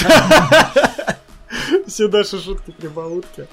все 1.88 2.08
наши 2.08 2.40
шутки 2.40 2.72
прибаутки. 2.72 3.48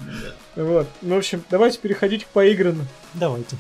Вот. 0.54 0.86
Ну, 1.02 1.14
в 1.16 1.18
общем, 1.18 1.42
давайте 1.50 1.78
переходить 1.78 2.24
к 2.24 2.28
поигранным. 2.28 2.86
Давайте. 3.14 3.56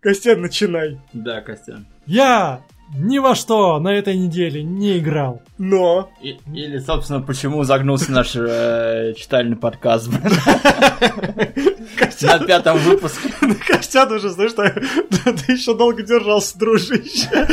Костян, 0.00 0.40
начинай. 0.40 1.00
Да, 1.12 1.40
Костян. 1.40 1.86
Я 2.06 2.62
ни 2.94 3.18
во 3.18 3.34
что 3.34 3.78
на 3.78 3.88
этой 3.94 4.16
неделе 4.16 4.62
не 4.62 4.98
играл. 4.98 5.42
Но... 5.58 6.10
И- 6.22 6.38
Или, 6.52 6.78
собственно, 6.78 7.20
почему 7.20 7.62
загнулся 7.64 8.10
наш 8.12 8.34
э, 8.34 9.14
читальный 9.16 9.56
подкаст 9.56 10.08
на 12.22 12.38
пятом 12.46 12.78
выпуске. 12.78 13.30
Костян 13.66 14.10
уже, 14.12 14.30
знаешь, 14.30 14.52
ты, 14.52 14.70
ты 15.32 15.52
еще 15.52 15.74
долго 15.76 16.02
держался, 16.02 16.58
дружище. 16.58 17.28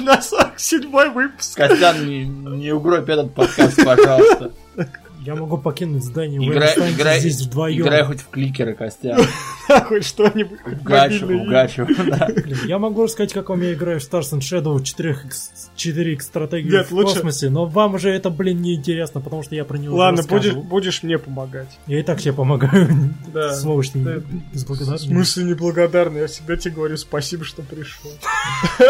На 0.00 0.18
47-й 0.18 1.08
выпуск. 1.10 1.56
Костян, 1.56 2.06
не, 2.06 2.24
не 2.24 2.72
угробь 2.72 3.08
этот 3.08 3.34
подкаст, 3.34 3.84
пожалуйста. 3.84 4.52
Я 5.24 5.36
могу 5.36 5.56
покинуть 5.56 6.02
здание, 6.02 6.40
вы 6.40 6.46
Играй, 6.52 6.68
останетесь 6.70 6.96
играй, 6.98 7.20
здесь 7.20 7.40
вдвоем. 7.42 7.82
играй 7.82 8.02
хоть 8.04 8.20
в 8.20 8.28
кликеры, 8.28 8.74
Костян. 8.74 9.20
Хоть 9.88 10.04
что-нибудь. 10.04 10.58
В 10.66 10.82
гачу, 10.82 11.26
в 11.26 11.48
гачу. 11.48 11.86
Я 12.66 12.78
могу 12.78 13.04
рассказать, 13.04 13.32
как 13.32 13.48
я 13.50 13.72
играю 13.72 14.00
в 14.00 14.02
Stars 14.02 14.32
and 14.32 14.40
Shadow 14.40 14.76
4x, 14.78 15.30
4x 15.76 16.20
стратегию 16.22 16.84
в 16.84 16.88
космосе, 16.88 17.50
но 17.50 17.66
вам 17.66 17.94
уже 17.94 18.10
это, 18.10 18.30
блин, 18.30 18.60
не 18.60 18.74
интересно, 18.74 19.20
потому 19.20 19.44
что 19.44 19.54
я 19.54 19.64
про 19.64 19.78
него 19.78 19.96
Ладно, 19.96 20.22
будешь, 20.24 21.02
мне 21.04 21.18
помогать. 21.18 21.68
Я 21.86 22.00
и 22.00 22.02
так 22.02 22.20
тебе 22.20 22.32
помогаю. 22.32 22.88
Да. 23.32 23.54
Сволочь 23.54 23.90
ты 23.90 23.98
Да. 24.00 24.14
не- 24.16 24.22
В 24.52 24.98
смысле 24.98 25.44
неблагодарный? 25.44 26.20
Я 26.22 26.26
всегда 26.26 26.56
тебе 26.56 26.74
говорю 26.74 26.96
спасибо, 26.96 27.44
что 27.44 27.62
пришел. 27.62 28.10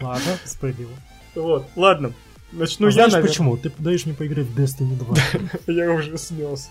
Ладно, 0.00 0.38
справедливо. 0.44 0.90
Вот, 1.34 1.66
ладно. 1.76 2.12
Начну 2.54 2.86
А 2.86 2.90
я, 2.90 2.94
знаешь 2.94 3.12
наверное. 3.12 3.28
почему? 3.28 3.56
Ты 3.56 3.72
даешь 3.78 4.06
мне 4.06 4.14
поиграть 4.14 4.46
в 4.46 4.58
Destiny 4.58 4.96
2. 4.96 5.16
Я 5.74 5.90
уже 5.92 6.16
снес. 6.18 6.70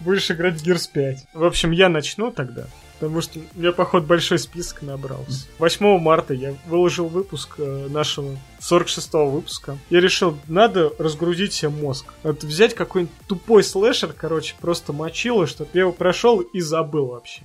Будешь 0.00 0.30
играть 0.30 0.60
в 0.60 0.66
Gears 0.66 0.88
5. 0.92 1.26
В 1.34 1.44
общем, 1.44 1.70
я 1.70 1.88
начну 1.88 2.30
тогда. 2.32 2.66
Потому 2.98 3.20
что 3.20 3.38
у 3.38 3.58
меня, 3.58 3.72
походу, 3.72 4.06
большой 4.06 4.38
список 4.38 4.82
набрался. 4.82 5.46
8 5.58 5.98
марта 5.98 6.34
я 6.34 6.54
выложил 6.66 7.08
выпуск 7.08 7.54
э, 7.58 7.88
нашего 7.90 8.36
46-го 8.60 9.28
выпуска. 9.30 9.76
Я 9.90 10.00
решил, 10.00 10.38
надо 10.46 10.92
разгрузить 10.98 11.52
себе 11.52 11.70
мозг. 11.70 12.06
Вот 12.22 12.44
взять 12.44 12.74
какой-нибудь 12.74 13.14
тупой 13.26 13.64
слэшер, 13.64 14.12
короче, 14.12 14.54
просто 14.60 14.92
мочило, 14.92 15.46
чтобы 15.48 15.70
я 15.74 15.80
его 15.80 15.92
прошел 15.92 16.40
и 16.40 16.60
забыл 16.60 17.06
вообще. 17.06 17.42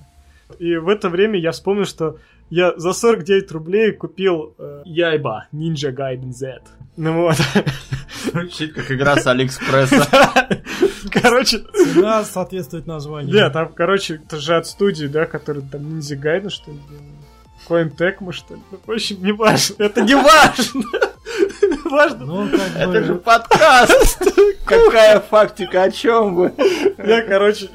И 0.60 0.76
в 0.76 0.88
это 0.88 1.08
время 1.08 1.38
я 1.40 1.50
вспомнил, 1.50 1.86
что 1.86 2.18
я 2.50 2.72
за 2.76 2.92
49 2.92 3.50
рублей 3.52 3.92
купил 3.92 4.54
э, 4.58 4.82
Яйба 4.84 5.48
Ninja 5.52 5.92
Gaiden 5.92 6.32
Z. 6.32 6.60
Ну 6.98 7.12
вот. 7.12 7.36
Звучит 8.24 8.74
как 8.74 8.90
игра 8.90 9.16
с 9.16 9.24
Алиэкспресса. 9.24 10.04
Короче, 11.12 11.58
Цена 11.58 12.24
соответствует 12.24 12.88
названию. 12.88 13.32
Нет, 13.32 13.52
там, 13.52 13.72
короче, 13.72 14.16
это 14.16 14.38
же 14.38 14.56
от 14.56 14.66
студии, 14.66 15.06
да, 15.06 15.24
который 15.24 15.62
там 15.62 15.88
Ниндзя 15.88 16.16
Гайден, 16.16 16.50
что 16.50 16.72
ли, 16.72 16.78
делал. 16.88 17.02
Коин 17.68 17.90
Текма, 17.90 18.32
что 18.32 18.54
ли. 18.54 18.60
Ну, 18.72 18.80
в 18.84 18.90
общем, 18.90 19.22
не 19.22 19.30
важно. 19.30 19.74
Это 19.78 20.00
не 20.02 20.16
важно. 20.16 20.82
Важно. 21.84 22.26
Ну, 22.26 22.48
как 22.50 22.76
Это 22.76 23.02
же 23.02 23.14
бы... 23.14 23.20
подкаст! 23.20 24.22
Какая 24.66 25.20
фактика, 25.20 25.84
о 25.84 25.90
чем 25.90 26.34
вы? 26.34 26.52
Я, 26.98 27.22
короче, 27.22 27.70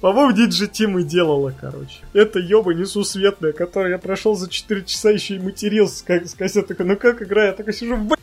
по-моему, 0.00 0.32
Ninja 0.32 0.70
Team 0.70 1.00
и 1.00 1.04
делала, 1.04 1.52
короче. 1.58 1.98
Это 2.14 2.38
ёба 2.38 2.72
несусветная, 2.72 3.52
которую 3.52 3.90
я 3.90 3.98
прошел 3.98 4.34
за 4.36 4.48
4 4.48 4.84
часа, 4.84 5.10
еще 5.10 5.34
и 5.34 5.38
матерился, 5.38 6.02
как 6.02 6.26
сказать, 6.28 6.66
такой, 6.66 6.86
ну 6.86 6.96
как 6.96 7.20
игра? 7.20 7.46
Я 7.46 7.52
такой 7.52 7.74
сижу, 7.74 7.96
блядь, 7.98 8.18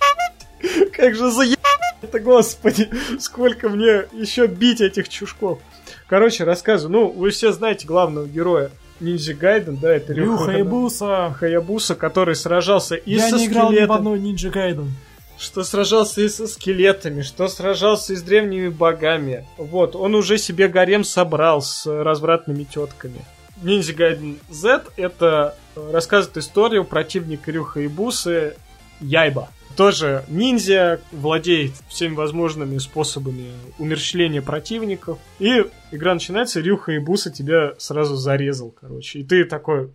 как 0.94 1.16
же 1.16 1.32
заебать 1.32 1.76
это, 2.02 2.20
господи, 2.20 2.90
сколько 3.20 3.70
мне 3.70 4.06
еще 4.14 4.48
бить 4.48 4.82
этих 4.82 5.10
чушков. 5.10 5.60
Короче, 6.08 6.44
рассказываю. 6.44 6.92
Ну, 6.92 7.08
вы 7.10 7.32
все 7.32 7.52
знаете 7.52 7.88
главного 7.88 8.28
героя 8.28 8.72
Ниндзя 9.00 9.34
Гайден, 9.34 9.78
да, 9.78 9.94
это 9.94 10.14
Рю 10.14 10.38
Хаябуса. 10.38 11.36
Хаябуса, 11.38 11.96
который 11.96 12.36
сражался 12.36 12.96
и 12.96 13.16
Я 13.16 13.30
со 13.30 13.38
не 13.38 13.48
играл 13.48 13.72
ни 13.72 13.84
в 13.84 13.92
одной 13.92 14.20
Ninja 14.20 14.52
Gaiden. 14.52 14.90
что 15.38 15.64
сражался 15.64 16.22
и 16.22 16.30
со 16.30 16.48
скелетами, 16.48 17.22
что 17.22 17.48
сражался 17.48 18.14
и 18.14 18.16
с 18.16 18.22
древними 18.22 18.70
богами. 18.70 19.46
Вот, 19.58 19.96
он 19.96 20.16
уже 20.16 20.38
себе 20.38 20.68
гарем 20.70 21.04
собрал 21.04 21.62
с 21.62 21.86
развратными 21.86 22.64
тетками. 22.64 23.20
Ниндзя 23.62 23.94
Гайден 23.94 24.38
Z 24.50 24.84
это 24.98 25.56
э, 25.76 25.92
рассказывает 25.92 26.38
историю 26.38 26.84
противника 26.84 27.52
Рюха 27.52 27.82
и 27.82 27.88
Бусы 27.88 28.56
Яйба. 29.00 29.50
Тоже 29.76 30.24
ниндзя, 30.30 31.00
владеет 31.12 31.72
всеми 31.90 32.14
возможными 32.16 32.78
способами 32.78 33.48
умерщвления 33.78 34.42
противников. 34.42 35.18
И 35.40 35.66
игра 35.92 36.14
начинается, 36.14 36.62
Рюха 36.62 36.94
и 36.94 37.00
Буса 37.00 37.32
тебя 37.32 37.74
сразу 37.78 38.16
зарезал, 38.16 38.72
короче. 38.72 39.20
И 39.20 39.24
ты 39.24 39.44
такой 39.46 39.92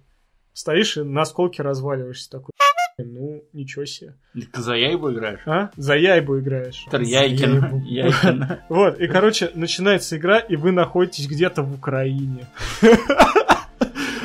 стоишь 0.53 0.97
и 0.99 1.03
на 1.03 1.23
осколки 1.23 1.63
разваливаешься. 1.63 2.31
Такой, 2.31 2.51
ну, 2.99 3.43
ничего 3.55 3.87
себе. 3.87 4.15
Ты 4.35 4.61
за 4.61 4.75
Яйбу 4.75 5.11
играешь? 5.13 5.41
А? 5.47 5.71
За 5.77 5.95
Яйбу 5.97 6.39
играешь. 6.39 6.83
Виктор 6.85 7.01
Яйкин. 7.01 7.83
Яйкин. 7.85 8.47
Вот, 8.69 9.01
и, 9.01 9.09
короче, 9.09 9.51
начинается 9.55 10.19
игра, 10.19 10.39
и 10.39 10.57
вы 10.57 10.73
находитесь 10.73 11.27
где-то 11.27 11.63
в 11.63 11.73
Украине. 11.73 12.47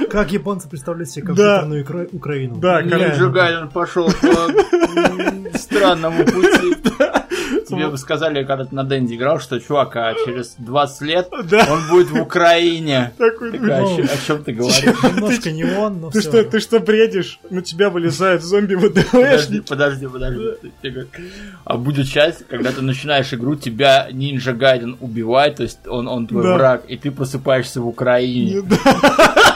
Как 0.09 0.31
японцы 0.31 0.69
представляют 0.69 1.09
себе 1.09 1.33
Да. 1.33 1.61
компьютерную 1.61 1.83
Укра- 1.83 2.07
Украину? 2.15 2.55
Да, 2.57 2.81
Gaiden 2.81 3.71
пошел 3.71 4.07
по 4.07 5.31
странному 5.55 6.25
пути. 6.25 6.77
Тебе 7.75 7.87
бы 7.89 7.97
сказали, 7.97 8.43
когда 8.43 8.65
ты 8.65 8.73
на 8.75 8.83
Дэнди 8.83 9.15
играл, 9.15 9.39
что, 9.39 9.59
чувак, 9.59 9.95
а 9.95 10.13
через 10.25 10.55
20 10.57 11.01
лет 11.01 11.29
Да, 11.49 11.67
он 11.71 11.79
будет 11.89 12.09
в 12.09 12.21
Украине. 12.21 13.11
такой, 13.17 13.51
ну, 13.51 13.59
Такая, 13.59 13.81
Ну, 13.81 14.03
о 14.03 14.17
чем 14.25 14.43
ты 14.43 14.53
говоришь? 14.53 14.83
Немножко 14.83 15.51
не 15.51 15.63
он, 15.63 16.01
но 16.01 16.09
ты 16.11 16.21
что, 16.21 16.31
же. 16.37 16.43
ты 16.45 16.59
что 16.59 16.79
бредишь? 16.79 17.39
На 17.49 17.61
тебя 17.61 17.89
вылезают 17.89 18.43
зомби 18.43 18.75
Подожди, 18.75 19.01
ВДВшники. 19.01 19.59
подожди, 19.69 20.07
подожди. 20.07 20.41
Говоришь, 20.83 21.07
А 21.65 21.77
будет 21.77 22.07
часть, 22.07 22.47
когда 22.47 22.71
ты 22.71 22.81
начинаешь 22.81 23.33
игру, 23.33 23.55
тебя 23.55 24.07
Нинджа 24.11 24.53
Гайден 24.53 24.97
убивает, 24.99 25.55
то 25.57 25.63
есть 25.63 25.79
он, 25.87 26.07
он 26.07 26.27
твой 26.27 26.43
Да. 26.43 26.53
враг, 26.55 26.83
и 26.87 26.97
ты 26.97 27.11
просыпаешься 27.11 27.81
в 27.81 27.87
Украине. 27.87 28.61
Да, 28.61 28.77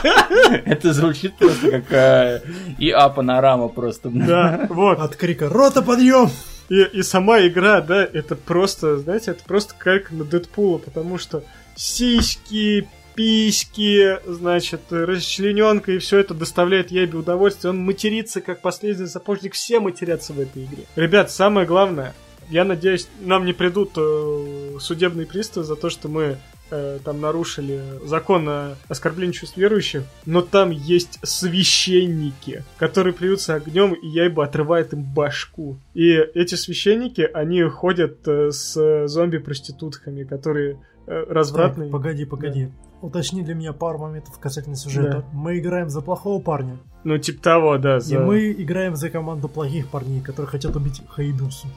Это 0.66 0.94
звучит 0.94 1.36
просто 1.36 1.72
как 1.72 1.92
э, 1.92 2.42
ИА 2.78 3.10
панорама 3.10 3.68
просто. 3.68 4.10
да, 4.10 4.66
вот. 4.70 5.00
От 5.00 5.16
крика 5.16 5.50
«Рота, 5.50 5.82
подъем!» 5.82 6.30
И, 6.70 6.82
и 6.82 7.02
сама 7.02 7.46
игра, 7.46 7.82
да, 7.82 8.04
это 8.04 8.36
просто, 8.36 8.98
знаете, 8.98 9.32
это 9.32 9.44
просто 9.44 9.74
как 9.78 10.12
на 10.12 10.24
Дэдпула, 10.24 10.78
потому 10.78 11.18
что 11.18 11.44
сиськи, 11.76 12.88
письки, 13.16 14.20
значит, 14.26 14.82
расчлененка 14.92 15.94
и 15.94 15.98
все 15.98 16.20
это 16.20 16.34
доставляет 16.34 16.92
Ебе 16.92 17.18
удовольствие. 17.18 17.72
Он 17.72 17.80
матерится, 17.80 18.40
как 18.40 18.62
последний 18.62 19.08
запожник. 19.08 19.56
Все 19.56 19.80
матерятся 19.80 20.32
в 20.32 20.40
этой 20.40 20.64
игре. 20.64 20.86
Ребят, 20.96 21.32
самое 21.32 21.68
главное, 21.68 22.14
я 22.50 22.64
надеюсь, 22.64 23.08
нам 23.20 23.46
не 23.46 23.54
придут 23.54 23.92
э, 23.98 24.78
судебные 24.80 25.28
приставы 25.28 25.66
за 25.66 25.76
то, 25.76 25.90
что 25.90 26.08
мы 26.08 26.38
э, 26.72 27.00
там 27.04 27.22
нарушили 27.22 27.82
закон 28.06 28.48
о 28.50 28.76
оскорблении 28.88 29.34
чувств 29.34 29.58
верующих, 29.58 30.04
но 30.26 30.42
там 30.42 30.70
есть 30.72 31.20
священники, 31.24 32.64
которые 32.78 33.14
плюются 33.14 33.56
огнем, 33.56 33.94
и 33.94 34.08
Яйба 34.08 34.44
отрывает 34.46 34.94
им 34.94 35.04
башку. 35.04 35.78
И 35.94 36.12
эти 36.14 36.56
священники, 36.56 37.22
они 37.34 37.64
ходят 37.64 38.28
э, 38.28 38.52
с 38.52 39.08
зомби-проститутками, 39.08 40.24
которые 40.24 40.80
э, 41.08 41.26
развратные. 41.30 41.88
Так, 41.90 41.94
погоди, 41.94 42.26
погоди. 42.26 42.70
Уточни 43.02 43.44
для 43.44 43.56
меня 43.56 43.72
пару 43.72 43.98
моментов 44.00 44.38
касательно 44.40 44.76
сюжета. 44.76 45.24
Мы 45.32 45.60
играем 45.60 45.90
за 45.90 46.02
плохого 46.02 46.42
парня, 46.42 46.78
Ну, 47.06 47.18
типа 47.18 47.42
того, 47.42 47.78
да. 47.78 47.98
и 47.98 48.02
за- 48.02 48.20
мы 48.20 48.52
играем 48.52 48.96
за 48.98 49.10
команду 49.10 49.48
плохих 49.48 49.88
парней, 49.88 50.22
которые 50.22 50.50
хотят 50.50 50.76
убить 50.76 51.02
Хаидусу. 51.08 51.68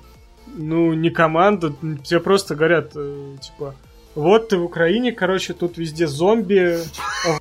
Ну, 0.54 0.92
не 0.94 1.10
команда, 1.10 1.72
тебе 2.02 2.18
просто 2.20 2.54
говорят, 2.56 2.90
типа, 2.92 3.74
вот 4.14 4.48
ты 4.48 4.56
в 4.58 4.64
Украине, 4.64 5.12
короче, 5.12 5.52
тут 5.54 5.78
везде 5.78 6.06
зомби, 6.06 6.78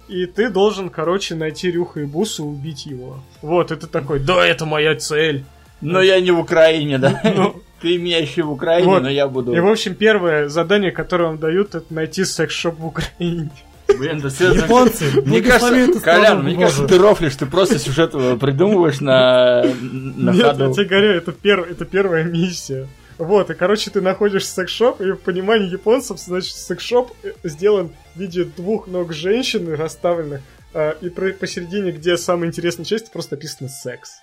и 0.07 0.25
ты 0.25 0.49
должен, 0.49 0.89
короче, 0.89 1.35
найти 1.35 1.71
Рюха 1.71 2.01
и 2.01 2.05
Бусу 2.05 2.43
и 2.43 2.47
убить 2.47 2.85
его. 2.85 3.19
Вот, 3.41 3.67
ты 3.69 3.75
такой, 3.87 4.19
да, 4.19 4.45
это 4.45 4.65
моя 4.65 4.95
цель. 4.95 5.43
Но 5.81 6.01
я 6.01 6.19
не 6.21 6.31
в 6.31 6.39
Украине, 6.39 6.97
да? 6.99 7.19
Ну, 7.35 7.55
Ты 7.81 7.97
меня 7.97 8.19
еще 8.19 8.43
в 8.43 8.51
Украине, 8.51 8.87
Вот. 8.87 9.01
но 9.03 9.09
я 9.09 9.27
буду... 9.27 9.53
И, 9.53 9.59
в 9.59 9.67
общем, 9.67 9.95
первое 9.95 10.47
задание, 10.49 10.91
которое 10.91 11.25
вам 11.29 11.39
дают, 11.39 11.73
это 11.73 11.91
найти 11.91 12.23
секс-шоп 12.25 12.77
в 12.77 12.85
Украине. 12.85 13.49
Блин, 13.87 14.21
да 14.21 14.29
серьезно. 14.29 14.61
Японцы, 14.65 15.05
Мне 15.25 15.41
кажется, 15.41 15.99
Колян, 15.99 16.43
мне 16.43 16.55
кажется, 16.55 16.87
ты 16.87 16.97
рофлишь, 16.99 17.35
ты 17.35 17.45
просто 17.47 17.79
сюжет 17.79 18.11
э, 18.13 18.37
придумываешь 18.39 19.01
на, 19.01 19.63
на 19.81 20.31
Нет, 20.31 20.45
ходу. 20.45 20.67
я 20.67 20.73
тебе 20.73 20.85
говорю, 20.85 21.09
это, 21.09 21.31
перв- 21.31 21.69
это 21.69 21.85
первая 21.85 22.23
миссия. 22.23 22.87
Вот, 23.21 23.51
и, 23.51 23.53
короче, 23.53 23.91
ты 23.91 24.01
находишь 24.01 24.47
секс-шоп, 24.47 24.99
и 24.99 25.11
в 25.11 25.17
понимании 25.17 25.69
японцев, 25.69 26.17
значит, 26.19 26.55
секс-шоп 26.55 27.11
э, 27.21 27.33
сделан 27.43 27.91
в 28.15 28.19
виде 28.19 28.45
двух 28.45 28.87
ног 28.87 29.13
женщины 29.13 29.75
расставленных, 29.75 30.41
а, 30.73 30.97
и 31.01 31.09
про- 31.09 31.31
посередине, 31.31 31.91
где 31.91 32.17
самая 32.17 32.49
интересная 32.49 32.83
часть, 32.83 33.11
просто 33.11 33.35
написано 33.35 33.69
«секс». 33.69 34.21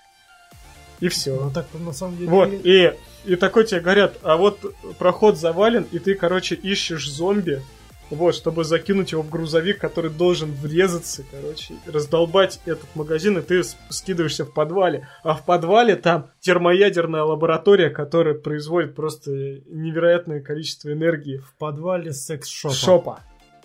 И 0.99 1.07
все. 1.07 1.45
Ну 1.45 1.49
так 1.49 1.67
на 1.75 1.93
самом 1.93 2.17
деле... 2.17 2.29
Вот, 2.29 2.49
и, 2.51 2.93
и 3.23 3.37
такой 3.37 3.63
тебе 3.63 3.79
говорят, 3.79 4.17
а 4.21 4.35
вот 4.35 4.59
проход 4.97 5.37
завален, 5.37 5.87
и 5.93 5.99
ты, 5.99 6.13
короче, 6.15 6.55
ищешь 6.55 7.09
зомби, 7.09 7.61
вот, 8.09 8.35
чтобы 8.35 8.63
закинуть 8.63 9.11
его 9.11 9.21
в 9.21 9.29
грузовик, 9.29 9.79
который 9.79 10.09
должен 10.09 10.51
врезаться, 10.51 11.23
короче, 11.31 11.75
раздолбать 11.85 12.59
этот 12.65 12.87
магазин, 12.95 13.37
и 13.37 13.41
ты 13.41 13.61
скидываешься 13.89 14.45
в 14.45 14.53
подвале. 14.53 15.07
А 15.23 15.35
в 15.35 15.45
подвале 15.45 15.95
там 15.95 16.29
термоядерная 16.39 17.23
лаборатория, 17.23 17.89
которая 17.89 18.33
производит 18.33 18.95
просто 18.95 19.31
невероятное 19.31 20.41
количество 20.41 20.91
энергии. 20.91 21.37
В 21.37 21.53
подвале 21.57 22.13
секс-шопа. 22.13 22.75
Шопа. 22.75 23.19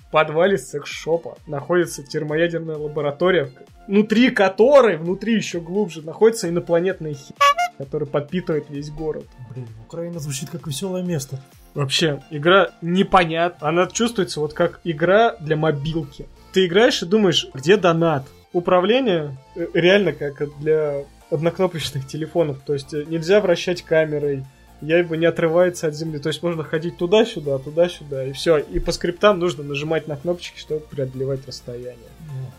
В 0.09 0.11
подвале 0.11 0.59
секс-шопа 0.59 1.39
находится 1.47 2.03
термоядерная 2.05 2.77
лаборатория, 2.77 3.51
внутри 3.89 4.31
которой, 4.31 4.97
внутри 4.97 5.35
еще 5.35 5.61
глубже, 5.61 6.03
находится 6.03 6.49
инопланетная 6.49 7.15
хи, 7.15 7.35
которая 7.79 8.09
подпитывает 8.09 8.71
весь 8.71 8.91
город. 8.91 9.25
Блин, 9.53 9.67
Украина 9.87 10.21
звучит 10.21 10.51
как 10.51 10.67
веселое 10.67 11.03
место. 11.03 11.43
Вообще, 11.75 12.23
игра 12.31 12.71
непонятна. 12.83 13.69
Она 13.69 13.87
чувствуется 13.87 14.41
вот 14.41 14.55
как 14.55 14.81
игра 14.85 15.37
для 15.41 15.57
мобилки. 15.57 16.27
Ты 16.53 16.67
играешь 16.67 17.03
и 17.03 17.07
думаешь, 17.07 17.49
где 17.53 17.77
донат? 17.77 18.27
Управление 18.53 19.37
э, 19.57 19.67
реально 19.75 20.13
как 20.13 20.57
для 20.61 21.05
однокнопочных 21.31 22.07
телефонов. 22.07 22.59
То 22.65 22.75
есть 22.75 22.95
э, 22.95 23.05
нельзя 23.05 23.41
вращать 23.41 23.83
камерой, 23.83 24.45
яйба 24.81 25.17
не 25.17 25.27
отрывается 25.27 25.89
от 25.89 25.95
земли. 25.95 26.19
То 26.19 26.29
есть 26.29 26.43
можно 26.43 26.63
ходить 26.63 26.97
туда-сюда, 26.97 27.59
туда-сюда, 27.59 28.25
и 28.25 28.33
все. 28.33 28.59
И 28.59 28.79
по 28.79 28.93
скриптам 28.93 29.41
нужно 29.41 29.65
нажимать 29.65 30.07
на 30.07 30.17
кнопочки, 30.17 30.59
чтобы 30.59 30.81
преодолевать 30.81 31.47
расстояние. 31.47 31.97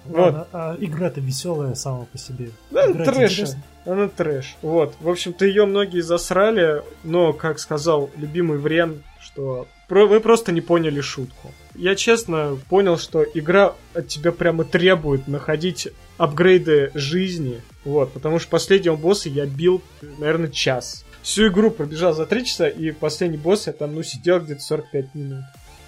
Ну, 0.06 0.22
ладно, 0.22 0.48
а 0.52 0.76
игра-то 0.80 1.22
веселая 1.22 1.76
сама 1.76 2.06
по 2.12 2.18
себе. 2.18 2.50
Да, 2.72 2.92
Играть 2.92 3.14
трэш. 3.14 3.42
Она 3.86 4.08
трэш. 4.08 4.56
Вот. 4.62 4.96
В 5.00 5.10
общем-то, 5.10 5.46
ее 5.46 5.66
многие 5.66 6.02
засрали, 6.02 6.82
но, 7.04 7.34
как 7.34 7.60
сказал 7.60 8.10
любимый 8.18 8.58
Врен, 8.58 9.04
что 9.22 9.68
вы 9.90 10.20
просто 10.20 10.52
не 10.52 10.62
поняли 10.62 11.02
шутку. 11.02 11.52
Я 11.76 11.96
честно 11.96 12.58
понял, 12.70 12.98
что 12.98 13.24
игра 13.24 13.76
от 13.94 14.08
тебя 14.08 14.32
прямо 14.32 14.64
требует 14.64 15.28
находить 15.28 15.90
апгрейды 16.18 16.92
жизни. 16.96 17.62
Вот, 17.84 18.12
потому 18.14 18.40
что 18.40 18.50
последнего 18.50 18.96
босса 18.96 19.30
я 19.30 19.46
бил, 19.46 19.82
наверное, 20.18 20.50
час. 20.50 21.06
Всю 21.22 21.48
игру 21.48 21.70
пробежал 21.70 22.14
за 22.14 22.26
3 22.26 22.46
часа, 22.46 22.68
и 22.68 22.92
последний 22.92 23.38
босс 23.38 23.68
я 23.68 23.74
там, 23.74 23.94
ну, 23.94 24.04
сидел 24.04 24.40
где-то 24.40 24.62
45 24.62 25.16
минут. 25.16 25.44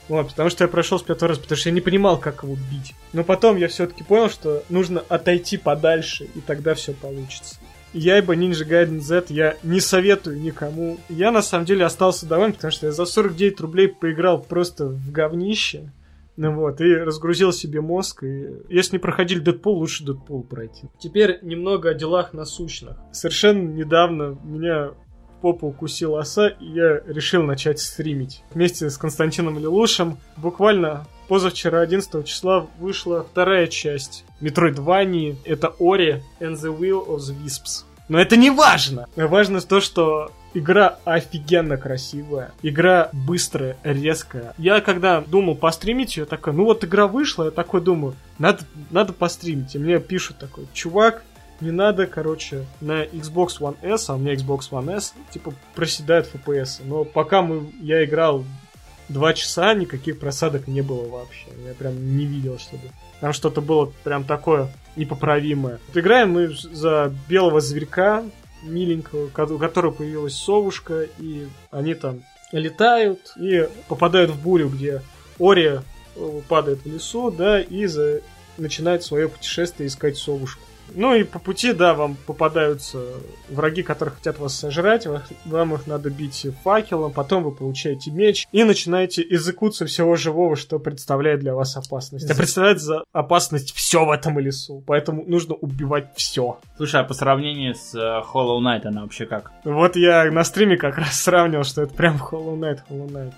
Вот, 0.08 0.30
потому 0.30 0.50
что 0.50 0.64
я 0.64 0.68
прошел 0.68 1.00
с 1.00 1.04
пятого 1.04 1.30
раза, 1.30 1.42
потому 1.42 1.58
что 1.58 1.70
я 1.70 1.76
не 1.76 1.82
понимал, 1.82 2.18
как 2.18 2.44
его 2.44 2.56
бить. 2.56 2.96
Но 3.14 3.24
потом 3.24 3.58
я 3.58 3.68
все-таки 3.68 4.04
понял, 4.04 4.30
что 4.30 4.64
нужно 4.70 5.04
отойти 5.10 5.58
подальше, 5.58 6.26
и 6.34 6.40
тогда 6.40 6.76
все 6.76 6.94
получится. 6.94 7.56
Яйба 7.94 8.36
Ninja 8.36 8.68
Gaiden 8.68 9.00
Z 9.00 9.26
я 9.30 9.58
не 9.64 9.80
советую 9.80 10.40
никому. 10.40 10.98
Я 11.10 11.32
на 11.32 11.42
самом 11.42 11.66
деле 11.66 11.86
остался 11.86 12.26
доволен, 12.26 12.54
потому 12.54 12.72
что 12.72 12.88
я 12.88 12.92
за 12.92 13.06
49 13.06 13.60
рублей 13.62 13.88
поиграл 13.88 14.42
просто 14.42 14.88
в 14.88 15.12
говнище. 15.12 15.92
Ну 16.36 16.54
вот, 16.54 16.82
и 16.82 16.94
разгрузил 16.94 17.52
себе 17.52 17.82
мозг. 17.82 18.24
И 18.24 18.48
если 18.70 18.98
не 18.98 19.00
проходили 19.00 19.40
Дэдпул, 19.40 19.78
лучше 19.78 20.06
Дэдпул 20.06 20.44
пройти. 20.44 20.88
Теперь 21.00 21.40
немного 21.42 21.90
о 21.90 21.94
делах 21.96 22.34
насущных. 22.34 22.98
Совершенно 23.12 23.68
недавно 23.68 24.38
меня 24.44 24.92
попу 25.42 25.68
укусила 25.68 26.20
оса, 26.20 26.48
и 26.48 26.66
я 26.66 27.02
решил 27.08 27.44
начать 27.44 27.80
стримить. 27.80 28.44
Вместе 28.54 28.90
с 28.90 28.98
Константином 28.98 29.58
Лелушем 29.58 30.18
буквально 30.36 31.08
позавчера, 31.28 31.82
11 31.82 32.26
числа, 32.26 32.68
вышла 32.80 33.24
вторая 33.24 33.68
часть 33.68 34.26
Метроидвании. 34.40 35.38
Это 35.46 35.74
Ори 35.80 36.24
and 36.40 36.56
the 36.56 36.76
Will 36.78 37.06
of 37.08 37.18
the 37.18 37.36
Wisps. 37.44 37.86
Но 38.10 38.20
это 38.20 38.38
не 38.38 38.50
важно. 38.50 39.08
Важно 39.16 39.62
то, 39.62 39.82
что 39.82 40.32
игра 40.54 40.98
офигенно 41.06 41.78
красивая. 41.78 42.52
Игра 42.62 43.10
быстрая, 43.12 43.78
резкая. 43.84 44.54
Я 44.58 44.82
когда 44.82 45.22
думал 45.22 45.56
постримить 45.56 46.18
ее, 46.18 46.26
такой, 46.26 46.54
ну 46.54 46.66
вот 46.66 46.84
игра 46.84 47.08
вышла, 47.08 47.46
я 47.46 47.52
такой 47.52 47.82
думаю, 47.82 48.16
надо, 48.40 48.64
надо 48.92 49.14
постримить. 49.14 49.76
И 49.76 49.80
мне 49.80 50.00
пишут 50.00 50.38
такой, 50.38 50.66
чувак, 50.74 51.24
не 51.60 51.72
надо, 51.72 52.06
короче, 52.06 52.66
на 52.82 53.04
Xbox 53.04 53.60
One 53.60 53.78
S, 53.82 54.10
а 54.10 54.16
у 54.16 54.18
меня 54.18 54.36
Xbox 54.36 54.70
One 54.72 54.96
S, 54.96 55.14
типа, 55.32 55.54
проседает 55.76 56.30
FPS. 56.34 56.82
Но 56.86 57.04
пока 57.04 57.42
мы, 57.42 57.72
я 57.82 58.06
играл 58.06 58.46
два 59.10 59.34
часа, 59.34 59.74
никаких 59.74 60.20
просадок 60.20 60.68
не 60.68 60.82
было 60.82 61.08
вообще. 61.08 61.48
Я 61.66 61.74
прям 61.74 62.18
не 62.18 62.26
видел, 62.26 62.60
чтобы 62.60 62.84
там 63.22 63.34
что-то 63.34 63.62
было 63.62 63.92
прям 64.04 64.24
такое 64.24 64.70
непоправимое. 64.96 65.80
Вот 65.88 65.98
Играем 65.98 66.32
мы 66.32 66.48
за 66.50 67.14
белого 67.28 67.62
зверька, 67.62 68.24
миленького, 68.64 69.28
ко- 69.30 69.46
у 69.46 69.58
которого 69.58 69.92
появилась 69.92 70.36
совушка, 70.36 71.08
и 71.20 71.48
они 71.72 71.94
там 71.94 72.22
летают 72.52 73.34
и 73.40 73.68
попадают 73.88 74.32
в 74.32 74.42
бурю, 74.42 74.70
где 74.70 75.02
Ори 75.40 75.80
э, 76.16 76.42
падает 76.48 76.80
в 76.84 76.92
лесу, 76.92 77.30
да, 77.32 77.62
и 77.62 77.86
за- 77.86 78.22
начинает 78.58 79.04
свое 79.04 79.30
путешествие 79.30 79.88
искать 79.88 80.18
совушку. 80.18 80.62
Ну 80.96 81.14
и 81.14 81.24
по 81.24 81.40
пути, 81.40 81.74
да, 81.74 81.94
вам 81.94 82.16
попадаются 82.26 83.00
враги, 83.50 83.84
которые 83.84 84.16
хотят 84.16 84.40
вас 84.40 84.56
сожрать, 84.56 85.06
ва- 85.06 85.24
вам 85.46 85.74
их 85.76 85.88
надо 85.88 86.10
бить 86.10 86.48
факелом, 86.64 87.12
потом 87.14 87.44
вы 87.44 87.52
получаете 87.52 88.12
меч 88.12 88.48
и 88.52 88.64
начинаете 88.64 89.22
изыкуться 89.30 89.86
всего 89.86 90.16
живого, 90.16 90.56
что 90.56 90.80
представляет 90.80 91.40
для 91.42 91.54
вас 91.54 91.76
опасность. 91.78 92.30
А 92.30 92.34
Изы- 92.34 92.38
представляет 92.38 92.82
за 92.82 93.04
опасность 93.12 93.74
все 93.76 94.06
в 94.06 94.12
этом 94.12 94.40
лесу, 94.40 94.84
поэтому 94.88 95.24
нужно 95.28 95.56
убивать 95.56 96.10
все. 96.16 96.60
Слушай, 96.78 97.02
а 97.02 97.04
по 97.04 97.14
сравнению 97.14 97.76
с 97.76 97.94
э, 97.94 98.00
Hollow 98.34 98.60
Knight 98.60 98.86
она 98.86 99.02
вообще 99.02 99.26
как? 99.26 99.52
Вот 99.64 99.96
я 99.96 100.32
на 100.32 100.44
стриме 100.44 100.78
как 100.78 100.98
раз 100.98 101.14
сравнивал, 101.22 101.64
что 101.64 101.84
это 101.84 101.94
прям 101.94 102.16
Hollow 102.18 102.58
Knight, 102.58 102.80
Hollow 102.90 103.10
Knight. 103.12 103.34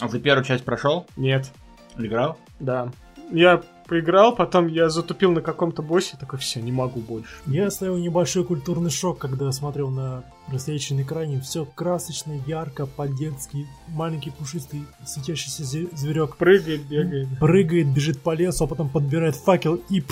А 0.00 0.08
ты 0.08 0.18
первую 0.18 0.44
часть 0.44 0.64
прошел? 0.64 1.06
Нет, 1.16 1.50
Играл? 1.98 2.38
да. 2.60 2.90
Я 3.30 3.62
поиграл, 3.92 4.34
потом 4.34 4.68
я 4.68 4.88
затупил 4.88 5.32
на 5.32 5.42
каком-то 5.42 5.82
боссе, 5.82 6.16
такой, 6.18 6.38
все, 6.38 6.62
не 6.62 6.72
могу 6.72 7.00
больше. 7.00 7.28
Я 7.46 7.66
оставил 7.66 7.98
небольшой 7.98 8.42
культурный 8.42 8.88
шок, 8.88 9.18
когда 9.18 9.52
смотрел 9.52 9.90
на 9.90 10.24
стоящий 10.56 10.94
на 10.94 11.02
экране. 11.02 11.40
Все 11.40 11.66
красочно, 11.66 12.32
ярко, 12.46 12.86
по-детски. 12.86 13.66
Маленький 13.88 14.30
пушистый 14.30 14.84
светящийся 15.04 15.64
зверек 15.64 16.36
Прыгает, 16.36 16.88
бегает. 16.88 17.28
прыгает, 17.38 17.92
бежит 17.92 18.22
по 18.22 18.34
лесу, 18.34 18.64
а 18.64 18.66
потом 18.66 18.88
подбирает 18.88 19.36
факел 19.36 19.78
и 19.90 20.02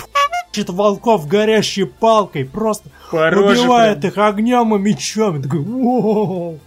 пчит 0.51 0.69
волков 0.69 1.27
горящей 1.27 1.85
палкой. 1.85 2.45
Просто 2.45 2.89
По 3.09 3.29
роже 3.29 3.61
убивает 3.61 4.01
прям. 4.01 4.11
их 4.11 4.17
огнем 4.17 4.75
и 4.75 4.79
мечом. 4.79 5.39
И 5.39 5.43
такой, 5.43 5.59
«Воу». 5.59 6.59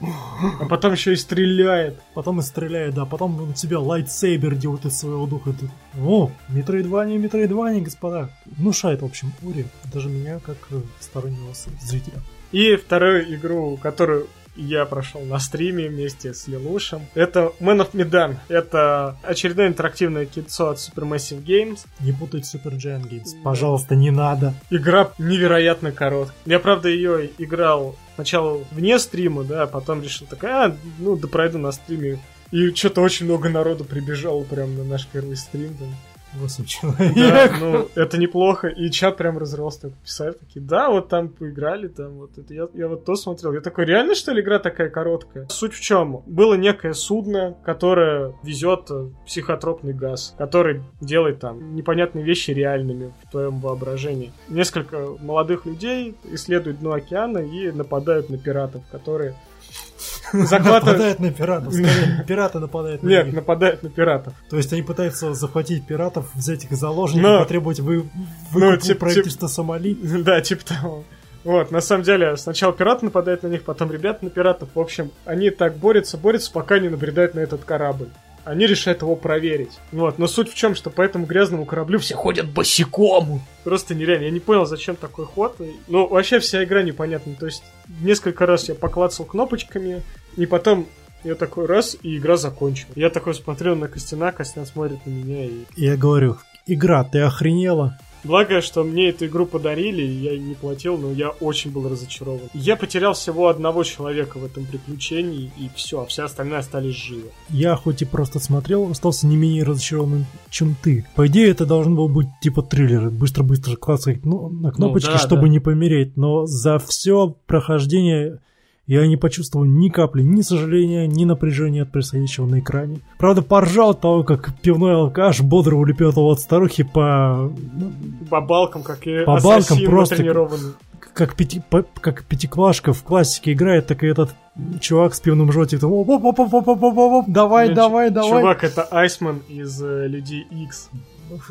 А 0.61 0.65
потом 0.67 0.93
еще 0.93 1.13
и 1.13 1.17
стреляет. 1.17 2.01
Потом 2.15 2.41
и 2.41 2.43
стреляет, 2.43 2.95
да. 2.95 3.05
Потом 3.05 3.41
он 3.41 3.53
тебя 3.53 3.79
лайтсейбер 3.81 4.55
делает 4.55 4.87
из 4.87 4.99
своего 4.99 5.27
духа. 5.27 5.53
Ты, 5.53 5.71
О, 6.01 6.31
метроидвания, 6.49 7.19
метроидвания, 7.19 7.83
господа. 7.83 8.31
Внушает, 8.47 9.03
в 9.03 9.05
общем, 9.05 9.33
Ури. 9.43 9.67
Даже 9.93 10.09
меня, 10.09 10.39
как 10.41 10.57
э, 10.71 10.81
стороннего 11.01 11.53
зрителя. 11.81 12.21
И 12.53 12.77
вторую 12.77 13.35
игру, 13.35 13.79
которую 13.83 14.29
я 14.57 14.85
прошел 14.85 15.23
на 15.23 15.39
стриме 15.39 15.89
вместе 15.89 16.35
с 16.35 16.47
Лилушем. 16.49 17.03
Это 17.15 17.53
Man 17.61 17.81
of 17.81 17.93
Medan. 17.93 18.37
Это 18.49 19.17
очередное 19.23 19.69
интерактивное 19.69 20.27
кинцо 20.27 20.71
от 20.71 20.79
Supermassive 20.79 21.45
Games. 21.45 21.81
Не 22.01 22.13
путать 22.13 22.45
Super 22.45 22.77
Giant 22.77 23.09
Games. 23.09 23.43
Пожалуйста, 23.43 23.95
не 23.95 24.11
надо. 24.11 24.55
Игра 24.71 25.11
невероятно 25.19 25.93
короткая. 25.93 26.37
Я, 26.47 26.59
правда, 26.59 26.89
ее 26.89 27.31
играл 27.39 27.97
сначала 28.15 28.63
вне 28.71 28.99
стрима, 28.99 29.45
да, 29.45 29.63
а 29.63 29.67
потом 29.67 30.03
решил 30.03 30.27
такой, 30.27 30.51
а, 30.51 30.77
ну, 30.99 31.17
да 31.17 31.29
пройду 31.29 31.59
на 31.59 31.73
стриме. 31.73 32.19
И 32.51 32.71
что-то 32.75 33.01
очень 33.01 33.27
много 33.27 33.49
народу 33.49 33.85
прибежало 33.85 34.45
прям 34.45 34.77
на 34.77 34.85
наш 34.85 35.07
первый 35.07 35.37
стрим. 35.37 35.75
Там. 35.75 35.89
8 36.35 36.65
Да, 36.65 36.69
человек. 36.69 37.53
ну, 37.61 37.89
это 37.95 38.19
неплохо. 38.19 38.69
И 38.69 38.91
чат 38.91 39.17
прям 39.17 39.39
разрывался, 39.39 39.83
так 39.83 39.93
писали 39.99 40.33
такие, 40.33 40.61
да, 40.65 40.91
вот 40.91 41.09
там 41.09 41.29
поиграли, 41.29 41.89
там 41.89 42.13
вот 42.15 42.37
это. 42.39 42.53
Я, 42.55 42.69
я 42.75 42.89
вот 42.89 43.05
то 43.05 43.15
смотрел. 43.17 43.53
Я 43.53 43.61
такой, 43.61 43.85
реально, 43.85 44.15
что 44.15 44.33
ли, 44.33 44.43
игра 44.43 44.59
такая 44.59 44.91
короткая? 44.91 45.47
Суть 45.49 45.75
в 45.75 45.81
чем? 45.81 46.23
Было 46.27 46.55
некое 46.55 46.93
судно, 46.95 47.57
которое 47.65 48.35
везет 48.43 48.87
э, 48.91 49.09
психотропный 49.27 49.93
газ, 49.95 50.35
который 50.39 50.83
делает 51.01 51.41
там 51.41 51.75
непонятные 51.75 52.25
вещи 52.25 52.51
реальными 52.51 53.13
в 53.25 53.31
твоем 53.31 53.61
воображении. 53.61 54.33
Несколько 54.49 55.09
молодых 55.21 55.67
людей 55.67 56.15
исследуют 56.25 56.81
дно 56.81 56.93
океана 56.93 57.39
и 57.39 57.71
нападают 57.71 58.31
на 58.31 58.39
пиратов, 58.39 58.83
которые 58.91 59.35
захватывают... 60.33 60.85
Нападают 60.85 61.21
на 61.21 61.31
пиратов. 61.33 61.73
Скорее, 61.73 62.25
пираты 62.29 62.59
нападают 62.59 63.03
на 63.03 63.09
Нет, 63.09 63.27
них. 63.27 63.35
нападают 63.35 63.83
на 63.83 63.91
пиратов. 63.91 64.35
То 64.51 64.57
есть 64.57 64.73
они 64.73 64.83
пытаются 64.83 65.35
захватить 65.35 65.87
пиратов, 65.87 66.27
взять 66.35 66.65
их 66.65 66.71
в 66.71 66.75
заложники, 66.75 67.23
Но- 67.23 67.39
потребовать 67.41 67.81
вы, 67.81 67.97
Ну, 68.05 68.09
выкуп 68.53 68.83
у 68.83 68.87
тип- 68.87 68.99
правительства 68.99 69.47
Сомали. 69.47 69.95
Да, 70.25 70.41
типа 70.41 70.65
того. 70.65 71.05
Вот, 71.45 71.71
на 71.71 71.83
самом 71.83 72.05
деле, 72.05 72.39
сначала 72.39 72.73
пираты 72.73 73.05
нападают 73.05 73.43
на 73.43 73.49
них, 73.49 73.65
потом 73.65 73.93
ребята 73.93 74.25
на 74.25 74.31
пиратов. 74.31 74.71
В 74.75 74.81
общем, 74.81 75.11
они 75.27 75.51
так 75.51 75.77
борются, 75.77 76.17
борются, 76.17 76.51
пока 76.51 76.79
не 76.79 76.89
набредают 76.89 77.35
на 77.35 77.41
этот 77.41 77.65
корабль. 77.65 78.09
Они 78.45 78.67
решают 78.67 79.03
его 79.03 79.17
проверить. 79.17 79.79
Вот, 79.91 80.19
но 80.19 80.27
суть 80.27 80.51
в 80.51 80.55
чем, 80.55 80.75
что 80.75 80.91
по 80.91 81.03
этому 81.03 81.27
грязному 81.27 81.65
кораблю 81.65 81.99
все 81.99 82.15
ходят 82.15 82.47
босиком. 82.49 83.41
Просто 83.65 83.95
нереально. 83.95 84.25
Я 84.25 84.31
не 84.31 84.41
понял, 84.41 84.67
зачем 84.67 84.97
такой 84.97 85.25
ход. 85.25 85.57
Ну, 85.89 86.07
вообще 86.07 86.39
вся 86.39 86.63
игра 86.63 86.83
непонятна. 86.83 87.35
То 87.35 87.47
есть, 87.47 87.65
несколько 88.01 88.47
раз 88.47 88.69
я 88.69 88.75
поклацал 88.75 89.25
кнопочками, 89.25 90.03
и 90.37 90.47
потом 90.47 90.87
я 91.25 91.35
такой 91.35 91.65
раз, 91.67 91.97
и 92.03 92.19
игра 92.19 92.37
закончилась. 92.37 92.97
Я 92.97 93.09
такой 93.09 93.35
смотрел 93.35 93.77
на 93.77 93.89
Костяна, 93.89 94.31
Костян 94.31 94.67
смотрит 94.67 95.05
на 95.07 95.11
меня, 95.11 95.45
И 95.47 95.65
я 95.77 95.97
говорю, 95.97 96.37
игра, 96.67 97.03
ты 97.05 97.21
охренела? 97.21 97.99
Благо, 98.25 98.63
что 98.63 98.85
мне 98.85 99.11
эту 99.11 99.27
игру 99.27 99.47
подарили, 99.47 100.03
и 100.03 100.23
я 100.23 100.39
не 100.39 100.55
платил, 100.55 100.97
но 100.97 101.13
я 101.13 101.29
очень 101.29 101.71
был 101.71 101.89
разочарован. 101.89 102.49
Я 102.55 102.77
потерял 102.77 103.13
всего 103.13 103.49
одного 103.49 103.85
человека 103.85 104.39
в 104.39 104.45
этом 104.45 104.65
приключении, 104.65 105.53
и 105.59 105.71
все, 105.75 106.03
а 106.03 106.07
все 106.07 106.25
остальные 106.25 106.61
остались 106.61 106.97
живы. 106.97 107.31
Я 107.51 107.77
хоть 107.77 108.03
и 108.03 108.07
просто 108.07 108.41
смотрел, 108.41 108.91
остался 108.91 109.27
не 109.27 109.37
менее 109.37 109.65
разочарованным, 109.65 110.27
чем 110.51 110.75
ты. 110.83 111.07
По 111.15 111.27
идее, 111.27 111.51
это 111.51 111.67
должен 111.67 111.95
был 111.95 112.09
быть 112.09 112.29
типа 112.41 112.63
триллер. 112.63 113.11
Быстро-быстро 113.11 113.77
клацать 113.77 114.25
ну, 114.25 114.49
на 114.49 114.73
кнопочки, 114.73 115.13
да, 115.13 115.19
чтобы 115.19 115.43
да. 115.43 115.49
не 115.49 115.61
помереть. 115.61 116.17
Но 116.17 116.47
за 116.47 116.79
все 116.79 117.37
прохождение 117.47 118.41
я 118.87 119.07
не 119.07 119.17
почувствовал 119.17 119.65
ни 119.65 119.89
капли 119.89 120.23
ни 120.23 120.43
сожаления, 120.43 121.07
ни 121.07 121.25
напряжения 121.25 121.83
от 121.83 121.93
происходящего 121.93 122.47
на 122.47 122.61
экране. 122.61 123.01
Правда, 123.19 123.43
поржал 123.43 123.91
от 123.91 124.01
того, 124.01 124.25
как 124.25 124.55
пивной 124.61 124.95
алкаш 124.95 125.41
бодро 125.41 125.77
улепетывал 125.77 126.31
от 126.33 126.41
старухи 126.41 126.83
по... 126.83 127.51
ну, 127.75 127.93
По 128.31 128.41
балкам, 128.41 128.83
как 128.83 129.07
и 129.07 129.25
По 129.25 129.41
балкам 129.41 129.79
просто- 129.87 130.75
как, 131.15 131.37
пяти, 131.37 131.63
как 132.01 132.25
пятиклашка 132.25 132.93
в 132.93 133.03
классике 133.05 133.53
играет, 133.53 133.87
так 133.87 134.03
и 134.03 134.07
этот 134.09 134.35
чувак 134.81 135.15
с 135.15 135.21
пивным 135.21 135.53
жотиком. 135.53 135.93
Оп, 135.93 136.09
оп, 136.09 136.25
оп, 136.25 136.41
оп, 136.41 136.55
оп, 136.55 136.69
оп, 136.69 136.83
оп, 136.83 136.99
оп, 136.99 137.25
давай, 137.29 137.67
Блин, 137.67 137.77
давай, 137.77 138.09
ч- 138.09 138.15
давай. 138.15 138.41
Чувак, 138.43 138.65
это 138.65 138.83
Айсман 138.91 139.41
из 139.49 139.81
э, 139.83 140.09
Людей 140.09 140.45
X. 140.51 140.91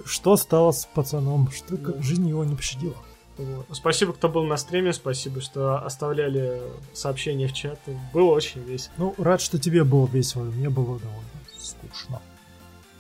Что 0.05 0.35
стало 0.35 0.71
с 0.71 0.85
пацаном? 0.85 1.49
Что 1.51 1.77
как 1.77 2.03
жизнь 2.03 2.27
его 2.27 2.43
не 2.43 2.55
пощадила? 2.55 2.95
Вот. 3.37 3.65
Спасибо, 3.71 4.13
кто 4.13 4.29
был 4.29 4.43
на 4.43 4.57
стриме, 4.57 4.93
спасибо, 4.93 5.41
что 5.41 5.77
оставляли 5.83 6.61
сообщения 6.93 7.47
в 7.47 7.53
чат. 7.53 7.79
Было 8.13 8.31
очень 8.31 8.61
весело. 8.63 8.91
Ну, 8.97 9.15
рад, 9.17 9.41
что 9.41 9.57
тебе 9.57 9.83
было 9.83 10.05
весело. 10.07 10.43
Мне 10.43 10.69
было 10.69 10.99
довольно 10.99 11.23
скучно. 11.59 12.21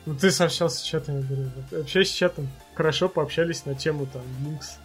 Ну, 0.05 0.15
ты 0.15 0.31
сообщался 0.31 0.79
с 0.79 0.81
чатом, 0.81 1.17
я 1.19 1.21
говорю. 1.25 1.49
вот, 1.71 1.81
Общаюсь 1.81 2.09
с 2.09 2.13
чатом. 2.13 2.49
Хорошо 2.75 3.07
пообщались 3.09 3.65
на 3.65 3.75
тему 3.75 4.05
там 4.11 4.23
Линкс 4.43 4.77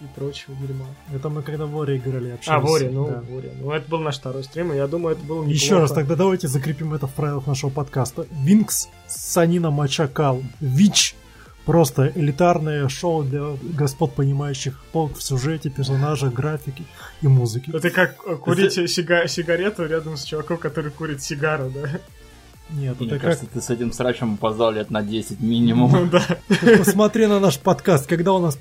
и 0.00 0.04
прочего 0.16 0.54
дерьма. 0.56 0.86
Это 1.12 1.28
мы 1.28 1.42
когда 1.42 1.66
в 1.66 1.70
Воре 1.70 1.96
играли, 1.98 2.30
А, 2.30 2.34
общались. 2.34 2.68
Воре, 2.68 2.90
ну, 2.90 3.06
Да. 3.08 3.20
Воре. 3.28 3.52
Ну, 3.60 3.70
это 3.72 3.88
был 3.88 4.00
наш 4.00 4.18
второй 4.18 4.42
стрим, 4.44 4.72
и 4.72 4.76
я 4.76 4.86
думаю, 4.86 5.16
это 5.16 5.24
было 5.24 5.40
неплохо. 5.42 5.52
Еще 5.52 5.78
раз, 5.78 5.92
тогда 5.92 6.16
давайте 6.16 6.48
закрепим 6.48 6.94
это 6.94 7.06
в 7.06 7.12
правилах 7.14 7.46
нашего 7.46 7.70
подкаста. 7.70 8.26
Винкс 8.30 8.88
Санина 9.06 9.70
Мачакал. 9.70 10.42
ВИЧ. 10.60 11.14
Просто 11.68 12.10
элитарное 12.14 12.88
шоу 12.88 13.24
для 13.24 13.42
господ, 13.78 14.14
понимающих 14.14 14.80
толк 14.90 15.18
в 15.18 15.22
сюжете, 15.22 15.68
персонажах, 15.68 16.32
графике 16.32 16.84
и 17.20 17.28
музыке. 17.28 17.70
Это 17.74 17.90
как 17.90 18.16
э, 18.26 18.36
курить 18.36 18.78
сига- 18.78 19.28
сигарету 19.28 19.84
рядом 19.84 20.16
с 20.16 20.24
чуваком, 20.24 20.56
который 20.56 20.90
курит 20.90 21.22
сигару, 21.22 21.70
да? 21.70 22.00
Нет, 22.70 23.00
Мне 23.00 23.08
это 23.08 23.14
как... 23.18 23.22
кажется, 23.22 23.46
ты 23.52 23.60
с 23.62 23.70
этим 23.70 23.92
срачем 23.92 24.34
опоздал 24.34 24.72
лет 24.72 24.90
на 24.90 25.02
10 25.02 25.40
минимум. 25.40 25.90
Ну 25.90 26.06
да. 26.06 26.22
Ты 26.60 26.76
посмотри 26.84 27.26
на 27.26 27.40
наш 27.40 27.58
подкаст, 27.58 28.06
когда 28.06 28.34
у 28.34 28.40
нас... 28.40 28.58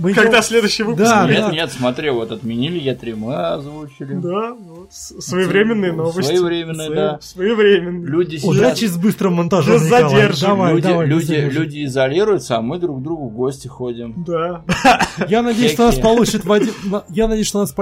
мы 0.00 0.14
Когда 0.14 0.38
идем- 0.38 0.42
следующий 0.42 0.82
выпуск? 0.84 1.04
Да, 1.04 1.26
Нет, 1.28 1.40
да. 1.40 1.52
нет, 1.52 1.70
смотри, 1.70 2.08
вот 2.10 2.32
отменили 2.32 2.80
Е3, 2.80 3.14
мы 3.14 3.34
озвучили. 3.34 4.14
Да, 4.14 4.54
вот, 4.54 4.88
с- 4.90 5.20
своевременные 5.20 5.92
новости. 5.92 6.22
Своевременные, 6.36 6.90
да. 6.90 7.18
Своевременные. 7.20 8.06
Люди 8.08 8.40
Удачи 8.42 8.76
сидят, 8.78 8.92
с 8.92 8.96
быстрым 8.96 9.34
монтажом, 9.34 9.84
Николай. 9.84 10.02
задержек. 10.08 10.40
Давай, 10.48 10.72
люди, 10.72 10.88
давай, 10.88 11.06
люди, 11.06 11.32
люди 11.34 11.84
изолируются, 11.84 12.56
а 12.56 12.62
мы 12.62 12.78
друг 12.78 13.00
к 13.00 13.02
другу 13.02 13.28
в 13.28 13.34
гости 13.34 13.68
ходим. 13.68 14.14
Да. 14.26 14.64
Я 15.28 15.42
надеюсь, 15.42 15.72
что 15.72 15.86
нас 15.86 15.98
получит 15.98 16.44
в 16.46 16.52
один... 16.52 16.72
Я 17.10 17.28
надеюсь, 17.28 17.48
что 17.48 17.60
нас 17.60 17.74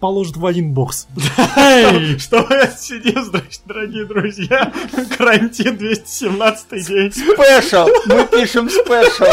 положат 0.00 0.36
в 0.36 0.44
один 0.44 0.74
бокс. 0.74 1.06
Что 2.18 2.46
мы 2.48 2.70
сидим, 2.78 3.24
значит, 3.24 3.62
дорогие 3.66 4.04
друзья. 4.04 4.72
Карантин 5.18 5.76
217 5.76 6.86
день. 6.86 7.12
Спешл! 7.12 7.88
Мы 8.06 8.26
пишем 8.26 8.68
спешл! 8.68 9.24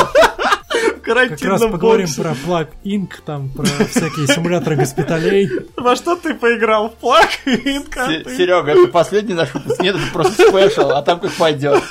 Как 1.03 1.41
раз 1.41 1.61
поговорим 1.61 2.05
боксе. 2.07 2.21
про 2.21 2.31
Plug 2.31 2.67
Inc., 2.83 3.09
там, 3.25 3.49
про 3.49 3.63
всякие 3.65 4.27
симуляторы 4.27 4.75
госпиталей. 4.75 5.49
Во 5.77 5.95
что 5.95 6.15
ты 6.17 6.33
поиграл? 6.33 6.89
В 6.89 6.95
плаг? 6.95 7.27
Инка? 7.45 8.07
Ты- 8.07 8.35
Серега, 8.35 8.71
это 8.71 8.87
последний 8.91 9.33
наш 9.33 9.53
выпуск. 9.53 9.81
Нет, 9.81 9.95
это 9.95 10.05
просто 10.11 10.33
спешл, 10.33 10.91
а 10.91 11.01
там 11.01 11.19
как 11.21 11.31
пойдет. 11.33 11.81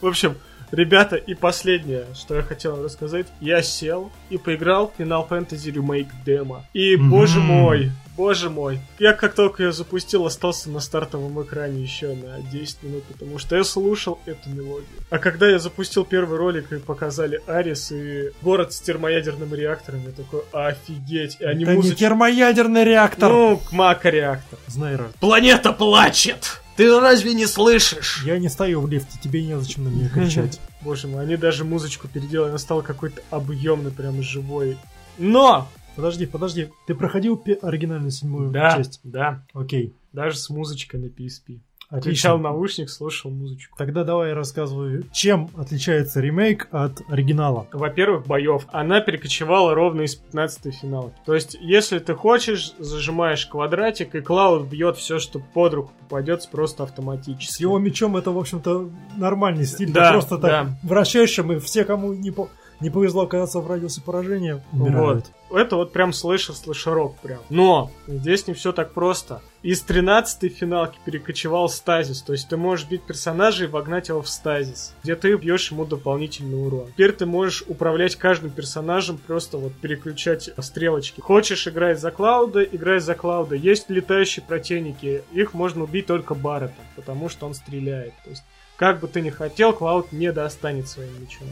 В 0.00 0.06
общем, 0.06 0.36
ребята, 0.72 1.16
и 1.16 1.34
последнее, 1.34 2.06
что 2.14 2.34
я 2.36 2.42
хотел 2.42 2.82
рассказать. 2.82 3.26
Я 3.40 3.62
сел 3.62 4.10
и 4.30 4.38
поиграл 4.38 4.92
в 4.96 5.00
Final 5.00 5.28
Fantasy 5.28 5.72
Remake 5.72 6.08
демо. 6.24 6.64
И, 6.72 6.96
Мгм. 6.96 7.10
боже 7.10 7.40
мой, 7.40 7.92
боже 8.16 8.50
мой. 8.50 8.80
Я 8.98 9.12
как 9.12 9.34
только 9.34 9.62
ее 9.64 9.72
запустил, 9.72 10.26
остался 10.26 10.70
на 10.70 10.80
стартовом 10.80 11.42
экране 11.42 11.82
еще 11.82 12.14
на 12.14 12.40
10 12.40 12.82
минут, 12.82 13.04
потому 13.04 13.38
что 13.38 13.56
я 13.56 13.64
слушал 13.64 14.18
эту 14.26 14.48
мелодию. 14.50 14.88
А 15.10 15.18
когда 15.18 15.48
я 15.48 15.58
запустил 15.58 16.04
первый 16.04 16.38
ролик 16.38 16.72
и 16.72 16.78
показали 16.78 17.40
Арис 17.46 17.92
и 17.92 18.30
город 18.42 18.72
с 18.72 18.80
термоядерным 18.80 19.54
реактором, 19.54 20.02
я 20.06 20.12
такой, 20.12 20.42
офигеть. 20.52 21.36
И 21.40 21.44
они 21.44 21.64
Это 21.64 21.72
не 21.74 21.78
музыч- 21.78 21.96
термоядерный 21.96 22.84
реактор. 22.84 23.30
Ну, 23.32 23.60
мака-реактор. 23.72 24.58
Знай, 24.66 24.96
раз. 24.96 25.10
Планета 25.20 25.72
плачет! 25.72 26.60
Ты 26.76 27.00
разве 27.00 27.32
не 27.32 27.46
слышишь? 27.46 28.22
Я 28.26 28.38
не 28.38 28.50
стою 28.50 28.82
в 28.82 28.88
лифте, 28.88 29.18
тебе 29.22 29.42
незачем 29.42 29.84
на 29.84 29.88
меня 29.88 30.10
кричать. 30.10 30.60
Боже 30.82 31.08
мой, 31.08 31.22
они 31.22 31.36
даже 31.36 31.64
музычку 31.64 32.06
переделали, 32.06 32.50
она 32.50 32.58
стала 32.58 32.82
какой-то 32.82 33.22
объемной, 33.30 33.90
прям 33.90 34.22
живой. 34.22 34.76
Но! 35.16 35.68
Подожди, 35.96 36.26
подожди, 36.26 36.68
ты 36.86 36.94
проходил 36.94 37.42
оригинальную 37.62 38.10
седьмую 38.10 38.50
Да, 38.50 38.76
часть? 38.76 39.00
да, 39.02 39.42
Окей, 39.54 39.94
даже 40.12 40.36
с 40.36 40.50
музычкой 40.50 41.00
на 41.00 41.06
PSP. 41.06 41.60
отлично. 41.88 42.00
Включал 42.00 42.38
наушник, 42.38 42.90
слушал 42.90 43.30
музычку. 43.30 43.76
Тогда 43.78 44.04
давай 44.04 44.30
я 44.30 44.34
рассказываю, 44.34 45.04
чем 45.12 45.50
отличается 45.56 46.20
ремейк 46.20 46.68
от 46.70 47.00
оригинала. 47.08 47.66
Во-первых, 47.72 48.26
боев. 48.26 48.66
Она 48.72 49.00
перекочевала 49.00 49.72
ровно 49.74 50.02
из 50.02 50.16
15 50.16 50.74
финала. 50.74 51.12
То 51.24 51.34
есть, 51.34 51.56
если 51.60 51.98
ты 52.00 52.14
хочешь, 52.14 52.74
зажимаешь 52.78 53.46
квадратик, 53.46 54.14
и 54.16 54.20
Клауд 54.20 54.66
бьет 54.68 54.96
все, 54.98 55.18
что 55.18 55.38
под 55.38 55.74
руку 55.74 55.92
попадется, 56.00 56.48
просто 56.50 56.82
автоматически. 56.82 57.52
С 57.52 57.60
его 57.60 57.78
мечом 57.78 58.16
это, 58.16 58.32
в 58.32 58.38
общем-то, 58.38 58.90
нормальный 59.16 59.64
стиль. 59.64 59.92
Да, 59.92 60.10
просто 60.12 60.38
так 60.38 60.50
да. 60.66 60.78
вращаешь 60.82 61.38
им, 61.38 61.52
и 61.52 61.58
все, 61.60 61.84
кому 61.84 62.12
не, 62.12 62.32
по- 62.32 62.50
не 62.80 62.90
повезло 62.90 63.22
оказаться 63.22 63.60
в 63.60 63.68
радиусе 63.68 64.00
поражения, 64.00 64.62
умирают. 64.72 65.26
Это 65.50 65.76
вот 65.76 65.92
прям 65.92 66.12
слэшер, 66.12 66.54
слэшерок 66.54 67.16
прям. 67.18 67.40
Но 67.48 67.90
здесь 68.06 68.46
не 68.46 68.54
все 68.54 68.72
так 68.72 68.92
просто. 68.92 69.40
Из 69.62 69.80
13 69.80 70.52
финалки 70.54 70.98
перекочевал 71.04 71.68
стазис. 71.68 72.22
То 72.22 72.32
есть 72.32 72.48
ты 72.48 72.56
можешь 72.56 72.86
бить 72.86 73.02
персонажа 73.02 73.64
и 73.64 73.68
вогнать 73.68 74.08
его 74.08 74.22
в 74.22 74.28
стазис, 74.28 74.94
где 75.02 75.16
ты 75.16 75.34
бьешь 75.36 75.70
ему 75.70 75.84
дополнительный 75.84 76.60
урон. 76.60 76.88
Теперь 76.88 77.12
ты 77.12 77.26
можешь 77.26 77.64
управлять 77.66 78.16
каждым 78.16 78.50
персонажем, 78.50 79.18
просто 79.18 79.58
вот 79.58 79.72
переключать 79.74 80.50
стрелочки. 80.58 81.20
Хочешь 81.20 81.66
играть 81.66 82.00
за 82.00 82.10
Клауда, 82.10 82.62
играй 82.62 83.00
за 83.00 83.14
Клауда. 83.14 83.54
Есть 83.54 83.88
летающие 83.88 84.44
противники, 84.44 85.22
их 85.32 85.54
можно 85.54 85.84
убить 85.84 86.06
только 86.06 86.34
Барреттом, 86.34 86.84
потому 86.94 87.28
что 87.28 87.46
он 87.46 87.54
стреляет. 87.54 88.14
То 88.24 88.30
есть 88.30 88.42
как 88.76 89.00
бы 89.00 89.08
ты 89.08 89.22
ни 89.22 89.30
хотел, 89.30 89.72
Клауд 89.72 90.12
не 90.12 90.32
достанет 90.32 90.88
своим 90.88 91.20
мечом. 91.20 91.46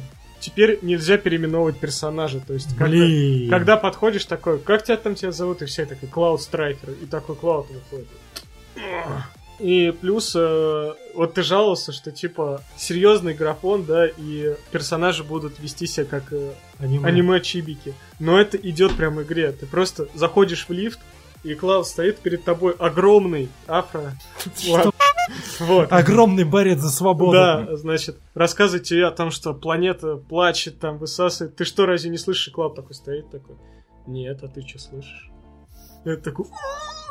Теперь 0.44 0.78
нельзя 0.82 1.16
переименовывать 1.16 1.78
персонажа, 1.78 2.38
то 2.38 2.52
есть 2.52 2.68
когда- 2.76 2.84
Блин. 2.90 3.48
когда 3.48 3.78
подходишь 3.78 4.26
такой, 4.26 4.58
как 4.58 4.84
тебя 4.84 4.98
там 4.98 5.14
тебя 5.14 5.32
зовут, 5.32 5.62
и 5.62 5.64
все 5.64 5.86
такой, 5.86 6.06
Клауд 6.06 6.42
Страйкер, 6.42 6.90
и 6.90 7.06
такой 7.06 7.34
Клауд 7.34 7.66
выходит. 7.70 8.08
И 9.58 9.90
плюс, 9.98 10.34
э, 10.36 10.92
вот 11.14 11.32
ты 11.32 11.42
жаловался, 11.42 11.92
что 11.92 12.12
типа 12.12 12.60
серьезный 12.76 13.32
графон, 13.32 13.84
да, 13.86 14.06
и 14.06 14.54
персонажи 14.70 15.24
будут 15.24 15.58
вести 15.60 15.86
себя 15.86 16.04
как 16.04 16.24
э, 16.32 16.52
Аниме. 16.78 17.08
аниме-чибики. 17.08 17.94
Но 18.18 18.38
это 18.38 18.58
идет 18.58 18.94
прямо 18.96 19.22
в 19.22 19.24
игре. 19.24 19.50
Ты 19.52 19.64
просто 19.64 20.08
заходишь 20.12 20.66
в 20.68 20.72
лифт, 20.72 20.98
и 21.42 21.54
Клаус 21.54 21.88
стоит 21.88 22.18
перед 22.18 22.44
тобой 22.44 22.74
огромный 22.78 23.48
афро. 23.66 24.12
Что? 24.58 24.92
Вот. 25.60 25.92
Огромный 25.92 26.44
борец 26.44 26.80
за 26.80 26.90
свободу. 26.90 27.32
Да, 27.32 27.76
значит, 27.76 28.18
рассказывает 28.34 28.84
тебе 28.84 29.06
о 29.06 29.10
том, 29.10 29.30
что 29.30 29.54
планета 29.54 30.16
плачет, 30.16 30.78
там 30.78 30.98
высасывает. 30.98 31.56
Ты 31.56 31.64
что, 31.64 31.86
разве 31.86 32.10
не 32.10 32.18
слышишь? 32.18 32.48
И 32.48 32.50
Клауд 32.50 32.74
такой 32.74 32.94
стоит, 32.94 33.30
такой, 33.30 33.56
нет, 34.06 34.42
а 34.42 34.48
ты 34.48 34.62
что 34.62 34.78
слышишь? 34.78 35.30
Я 36.04 36.16
такой, 36.16 36.46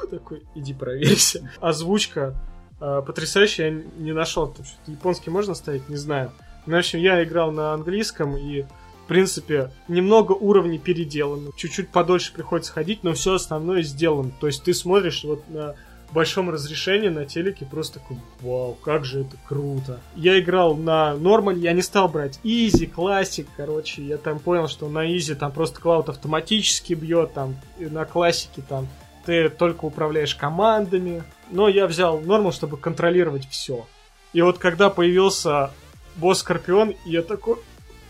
такой, 0.09 0.43
иди 0.55 0.73
проверься. 0.73 1.49
Озвучка 1.59 2.35
э, 2.79 3.01
потрясающая, 3.05 3.71
я 3.71 3.83
не 3.97 4.13
нашел. 4.13 4.47
Там 4.47 4.65
японский 4.87 5.29
можно 5.29 5.55
ставить, 5.55 5.89
не 5.89 5.97
знаю. 5.97 6.31
Ну, 6.65 6.75
в 6.75 6.79
общем, 6.79 6.99
я 6.99 7.23
играл 7.23 7.51
на 7.51 7.73
английском 7.73 8.37
и 8.37 8.65
в 9.03 9.05
принципе, 9.05 9.69
немного 9.89 10.31
уровней 10.31 10.79
переделано. 10.79 11.51
Чуть-чуть 11.57 11.89
подольше 11.89 12.31
приходится 12.31 12.71
ходить, 12.71 13.03
но 13.03 13.11
все 13.11 13.33
основное 13.33 13.81
сделано. 13.81 14.31
То 14.39 14.47
есть 14.47 14.63
ты 14.63 14.73
смотришь 14.73 15.25
вот 15.25 15.43
на 15.49 15.75
большом 16.13 16.49
разрешении 16.49 17.09
на 17.09 17.25
телеке, 17.25 17.65
просто 17.65 17.99
такой, 17.99 18.17
вау, 18.41 18.75
как 18.75 19.05
же 19.05 19.21
это 19.21 19.35
круто. 19.47 19.99
Я 20.15 20.39
играл 20.39 20.75
на 20.75 21.15
нормаль, 21.15 21.57
я 21.59 21.73
не 21.73 21.81
стал 21.81 22.07
брать 22.07 22.39
изи, 22.43 22.85
классик, 22.85 23.47
короче, 23.57 24.03
я 24.03 24.17
там 24.17 24.39
понял, 24.39 24.67
что 24.67 24.87
на 24.87 25.05
изи 25.15 25.33
там 25.33 25.51
просто 25.51 25.81
клауд 25.81 26.09
автоматически 26.09 26.93
бьет, 26.93 27.33
там, 27.33 27.55
на 27.79 28.05
классике 28.05 28.61
там 28.67 28.87
ты 29.25 29.49
только 29.49 29.85
управляешь 29.85 30.35
командами. 30.35 31.23
Но 31.49 31.67
я 31.67 31.87
взял 31.87 32.19
нормал, 32.19 32.51
чтобы 32.51 32.77
контролировать 32.77 33.47
все. 33.49 33.85
И 34.33 34.41
вот 34.41 34.57
когда 34.57 34.89
появился 34.89 35.71
босс 36.15 36.39
Скорпион, 36.39 36.95
я 37.05 37.21
такой, 37.21 37.57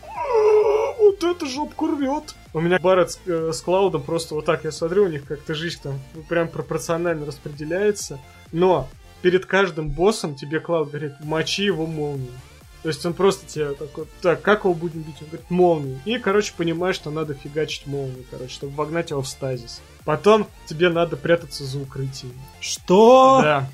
«А, 0.02 0.94
вот 0.98 1.22
это 1.22 1.46
жопку 1.46 1.88
рвет. 1.88 2.34
У 2.54 2.60
меня 2.60 2.78
Барретт 2.78 3.10
с, 3.10 3.20
э, 3.26 3.52
с 3.52 3.60
Клаудом 3.60 4.02
просто 4.02 4.36
вот 4.36 4.44
так 4.44 4.62
я 4.62 4.70
смотрю, 4.70 5.06
у 5.06 5.08
них 5.08 5.26
как-то 5.26 5.54
жизнь 5.54 5.80
там 5.82 5.98
прям 6.28 6.46
пропорционально 6.48 7.26
распределяется. 7.26 8.20
Но 8.52 8.88
перед 9.22 9.44
каждым 9.44 9.90
боссом 9.90 10.36
тебе 10.36 10.60
Клауд 10.60 10.90
говорит, 10.90 11.14
мочи 11.20 11.64
его 11.64 11.86
молнией. 11.86 12.30
То 12.84 12.88
есть 12.88 13.04
он 13.04 13.14
просто 13.14 13.46
тебе 13.46 13.72
такой, 13.72 14.06
так, 14.22 14.40
как 14.42 14.64
его 14.64 14.74
будем 14.74 15.02
бить? 15.02 15.16
Он 15.20 15.26
говорит, 15.26 15.50
молнией. 15.50 15.98
И, 16.04 16.18
короче, 16.18 16.52
понимаешь, 16.56 16.94
что 16.94 17.10
надо 17.10 17.34
фигачить 17.34 17.86
молнией, 17.86 18.24
короче, 18.30 18.52
чтобы 18.52 18.74
вогнать 18.74 19.10
его 19.10 19.22
в 19.22 19.28
стазис. 19.28 19.82
Потом 20.04 20.46
тебе 20.66 20.90
надо 20.90 21.16
прятаться 21.16 21.64
за 21.64 21.80
укрытием. 21.80 22.34
Что? 22.60 23.40
Да, 23.42 23.70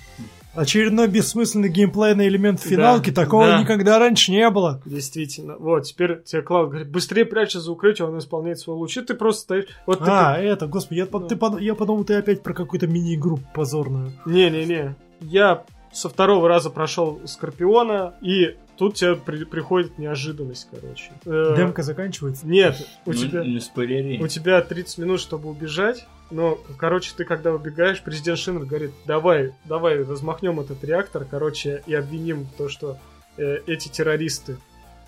Очередной 0.54 1.06
бессмысленный 1.08 1.68
геймплейный 1.68 2.26
элемент 2.28 2.60
финалки. 2.60 3.10
Да, 3.10 3.22
Такого 3.24 3.46
да. 3.46 3.60
никогда 3.60 3.98
раньше 3.98 4.32
не 4.32 4.48
было. 4.50 4.80
действительно. 4.84 5.56
Вот, 5.58 5.82
теперь 5.82 6.22
тебе 6.24 6.42
Клауд 6.42 6.70
говорит, 6.70 6.90
быстрее 6.90 7.24
прячься 7.24 7.60
за 7.60 7.70
укрытие, 7.70 8.08
он 8.08 8.18
исполняет 8.18 8.58
свой 8.58 8.76
луч. 8.76 8.96
И 8.96 9.02
ты 9.02 9.14
просто 9.14 9.42
стоишь... 9.42 9.64
Вот 9.86 10.00
ты 10.00 10.04
А, 10.10 10.36
это, 10.38 10.66
господи, 10.66 10.98
я, 10.98 11.06
под- 11.06 11.28
ты 11.28 11.36
под- 11.36 11.60
я 11.60 11.74
подумал, 11.74 12.04
ты 12.04 12.14
опять 12.14 12.42
про 12.42 12.52
какую-то 12.52 12.86
мини-игру 12.88 13.38
позорную. 13.54 14.12
Не-не-не. 14.26 14.96
Я 15.20 15.64
со 15.92 16.08
второго 16.08 16.48
раза 16.48 16.70
прошел 16.70 17.20
Скорпиона, 17.26 18.14
и 18.20 18.56
тут 18.80 18.94
тебе 18.94 19.14
при- 19.14 19.44
приходит 19.44 19.98
неожиданность, 19.98 20.66
короче. 20.70 21.12
Э, 21.26 21.54
Демка 21.54 21.82
заканчивается. 21.82 22.46
Нет, 22.46 22.76
у 23.04 23.10
Ну, 23.12 23.16
тебя... 23.16 23.44
Не 23.44 23.60
спойлери. 23.60 24.18
У 24.22 24.26
тебя 24.26 24.62
30 24.62 24.96
минут, 24.98 25.20
чтобы 25.20 25.50
убежать, 25.50 26.06
но, 26.30 26.58
короче, 26.78 27.12
ты 27.14 27.24
когда 27.24 27.52
убегаешь, 27.52 28.00
президент 28.02 28.38
Шинер 28.38 28.64
говорит, 28.64 28.92
давай, 29.04 29.52
давай 29.66 30.02
размахнем 30.02 30.60
этот 30.60 30.82
реактор, 30.82 31.26
короче, 31.30 31.82
и 31.86 31.92
обвиним 31.94 32.48
то, 32.56 32.70
что 32.70 32.96
э, 33.36 33.58
эти 33.66 33.88
террористы 33.88 34.56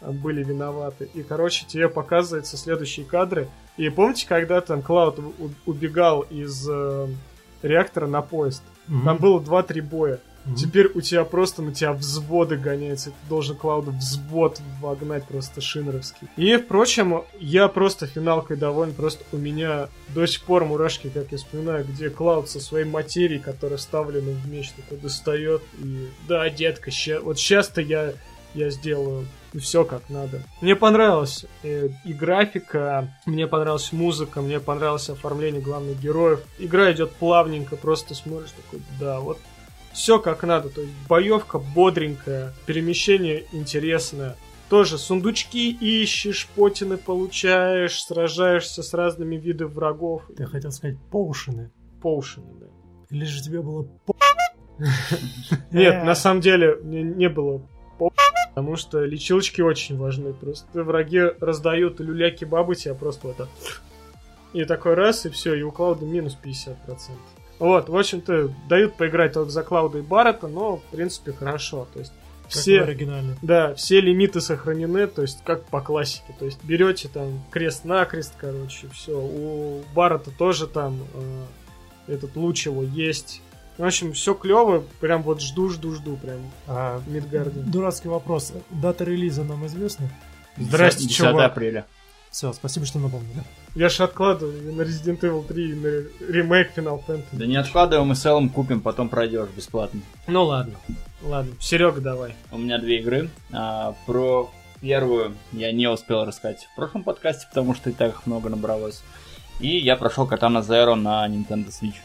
были 0.02 0.44
виноваты. 0.44 1.08
И, 1.14 1.22
короче, 1.22 1.64
тебе 1.66 1.88
показываются 1.88 2.58
следующие 2.58 3.06
кадры. 3.06 3.48
И 3.78 3.88
помните, 3.88 4.26
когда 4.28 4.60
там 4.60 4.82
Клауд 4.82 5.18
убегал 5.64 6.20
из 6.22 6.68
э, 6.68 7.08
реактора 7.62 8.06
на 8.06 8.20
поезд? 8.20 8.62
Мгм. 8.86 9.04
Там 9.06 9.16
было 9.16 9.40
2-3 9.40 9.80
боя. 9.80 10.18
Теперь 10.56 10.90
у 10.94 11.00
тебя 11.00 11.24
просто 11.24 11.62
на 11.62 11.72
тебя 11.72 11.92
взводы 11.92 12.56
гоняются. 12.56 13.10
Ты 13.10 13.28
должен 13.28 13.56
Клауду 13.56 13.92
взвод 13.92 14.60
вогнать 14.80 15.24
просто 15.26 15.60
шинеровский. 15.60 16.28
И, 16.36 16.56
впрочем, 16.56 17.22
я 17.38 17.68
просто 17.68 18.06
финалкой 18.06 18.56
доволен. 18.56 18.92
Просто 18.92 19.24
у 19.32 19.36
меня 19.36 19.88
до 20.08 20.26
сих 20.26 20.42
пор 20.42 20.64
мурашки, 20.64 21.08
как 21.08 21.30
я 21.30 21.38
вспоминаю, 21.38 21.84
где 21.84 22.10
Клауд 22.10 22.48
со 22.48 22.60
своей 22.60 22.84
материей, 22.84 23.40
которая 23.40 23.78
вставлена 23.78 24.32
в 24.32 24.48
меч, 24.48 24.70
такой 24.72 24.98
достает. 24.98 25.62
И 25.82 26.08
да, 26.28 26.48
детка, 26.50 26.90
ща- 26.90 27.20
вот 27.20 27.38
сейчас-то 27.38 27.80
я, 27.80 28.14
я 28.54 28.70
сделаю 28.70 29.26
все 29.60 29.84
как 29.84 30.08
надо. 30.08 30.42
Мне 30.60 30.74
понравилась 30.74 31.44
э, 31.62 31.90
и 32.04 32.12
графика, 32.12 33.14
мне 33.26 33.46
понравилась 33.46 33.92
музыка, 33.92 34.40
мне 34.40 34.60
понравилось 34.60 35.10
оформление 35.10 35.60
главных 35.60 36.00
героев. 36.00 36.40
Игра 36.58 36.90
идет 36.92 37.12
плавненько, 37.12 37.76
просто 37.76 38.14
смотришь 38.14 38.52
такой, 38.52 38.80
да, 38.98 39.20
вот 39.20 39.38
все 39.92 40.18
как 40.18 40.42
надо. 40.42 40.68
То 40.68 40.80
есть 40.80 40.92
боевка 41.08 41.58
бодренькая, 41.58 42.52
перемещение 42.66 43.44
интересное. 43.52 44.36
Тоже 44.68 44.96
сундучки 44.98 45.70
ищешь, 45.70 46.48
потины 46.54 46.96
получаешь, 46.96 48.02
сражаешься 48.02 48.82
с 48.82 48.94
разными 48.94 49.36
видами 49.36 49.68
врагов. 49.68 50.22
Ты 50.36 50.46
хотел 50.46 50.72
сказать 50.72 50.96
поушины. 51.10 51.70
Поушены, 52.00 52.46
да. 52.58 52.66
Или 53.10 53.24
же 53.26 53.42
тебе 53.42 53.60
было 53.60 53.82
по... 54.06 54.14
Нет, 55.70 55.94
Э. 55.94 56.04
на 56.04 56.14
самом 56.14 56.40
деле 56.40 56.76
мне 56.76 57.02
не 57.02 57.28
было 57.28 57.62
по- 57.98 58.10
потому 58.48 58.76
что 58.76 59.04
лечилочки 59.04 59.60
очень 59.60 59.98
важны. 59.98 60.32
Просто 60.32 60.82
враги 60.82 61.20
раздают 61.40 62.00
люляки 62.00 62.44
бабы 62.46 62.74
тебя 62.74 62.94
просто 62.94 63.28
вот 63.28 63.36
так. 63.36 63.48
И 64.54 64.64
такой 64.64 64.94
раз, 64.94 65.24
и 65.26 65.30
все, 65.30 65.54
и 65.54 65.62
у 65.62 65.70
Клауда 65.70 66.04
минус 66.06 66.36
50%. 66.42 66.76
Вот, 67.62 67.88
в 67.88 67.96
общем-то, 67.96 68.52
дают 68.68 68.96
поиграть 68.96 69.34
только 69.34 69.52
за 69.52 69.62
Клауда 69.62 69.98
и 69.98 70.02
Баррета, 70.02 70.48
но, 70.48 70.78
в 70.78 70.82
принципе, 70.90 71.32
хорошо. 71.32 71.86
То 71.92 72.00
есть, 72.00 72.12
все, 72.48 72.80
в 72.80 72.82
оригинале. 72.88 73.36
да, 73.40 73.72
все 73.76 74.00
лимиты 74.00 74.40
сохранены, 74.40 75.06
то 75.06 75.22
есть, 75.22 75.44
как 75.44 75.64
по 75.66 75.80
классике. 75.80 76.34
То 76.40 76.44
есть, 76.44 76.58
берете 76.64 77.08
там 77.08 77.40
крест-накрест, 77.52 78.32
короче, 78.36 78.88
все. 78.92 79.16
У 79.16 79.80
Баррета 79.94 80.32
тоже 80.32 80.66
там 80.66 81.06
э, 81.14 81.44
этот 82.14 82.34
луч 82.34 82.66
его 82.66 82.82
есть. 82.82 83.40
В 83.78 83.84
общем, 83.84 84.12
все 84.12 84.34
клево, 84.34 84.82
прям 84.98 85.22
вот 85.22 85.40
жду, 85.40 85.68
жду, 85.70 85.94
жду, 85.94 86.16
прям 86.16 86.40
А, 86.66 87.00
Мидгарден. 87.06 87.70
Дурацкий 87.70 88.08
вопрос. 88.08 88.52
Дата 88.70 89.04
релиза 89.04 89.44
нам 89.44 89.64
известна? 89.66 90.10
Здрасте, 90.58 91.04
10 91.04 91.16
чувак. 91.16 91.52
апреля. 91.52 91.86
Все, 92.32 92.52
спасибо, 92.52 92.86
что 92.86 92.98
напомнили. 92.98 93.44
Я 93.74 93.88
ж 93.88 94.00
откладываю 94.00 94.74
на 94.74 94.82
Resident 94.82 95.20
Evil 95.20 95.46
3, 95.46 95.70
и 95.70 95.74
на 95.74 95.86
ремейк 96.30 96.76
Final 96.76 97.02
Fantasy. 97.06 97.24
Да 97.32 97.46
не 97.46 97.56
откладываем, 97.56 98.08
мы 98.08 98.14
с 98.14 98.26
Эллом 98.26 98.50
купим, 98.50 98.82
потом 98.82 99.08
пройдешь 99.08 99.48
бесплатно. 99.56 100.02
Ну 100.26 100.44
ладно, 100.44 100.74
ладно. 101.22 101.54
Серега, 101.58 102.02
давай. 102.02 102.34
У 102.50 102.58
меня 102.58 102.76
две 102.78 102.98
игры. 102.98 103.30
А, 103.50 103.94
про 104.04 104.50
первую 104.82 105.36
я 105.52 105.72
не 105.72 105.86
успел 105.86 106.26
рассказать 106.26 106.68
в 106.70 106.76
прошлом 106.76 107.02
подкасте, 107.02 107.46
потому 107.48 107.74
что 107.74 107.88
и 107.88 107.94
так 107.94 108.12
их 108.12 108.26
много 108.26 108.50
набралось. 108.50 109.02
И 109.58 109.78
я 109.78 109.96
прошел 109.96 110.26
Катана 110.26 110.58
Zero 110.58 110.94
на 110.94 111.26
Nintendo 111.26 111.68
Switch. 111.68 111.96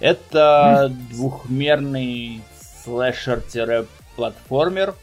Это 0.00 0.90
двухмерный 1.10 2.40
слэшер-платформер, 2.84 4.94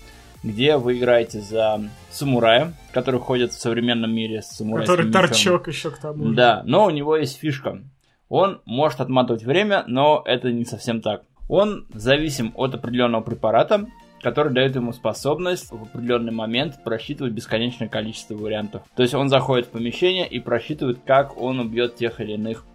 где 0.43 0.77
вы 0.77 0.97
играете 0.97 1.39
за 1.39 1.81
самурая, 2.11 2.73
который 2.91 3.19
ходит 3.19 3.53
в 3.53 3.59
современном 3.59 4.13
мире 4.13 4.41
с 4.41 4.47
самурайским 4.47 4.93
Который 4.93 5.07
мечом. 5.07 5.21
торчок 5.21 5.67
еще 5.67 5.91
к 5.91 5.97
тому 5.97 6.29
же. 6.29 6.35
Да, 6.35 6.61
но 6.65 6.85
у 6.85 6.89
него 6.89 7.15
есть 7.15 7.37
фишка. 7.37 7.81
Он 8.29 8.61
может 8.65 8.99
отматывать 8.99 9.43
время, 9.43 9.83
но 9.87 10.21
это 10.25 10.51
не 10.51 10.65
совсем 10.65 11.01
так. 11.01 11.23
Он 11.49 11.85
зависим 11.93 12.51
от 12.55 12.73
определенного 12.73 13.21
препарата, 13.21 13.87
который 14.21 14.53
дает 14.53 14.75
ему 14.75 14.93
способность 14.93 15.71
в 15.71 15.83
определенный 15.83 16.31
момент 16.31 16.83
просчитывать 16.83 17.33
бесконечное 17.33 17.89
количество 17.89 18.35
вариантов. 18.35 18.83
То 18.95 19.03
есть 19.03 19.13
он 19.13 19.29
заходит 19.29 19.67
в 19.67 19.69
помещение 19.71 20.27
и 20.27 20.39
просчитывает, 20.39 20.99
как 21.05 21.39
он 21.39 21.59
убьет 21.59 21.95
тех 21.95 22.21
или 22.21 22.33
иных 22.33 22.65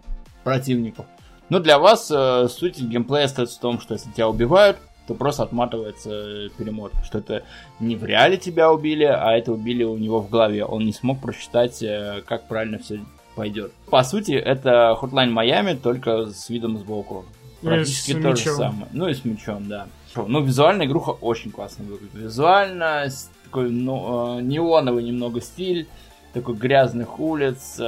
противников. 0.43 1.05
Но 1.49 1.59
для 1.59 1.79
вас 1.79 2.11
э, 2.11 2.47
суть 2.47 2.79
геймплея 2.79 3.25
остается 3.25 3.57
в 3.57 3.61
том, 3.61 3.81
что 3.81 3.95
если 3.95 4.11
тебя 4.11 4.29
убивают, 4.29 4.77
то 5.09 5.15
просто 5.15 5.41
отматывается 5.41 6.11
э, 6.11 6.49
перемотка, 6.55 7.03
что 7.03 7.17
это 7.17 7.43
не 7.79 7.95
в 7.95 8.05
реале 8.05 8.37
тебя 8.37 8.71
убили, 8.71 9.05
а 9.05 9.31
это 9.31 9.51
убили 9.51 9.83
у 9.83 9.97
него 9.97 10.19
в 10.19 10.29
голове. 10.29 10.63
Он 10.63 10.85
не 10.85 10.93
смог 10.93 11.19
просчитать, 11.19 11.81
э, 11.81 12.21
как 12.27 12.47
правильно 12.47 12.77
все 12.77 12.99
пойдет. 13.33 13.71
По 13.89 14.03
сути, 14.03 14.33
это 14.33 14.95
Hotline 15.01 15.33
Miami, 15.33 15.75
только 15.75 16.27
с 16.27 16.47
видом 16.51 16.77
сбоку. 16.77 17.25
Практически 17.63 18.13
то 18.21 18.35
же 18.35 18.51
самое. 18.51 18.85
Ну 18.91 19.07
и 19.07 19.15
с 19.15 19.25
мечом, 19.25 19.67
да. 19.67 19.87
Ну, 20.15 20.43
визуально 20.43 20.83
игруха 20.83 21.09
очень 21.09 21.49
классно 21.49 21.85
выглядит. 21.85 22.13
Визуально 22.13 23.07
такой 23.45 23.71
ну, 23.71 24.37
э, 24.37 24.41
неоновый 24.43 25.03
немного 25.03 25.41
стиль, 25.41 25.87
такой 26.33 26.53
грязных 26.53 27.19
улиц, 27.19 27.81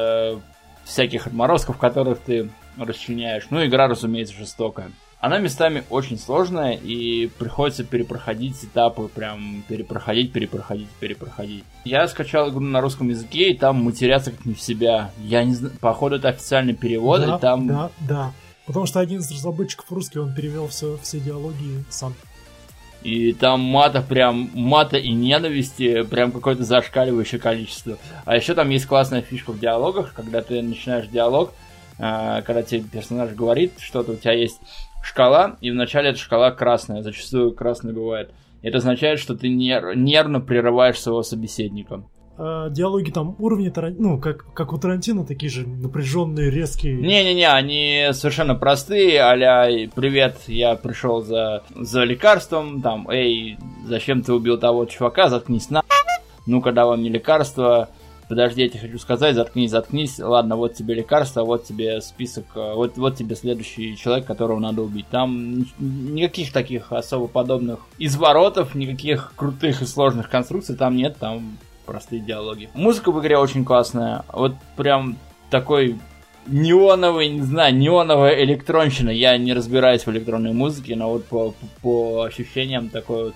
всяких 0.86 1.28
отморозков, 1.28 1.78
которых 1.78 2.18
ты 2.18 2.50
расчленяешь. 2.80 3.46
Ну, 3.52 3.64
игра, 3.64 3.88
разумеется, 3.88 4.34
жестокая. 4.34 4.92
Она 5.22 5.38
местами 5.38 5.84
очень 5.92 6.18
сложная, 6.18 6.74
и 6.74 7.28
приходится 7.28 7.84
перепроходить 7.84 8.64
этапы, 8.64 9.08
прям 9.08 9.64
перепроходить, 9.68 10.34
перепроходить, 10.34 10.90
перепроходить. 11.00 11.64
Я 11.86 12.08
скачал 12.08 12.50
игру 12.50 12.62
на 12.62 12.82
русском 12.82 13.08
языке, 13.08 13.52
и 13.52 13.58
там 13.58 13.84
матерятся 13.84 14.32
как 14.32 14.46
не 14.48 14.56
в 14.56 14.62
себя. 14.62 15.12
Я 15.20 15.44
не 15.44 15.54
знаю, 15.54 15.76
походу 15.80 16.16
это 16.16 16.30
официальный 16.30 16.74
перевод, 16.74 17.22
да, 17.22 17.38
и 17.38 17.40
там... 17.40 17.68
Да, 17.68 17.92
да. 18.00 18.34
Потому 18.66 18.88
что 18.88 19.00
один 19.00 19.20
из 19.20 19.32
разработчиков 19.32 19.92
русский, 19.92 20.18
он 20.18 20.34
перевел 20.34 20.68
все, 20.70 20.98
все 21.04 21.20
диалоги 21.20 21.84
сам. 21.92 22.16
И 23.04 23.34
там 23.34 23.60
мата 23.60 24.02
прям, 24.02 24.50
мата 24.56 24.98
и 24.98 25.12
ненависти 25.12 26.02
прям 26.02 26.32
какое-то 26.32 26.64
зашкаливающее 26.64 27.40
количество. 27.40 28.00
А 28.26 28.36
еще 28.36 28.56
там 28.56 28.70
есть 28.70 28.88
классная 28.88 29.22
фишка 29.22 29.52
в 29.52 29.60
диалогах, 29.60 30.14
когда 30.14 30.42
ты 30.42 30.64
начинаешь 30.64 31.08
диалог, 31.08 31.54
э, 32.00 32.42
когда 32.44 32.64
тебе 32.64 32.82
персонаж 32.82 33.32
говорит 33.34 33.74
что-то, 33.80 34.14
у 34.14 34.16
тебя 34.16 34.34
есть 34.34 34.60
шкала, 35.02 35.58
и 35.62 35.72
вначале 35.72 36.10
эта 36.10 36.20
шкала 36.20 36.52
красная, 36.52 37.02
зачастую 37.02 37.54
красная 37.54 37.94
бывает. 37.94 38.32
Это 38.62 38.78
означает, 38.78 39.20
что 39.20 39.36
ты 39.36 39.48
нер- 39.48 39.96
нервно 39.96 40.40
прерываешь 40.40 41.00
своего 41.00 41.24
собеседника. 41.24 42.04
А, 42.38 42.70
диалоги 42.70 43.12
там 43.12 43.36
уровни, 43.40 43.70
Таран- 43.70 43.96
ну, 44.00 44.20
как, 44.20 44.54
как 44.54 44.74
у 44.74 44.78
Тарантино, 44.78 45.26
такие 45.26 45.52
же 45.52 45.68
напряженные, 45.68 46.50
резкие. 46.50 46.96
Не-не-не, 46.96 47.48
они 47.48 48.08
совершенно 48.14 48.56
простые, 48.56 49.22
а 49.22 49.66
«Привет, 49.94 50.38
я 50.48 50.76
пришел 50.76 51.22
за, 51.22 51.64
за 51.76 52.04
лекарством», 52.04 52.82
там 52.82 53.10
«Эй, 53.10 53.58
зачем 53.86 54.22
ты 54.22 54.34
убил 54.34 54.58
того 54.58 54.86
чувака, 54.86 55.30
заткнись 55.30 55.70
на...» 55.70 55.84
«Ну-ка, 56.48 56.72
давай 56.72 56.98
мне 56.98 57.10
лекарство», 57.10 57.90
подожди, 58.32 58.62
я 58.62 58.70
тебе 58.70 58.80
хочу 58.80 58.98
сказать, 58.98 59.36
заткнись, 59.36 59.72
заткнись, 59.72 60.18
ладно, 60.18 60.56
вот 60.56 60.74
тебе 60.74 60.94
лекарство, 60.94 61.44
вот 61.44 61.66
тебе 61.66 62.00
список, 62.00 62.46
э, 62.56 62.76
вот, 62.76 62.96
вот 62.96 63.18
тебе 63.18 63.36
следующий 63.36 63.98
человек, 63.98 64.26
которого 64.26 64.58
надо 64.58 64.84
убить. 64.84 65.06
Там 65.12 65.66
никаких 65.78 66.54
таких 66.54 66.94
особо 66.94 67.28
подобных 67.28 67.80
изворотов, 67.98 68.74
никаких 68.74 69.34
крутых 69.36 69.82
и 69.82 69.86
сложных 69.86 70.30
конструкций 70.30 70.78
там 70.78 70.96
нет, 70.96 71.18
там 71.20 71.58
простые 71.86 72.22
диалоги. 72.22 72.70
Музыка 72.74 73.12
в 73.12 73.20
игре 73.20 73.38
очень 73.38 73.66
классная, 73.66 74.24
вот 74.32 74.54
прям 74.78 75.18
такой 75.50 76.00
неоновый, 76.48 77.28
не 77.28 77.42
знаю, 77.42 77.76
неоновая 77.76 78.42
электронщина. 78.46 79.10
Я 79.10 79.38
не 79.38 79.52
разбираюсь 79.52 80.06
в 80.06 80.10
электронной 80.10 80.54
музыке, 80.54 80.96
но 80.96 81.12
вот 81.12 81.26
по, 81.26 81.54
по 81.82 82.24
ощущениям 82.24 82.88
такой 82.88 83.26
вот 83.26 83.36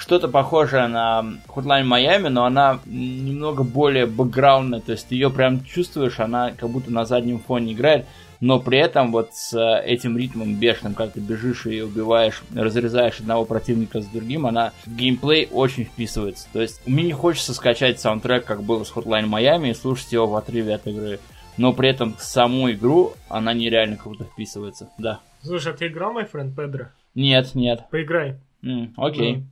что-то 0.00 0.28
похожее 0.28 0.86
на 0.86 1.24
Hotline 1.48 1.84
Miami, 1.86 2.30
но 2.30 2.44
она 2.46 2.80
немного 2.86 3.62
более 3.62 4.06
бэкграундная, 4.06 4.80
то 4.80 4.92
есть 4.92 5.08
ты 5.08 5.14
ее 5.14 5.30
прям 5.30 5.62
чувствуешь, 5.64 6.18
она 6.18 6.52
как 6.52 6.70
будто 6.70 6.90
на 6.90 7.04
заднем 7.04 7.38
фоне 7.38 7.74
играет, 7.74 8.06
но 8.40 8.58
при 8.58 8.78
этом 8.78 9.12
вот 9.12 9.34
с 9.34 9.54
этим 9.84 10.16
ритмом 10.16 10.54
бешеным, 10.54 10.94
как 10.94 11.12
ты 11.12 11.20
бежишь 11.20 11.66
и 11.66 11.82
убиваешь, 11.82 12.42
разрезаешь 12.54 13.20
одного 13.20 13.44
противника 13.44 14.00
с 14.00 14.06
другим, 14.06 14.46
она 14.46 14.72
в 14.86 14.96
геймплей 14.96 15.48
очень 15.52 15.84
вписывается. 15.84 16.48
То 16.52 16.62
есть 16.62 16.80
мне 16.86 17.04
не 17.04 17.12
хочется 17.12 17.52
скачать 17.52 18.00
саундтрек, 18.00 18.46
как 18.46 18.62
было 18.62 18.84
с 18.84 18.92
Hotline 18.92 19.28
Miami, 19.28 19.70
и 19.70 19.74
слушать 19.74 20.12
его 20.12 20.26
в 20.26 20.34
отрыве 20.34 20.74
от 20.74 20.86
игры. 20.86 21.20
Но 21.58 21.74
при 21.74 21.90
этом 21.90 22.16
саму 22.18 22.70
игру 22.70 23.12
она 23.28 23.52
нереально 23.52 23.98
круто 23.98 24.24
вписывается, 24.24 24.88
да. 24.96 25.20
Слушай, 25.42 25.74
а 25.74 25.76
ты 25.76 25.88
играл, 25.88 26.14
мой 26.14 26.24
friend 26.24 26.54
Педро? 26.54 26.86
Нет, 27.14 27.54
нет. 27.54 27.84
Поиграй. 27.90 28.36
М, 28.62 28.94
окей. 28.96 29.36
Ну, 29.36 29.42
Окей. 29.42 29.44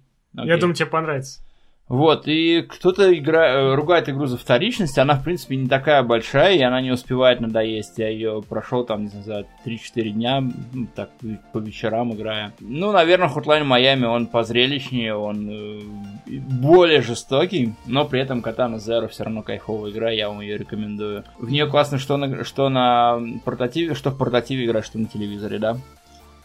Я 0.45 0.57
думаю, 0.59 0.75
тебе 0.75 0.87
понравится. 0.87 1.41
Вот, 1.89 2.25
и 2.27 2.63
кто-то 2.69 3.17
игра... 3.17 3.49
э, 3.49 3.75
ругает 3.75 4.11
игру 4.11 4.27
за 4.27 4.37
вторичность, 4.37 4.99
она, 4.99 5.15
в 5.15 5.25
принципе, 5.25 5.57
не 5.57 5.69
такая 5.69 6.03
большая, 6.03 6.55
и 6.55 6.61
она 6.61 6.83
не 6.83 6.91
успевает 6.91 7.41
надоесть. 7.41 7.97
Я 7.97 8.09
ее 8.11 8.43
прошел 8.47 8.85
там, 8.85 9.05
не 9.05 9.09
знаю, 9.09 9.47
за 9.65 9.71
3-4 9.71 10.11
дня, 10.11 10.43
ну, 10.73 10.87
так, 10.95 11.09
по 11.53 11.59
вечерам 11.59 12.13
играя. 12.13 12.53
Ну, 12.61 12.93
наверное, 12.93 13.29
Hotline 13.29 13.67
Miami, 13.67 14.05
он 14.05 14.27
позрелищнее, 14.27 15.15
он 15.15 15.49
э, 15.51 15.81
более 16.27 17.01
жестокий, 17.01 17.73
но 17.87 18.05
при 18.05 18.21
этом 18.21 18.41
Katana 18.41 18.77
Zero 18.77 19.09
все 19.09 19.25
равно 19.25 19.43
кайфовая 19.43 19.91
игра, 19.91 20.11
я 20.11 20.29
вам 20.29 20.43
ее 20.43 20.59
рекомендую. 20.59 21.25
В 21.39 21.51
нее 21.51 21.67
классно, 21.67 21.99
что 21.99 22.19
на, 22.19 22.45
что 22.45 22.69
на 22.69 23.19
портативе, 23.47 23.95
что 23.95 24.11
в 24.11 24.19
портативе 24.19 24.67
играть, 24.67 24.85
что 24.85 24.99
на 24.99 25.07
телевизоре, 25.07 25.59
да? 25.59 25.79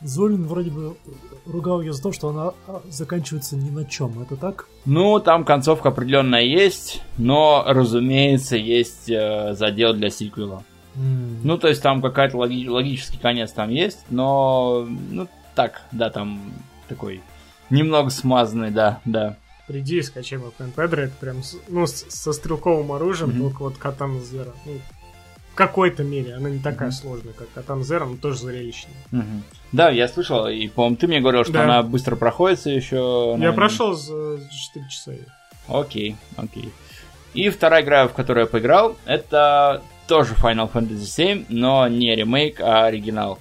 Золин 0.04 0.46
вроде 0.48 0.70
бы 0.72 0.96
ругал 1.46 1.82
ее 1.82 1.94
за 1.94 2.02
то, 2.02 2.12
что 2.12 2.30
она 2.30 2.54
а, 2.68 2.82
заканчивается 2.90 3.56
ни 3.56 3.70
на 3.70 3.86
чем. 3.86 4.20
Это 4.22 4.36
так? 4.36 4.68
Ну, 4.86 5.20
там 5.20 5.44
концовка 5.46 5.90
определенная 5.90 6.44
есть, 6.44 7.02
но, 7.18 7.64
разумеется, 7.68 8.56
есть 8.58 9.10
э, 9.10 9.54
задел 9.56 9.94
для 9.94 10.10
сиквела. 10.10 10.64
М, 10.96 11.40
Ну, 11.44 11.58
то 11.58 11.68
есть 11.68 11.82
там 11.82 12.02
какая-то 12.02 12.38
логи- 12.38 12.68
логический 12.68 13.18
конец 13.18 13.52
там 13.52 13.70
есть, 13.70 14.00
но, 14.10 14.88
ну, 15.10 15.28
так, 15.56 15.82
да, 15.92 16.10
там 16.10 16.40
такой 16.88 17.22
немного 17.70 18.10
смазанный, 18.10 18.72
да, 18.72 19.00
да. 19.06 19.36
Приди 19.68 20.00
и 20.00 20.02
скачай 20.02 20.38
friend 20.40 20.72
Педро. 20.76 21.04
Это 21.04 21.14
прям, 21.20 21.38
ну, 21.70 21.88
со 21.88 22.34
стрелковым 22.34 22.92
оружием, 22.92 23.32
Мгм. 23.32 23.42
только 23.44 23.62
вот 23.64 23.78
Катана 23.78 24.20
Зера. 24.20 24.52
Ну, 24.66 24.74
в 25.54 25.56
какой-то 25.56 26.04
мере. 26.04 26.34
Она 26.36 26.50
не 26.50 26.58
такая 26.60 26.90
Мгм. 26.90 26.98
сложная, 26.98 27.34
как 27.34 27.48
Катана 27.54 27.84
Зера, 27.84 28.06
но 28.06 28.18
тоже 28.18 28.40
зрелищная. 28.40 28.96
Мгм. 29.12 29.44
Да, 29.72 29.90
я 29.92 30.08
слышал, 30.08 30.48
и, 30.48 30.68
по-моему, 30.68 30.96
ты 30.98 31.08
мне 31.08 31.20
говорил, 31.22 31.44
что 31.44 31.54
Да. 31.54 31.64
она 31.64 31.84
быстро 31.84 32.16
проходится 32.16 32.70
еще. 32.72 32.96
Я 33.32 33.38
наверное. 33.38 33.56
прошел 33.56 33.94
за 33.94 34.40
4 34.52 34.90
часа. 34.90 35.12
Окей, 35.68 36.16
окей. 36.38 36.72
И 37.36 37.50
вторая 37.50 37.84
игра, 37.84 38.08
в 38.08 38.14
которую 38.14 38.46
я 38.46 38.50
поиграл, 38.50 38.96
это 39.06 39.82
тоже 40.08 40.34
Final 40.34 40.72
Fantasy 40.72 41.06
VII, 41.06 41.46
но 41.50 41.88
не 41.88 42.16
ремейк, 42.16 42.60
а 42.60 42.86
оригинал. 42.86 43.40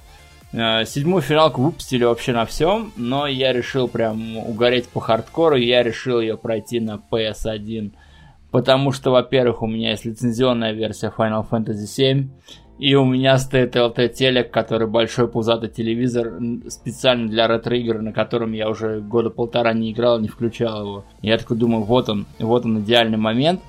Э, 0.53 0.85
Седьмую 0.85 1.23
финалку 1.23 1.63
выпустили 1.63 2.05
вообще 2.05 2.33
на 2.33 2.45
всем, 2.45 2.93
но 2.97 3.27
я 3.27 3.53
решил 3.55 3.89
прям 3.89 4.37
угореть 4.37 4.89
по 4.89 5.01
хардкору, 5.01 5.57
и 5.57 5.65
я 5.67 5.83
решил 5.83 6.21
ее 6.21 6.37
пройти 6.37 6.79
на 6.79 7.01
PS1. 7.11 7.93
Потому 8.53 8.93
что, 8.93 9.11
во-первых, 9.11 9.63
у 9.63 9.67
меня 9.67 9.91
есть 9.91 10.05
лицензионная 10.05 10.73
версия 10.73 11.13
Final 11.17 11.45
Fantasy 11.51 11.87
VII, 11.87 12.29
и 12.79 12.95
у 12.95 13.05
меня 13.05 13.39
стоит 13.39 13.75
LT-телек, 13.77 14.51
который 14.51 14.87
большой 14.87 15.27
пузатый 15.27 15.71
телевизор, 15.71 16.35
специально 16.69 17.29
для 17.29 17.49
ретро-игр, 17.49 18.03
на 18.03 18.13
котором 18.13 18.53
я 18.53 18.69
уже 18.69 19.01
года 19.01 19.31
полтора 19.31 19.73
не 19.73 19.93
играл, 19.93 20.21
не 20.21 20.29
включал 20.29 20.83
его. 20.83 21.05
Я 21.23 21.39
такой 21.39 21.57
думаю, 21.57 21.85
вот 21.85 22.09
он, 22.09 22.27
вот 22.39 22.65
он 22.65 22.81
идеальный 22.81 23.19
момент. 23.19 23.61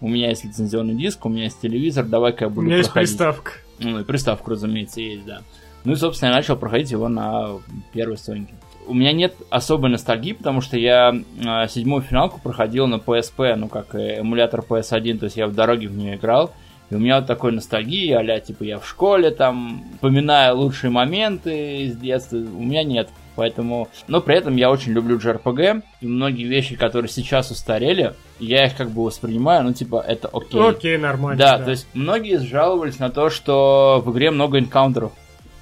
У 0.00 0.08
меня 0.08 0.30
есть 0.30 0.44
лицензионный 0.44 0.96
диск, 0.96 1.24
у 1.24 1.28
меня 1.28 1.44
есть 1.44 1.60
телевизор, 1.60 2.04
давай-ка 2.04 2.46
я 2.46 2.48
У 2.48 2.50
буду 2.50 2.66
меня 2.66 2.78
есть 2.78 2.90
проходить. 2.90 3.10
приставка. 3.10 3.52
Ну 3.78 4.00
и 4.00 4.04
приставка, 4.04 4.50
разумеется, 4.50 5.00
есть, 5.00 5.24
да. 5.24 5.42
Ну 5.84 5.92
и, 5.92 5.96
собственно, 5.96 6.30
я 6.30 6.34
начал 6.36 6.56
проходить 6.56 6.90
его 6.90 7.08
на 7.08 7.60
первой 7.92 8.16
Соньке. 8.16 8.54
У 8.86 8.94
меня 8.94 9.12
нет 9.12 9.34
особой 9.50 9.90
ностальгии, 9.90 10.32
потому 10.32 10.60
что 10.60 10.76
я 10.76 11.12
э, 11.14 11.68
седьмую 11.68 12.02
финалку 12.02 12.40
проходил 12.40 12.86
на 12.86 12.96
PSP, 12.96 13.54
ну 13.54 13.68
как 13.68 13.94
эмулятор 13.94 14.60
PS1, 14.60 15.18
то 15.18 15.24
есть 15.26 15.36
я 15.36 15.46
в 15.46 15.54
дороге 15.54 15.88
в 15.88 15.96
нее 15.96 16.16
играл. 16.16 16.52
И 16.90 16.94
у 16.94 16.98
меня 16.98 17.16
вот 17.16 17.26
такой 17.26 17.52
ностальгии, 17.52 18.12
а 18.12 18.40
типа 18.40 18.64
я 18.64 18.78
в 18.78 18.86
школе 18.86 19.30
там, 19.30 19.82
вспоминаю 19.94 20.58
лучшие 20.58 20.90
моменты 20.90 21.84
из 21.84 21.96
детства, 21.96 22.36
у 22.36 22.62
меня 22.62 22.84
нет. 22.84 23.08
Поэтому, 23.34 23.88
но 24.08 24.20
при 24.20 24.36
этом 24.36 24.56
я 24.56 24.70
очень 24.70 24.92
люблю 24.92 25.16
JRPG, 25.16 25.82
и 26.02 26.06
многие 26.06 26.44
вещи, 26.44 26.76
которые 26.76 27.08
сейчас 27.08 27.50
устарели, 27.50 28.14
я 28.38 28.66
их 28.66 28.76
как 28.76 28.90
бы 28.90 29.04
воспринимаю, 29.04 29.64
ну 29.64 29.72
типа 29.72 30.04
это 30.06 30.28
окей. 30.28 30.60
Окей, 30.60 30.98
нормально. 30.98 31.38
Да, 31.38 31.58
то 31.58 31.70
есть 31.70 31.86
многие 31.94 32.38
жаловались 32.38 32.98
на 32.98 33.08
то, 33.08 33.30
что 33.30 34.02
в 34.04 34.12
игре 34.12 34.30
много 34.30 34.58
энкаунтеров. 34.58 35.12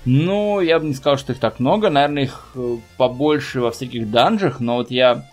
Ну, 0.05 0.61
я 0.61 0.79
бы 0.79 0.87
не 0.87 0.95
сказал, 0.95 1.19
что 1.19 1.33
их 1.33 1.39
так 1.39 1.61
много. 1.61 1.91
Наверное, 1.91 2.25
их 2.25 2.49
э, 2.55 2.77
побольше 2.97 3.61
во 3.61 3.71
всяких 3.71 4.11
данжах, 4.11 4.61
но 4.61 4.77
вот 4.77 4.91
я... 4.91 5.27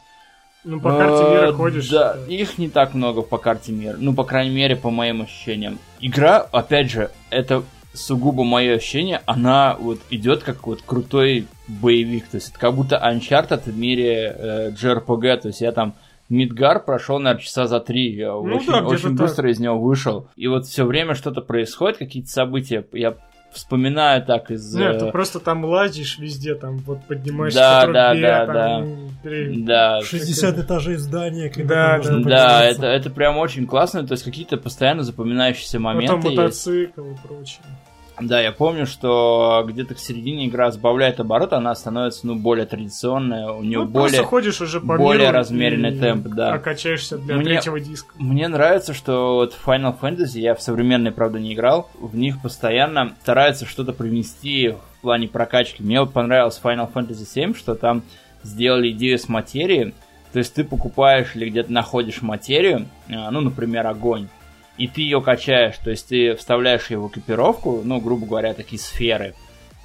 Ну, 0.63 0.81
по 0.81 0.97
карте 0.97 1.23
мира 1.29 1.49
э, 1.49 1.53
ходишь. 1.53 1.89
Да, 1.89 2.17
их 2.27 2.57
не 2.57 2.69
так 2.69 2.93
много 2.93 3.21
по 3.21 3.37
карте 3.37 3.71
мира. 3.71 3.95
Ну, 3.97 4.13
по 4.13 4.23
крайней 4.25 4.53
мере, 4.53 4.75
по 4.75 4.89
моим 4.89 5.21
ощущениям. 5.21 5.79
Игра, 6.01 6.39
опять 6.39 6.91
же, 6.91 7.11
это 7.29 7.63
сугубо 7.93 8.43
мое 8.43 8.75
ощущение, 8.75 9.21
она 9.25 9.75
вот 9.79 9.99
идет 10.09 10.43
как 10.43 10.67
вот 10.67 10.81
крутой 10.85 11.47
боевик. 11.67 12.27
То 12.27 12.35
есть 12.37 12.49
это 12.49 12.59
как 12.59 12.75
будто 12.75 12.95
Uncharted 12.95 13.63
в 13.63 13.77
мире 13.77 14.35
э, 14.37 14.71
JRPG. 14.71 15.37
То 15.37 15.47
есть 15.47 15.61
я 15.61 15.71
там 15.71 15.95
Мидгар 16.29 16.83
прошел, 16.83 17.19
наверное, 17.19 17.43
часа 17.43 17.67
за 17.67 17.79
три. 17.79 18.15
Я 18.15 18.33
Ну 18.33 18.41
очень, 18.57 18.71
да, 18.71 18.85
очень 18.85 19.09
так. 19.09 19.27
быстро 19.27 19.49
из 19.49 19.59
него 19.59 19.79
вышел. 19.79 20.27
И 20.35 20.47
вот 20.47 20.65
все 20.65 20.85
время 20.85 21.15
что-то 21.15 21.41
происходит, 21.41 21.97
какие-то 21.97 22.29
события. 22.29 22.85
Я 22.91 23.15
вспоминаю 23.57 24.23
так 24.25 24.49
из... 24.51 24.73
Нет, 24.73 24.95
э, 24.95 24.99
ты 25.05 25.11
просто 25.11 25.39
там 25.39 25.65
лазишь 25.65 26.17
везде, 26.17 26.55
там 26.55 26.77
вот 26.79 27.05
поднимаешься 27.05 27.59
Да, 27.59 27.85
по 27.87 27.93
да, 27.93 28.09
трубе, 28.11 28.21
да, 28.27 28.45
там, 28.45 28.55
да. 28.55 29.29
пере- 29.29 29.53
Да, 29.65 30.01
60 30.01 30.57
этажей 30.59 30.95
здания, 30.95 31.49
когда 31.49 31.97
Да, 31.97 32.03
там 32.03 32.13
можно 32.15 32.29
да, 32.29 32.47
да, 32.59 32.65
это, 32.65 32.85
это 32.87 33.09
прям 33.09 33.37
очень 33.37 33.67
классно. 33.67 34.05
То 34.07 34.13
есть 34.13 34.23
какие-то 34.23 34.57
постоянно 34.57 35.03
запоминающиеся 35.03 35.79
моменты 35.79 36.15
Потом 36.15 36.31
есть. 36.31 36.37
мотоцикл 36.37 37.01
и 37.11 37.15
прочее. 37.27 37.59
Да, 38.19 38.41
я 38.41 38.51
помню, 38.51 38.87
что 38.87 39.63
где-то 39.67 39.93
к 39.95 39.99
середине 39.99 40.47
игра 40.47 40.71
сбавляет 40.71 41.19
оборот, 41.19 41.53
она 41.53 41.75
становится, 41.75 42.25
ну, 42.25 42.35
более 42.35 42.65
традиционная, 42.65 43.49
у 43.51 43.61
нее 43.61 43.79
Ну, 43.79 43.85
более... 43.85 44.23
ходишь 44.23 44.59
уже 44.59 44.79
по 44.81 44.97
более 44.97 45.29
размеренный 45.29 45.95
и 45.95 45.99
темп, 45.99 46.27
да. 46.27 46.53
Окачаешься 46.53 47.17
для 47.19 47.35
Мне- 47.35 47.45
третьего 47.45 47.79
диска. 47.79 48.13
Мне 48.17 48.47
нравится, 48.47 48.93
что 48.93 49.35
вот 49.35 49.55
Final 49.65 49.95
Fantasy, 49.99 50.39
я 50.39 50.55
в 50.55 50.61
современной, 50.61 51.11
правда, 51.11 51.39
не 51.39 51.53
играл, 51.53 51.89
в 51.99 52.15
них 52.15 52.41
постоянно 52.41 53.13
стараются 53.21 53.65
что-то 53.65 53.93
привнести 53.93 54.69
в 54.69 55.01
плане 55.01 55.27
прокачки. 55.27 55.83
Мне 55.83 55.99
вот 55.99 56.11
понравилось 56.11 56.59
Final 56.63 56.91
Fantasy 56.91 57.25
7, 57.25 57.53
что 57.53 57.75
там 57.75 58.01
сделали 58.41 58.89
идею 58.91 59.19
с 59.19 59.29
материи, 59.29 59.93
то 60.33 60.39
есть 60.39 60.53
ты 60.55 60.63
покупаешь 60.63 61.35
или 61.35 61.49
где-то 61.49 61.71
находишь 61.71 62.21
материю, 62.21 62.87
а, 63.09 63.29
ну, 63.31 63.41
например, 63.41 63.85
огонь, 63.87 64.27
и 64.77 64.87
ты 64.87 65.01
ее 65.01 65.21
качаешь, 65.21 65.77
то 65.77 65.89
есть 65.89 66.07
ты 66.09 66.35
вставляешь 66.35 66.89
ее 66.89 66.99
в 66.99 67.07
экипировку, 67.07 67.81
ну, 67.83 67.99
грубо 67.99 68.25
говоря, 68.25 68.53
такие 68.53 68.79
сферы, 68.79 69.33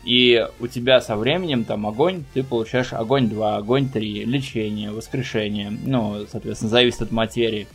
и 0.04 0.46
у 0.58 0.66
тебя 0.66 1.00
со 1.00 1.16
временем 1.16 1.64
там 1.64 1.86
огонь, 1.86 2.24
ты 2.34 2.42
получаешь 2.42 2.92
огонь 2.92 3.28
2, 3.28 3.56
огонь 3.56 3.88
3, 3.88 4.24
лечение, 4.24 4.90
воскрешение, 4.90 5.70
ну, 5.70 6.26
соответственно, 6.30 6.70
зависит 6.70 7.02
от 7.02 7.12
материи. 7.12 7.68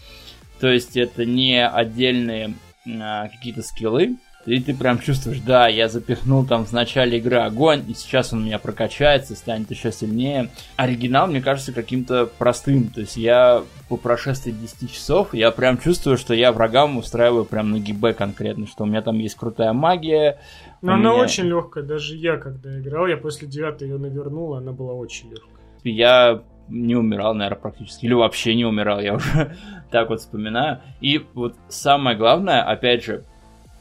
То 0.60 0.68
есть 0.68 0.98
это 0.98 1.24
не 1.24 1.66
отдельные 1.66 2.54
а, 2.86 3.30
какие-то 3.30 3.62
скиллы, 3.62 4.18
и 4.48 4.62
ты 4.62 4.74
прям 4.74 5.00
чувствуешь, 5.00 5.42
да, 5.42 5.68
я 5.68 5.90
запихнул 5.90 6.46
там 6.46 6.66
в 6.66 6.72
начале 6.72 7.18
игры 7.18 7.38
огонь, 7.38 7.84
и 7.88 7.94
сейчас 7.94 8.32
он 8.32 8.44
у 8.44 8.46
меня 8.46 8.60
прокачается, 8.60 9.36
станет 9.36 9.70
еще 9.72 9.92
сильнее. 9.92 10.50
Оригинал, 10.78 11.28
мне 11.28 11.42
кажется, 11.42 11.74
каким-то 11.74 12.30
простым. 12.38 12.88
То 12.88 13.02
есть 13.02 13.18
я 13.18 13.64
по 13.90 13.98
прошествии 13.98 14.52
10 14.52 14.92
часов, 14.92 15.34
я 15.34 15.52
прям 15.52 15.78
чувствую, 15.78 16.18
что 16.18 16.34
я 16.34 16.54
врагам 16.54 16.98
устраиваю 16.98 17.44
прям 17.44 17.72
на 17.72 17.80
гибе 17.80 18.14
конкретно, 18.14 18.68
что 18.68 18.84
у 18.84 18.88
меня 18.88 19.02
там 19.02 19.20
есть 19.20 19.36
крутая 19.36 19.74
магия. 19.74 20.40
Но 20.82 20.94
она 20.94 21.12
меня- 21.12 21.24
очень 21.24 21.44
легкая, 21.44 21.84
даже 21.84 22.16
я, 22.16 22.38
когда 22.38 22.80
играл, 22.80 23.08
я 23.08 23.18
после 23.18 23.50
девятой 23.50 23.90
ее 23.90 23.98
навернул, 23.98 24.54
она 24.56 24.72
была 24.72 24.94
очень 24.94 25.30
легкая. 25.30 25.52
я 25.84 26.42
не 26.70 26.96
умирал, 26.96 27.34
наверное, 27.34 27.60
практически. 27.60 28.06
Или 28.06 28.14
вообще 28.14 28.56
не 28.56 28.66
умирал, 28.66 29.00
я 29.00 29.14
уже 29.14 29.56
так 29.92 30.10
вот 30.10 30.20
вспоминаю. 30.22 30.80
И 31.02 31.26
вот 31.34 31.56
самое 31.70 32.18
главное, 32.18 32.62
опять 32.64 33.04
же, 33.04 33.24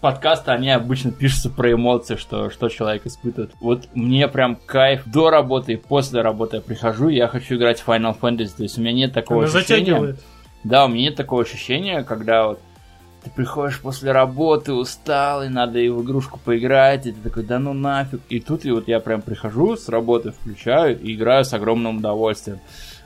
подкасты, 0.07 0.53
они 0.53 0.71
обычно 0.71 1.11
пишутся 1.11 1.51
про 1.51 1.73
эмоции, 1.73 2.15
что, 2.15 2.49
что 2.49 2.69
человек 2.69 3.07
испытывает. 3.07 3.51
Вот 3.59 3.89
мне 3.95 4.29
прям 4.29 4.55
кайф 4.55 5.03
до 5.05 5.31
работы 5.31 5.73
и 5.73 5.77
после 5.77 6.21
работы 6.21 6.59
я 6.59 6.63
прихожу, 6.63 7.09
и 7.09 7.17
я 7.17 7.27
хочу 7.27 7.57
играть 7.57 7.81
в 7.81 7.89
Final 7.89 8.17
Fantasy. 8.17 8.53
То 8.57 8.63
есть 8.63 8.79
у 8.79 8.83
меня 8.83 8.93
нет 8.93 9.13
такого 9.13 9.43
Она 9.43 9.49
ощущения... 9.49 9.87
затягивает. 9.87 10.21
Да, 10.63 10.85
у 10.85 10.89
меня 10.89 11.09
нет 11.09 11.17
такого 11.17 11.43
ощущения, 11.43 12.05
когда 12.05 12.47
вот 12.47 12.61
ты 13.25 13.31
приходишь 13.31 13.81
после 13.81 14.13
работы 14.13 14.75
усталый, 14.75 15.49
надо 15.49 15.81
и 15.81 15.89
в 15.89 16.01
игрушку 16.05 16.39
поиграть, 16.39 17.07
и 17.07 17.13
ты 17.13 17.21
такой, 17.21 17.43
да 17.43 17.59
ну 17.59 17.73
нафиг. 17.73 18.21
И 18.29 18.39
тут 18.39 18.65
и 18.65 18.71
вот 18.71 18.87
я 18.87 19.01
прям 19.01 19.23
прихожу 19.23 19.77
с 19.77 19.89
работы, 19.89 20.31
включаю 20.31 21.01
и 21.01 21.15
играю 21.17 21.45
с 21.45 21.53
огромным 21.53 21.97
удовольствием. 21.97 22.61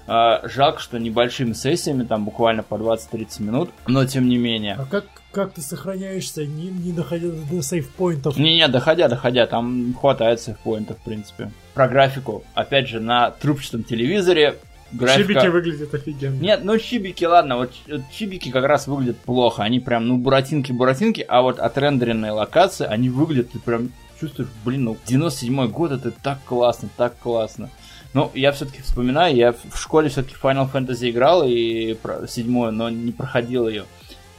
А, 0.06 0.46
жалко, 0.46 0.80
что 0.80 0.98
небольшими 0.98 1.54
сессиями, 1.54 2.04
там 2.04 2.26
буквально 2.26 2.62
по 2.62 2.74
20-30 2.74 3.42
минут, 3.42 3.70
но 3.86 4.04
тем 4.04 4.28
не 4.28 4.36
менее. 4.36 4.74
А 4.78 4.84
как, 4.84 5.06
как 5.32 5.52
ты 5.52 5.60
сохраняешься, 5.60 6.44
не, 6.44 6.68
не 6.68 6.92
доходя 6.92 7.28
до 7.28 7.62
сейф-поинтов? 7.62 8.36
Не-не, 8.36 8.68
доходя, 8.68 9.08
доходя, 9.08 9.46
там 9.46 9.94
хватает 9.94 10.40
сейфпоинтов, 10.40 10.98
в 10.98 11.02
принципе. 11.02 11.50
Про 11.74 11.88
графику. 11.88 12.44
Опять 12.54 12.88
же, 12.88 13.00
на 13.00 13.30
трубчатом 13.30 13.84
телевизоре 13.84 14.56
графика... 14.92 15.34
Чибики 15.34 15.46
выглядят 15.48 15.94
офигенно. 15.94 16.40
Нет, 16.40 16.60
ну 16.64 16.76
чибики, 16.78 17.24
ладно, 17.24 17.58
вот 17.58 17.72
чибики 18.12 18.50
как 18.50 18.64
раз 18.64 18.88
выглядят 18.88 19.18
плохо. 19.18 19.62
Они 19.62 19.78
прям, 19.80 20.08
ну, 20.08 20.18
буратинки-буратинки, 20.18 21.24
а 21.26 21.42
вот 21.42 21.58
отрендеренные 21.58 22.32
локации, 22.32 22.86
они 22.86 23.08
выглядят, 23.08 23.52
ты 23.52 23.58
прям 23.58 23.90
чувствуешь, 24.18 24.50
блин, 24.64 24.84
ну, 24.84 24.96
97 25.06 25.68
год, 25.68 25.92
это 25.92 26.10
так 26.10 26.38
классно, 26.44 26.88
так 26.96 27.16
классно. 27.18 27.70
Ну, 28.12 28.30
я 28.34 28.50
все-таки 28.50 28.82
вспоминаю, 28.82 29.36
я 29.36 29.52
в 29.52 29.76
школе 29.76 30.08
все-таки 30.08 30.34
Final 30.34 30.70
Fantasy 30.70 31.10
играл, 31.10 31.44
и 31.46 31.96
седьмую, 32.28 32.72
но 32.72 32.90
не 32.90 33.12
проходил 33.12 33.68
ее. 33.68 33.84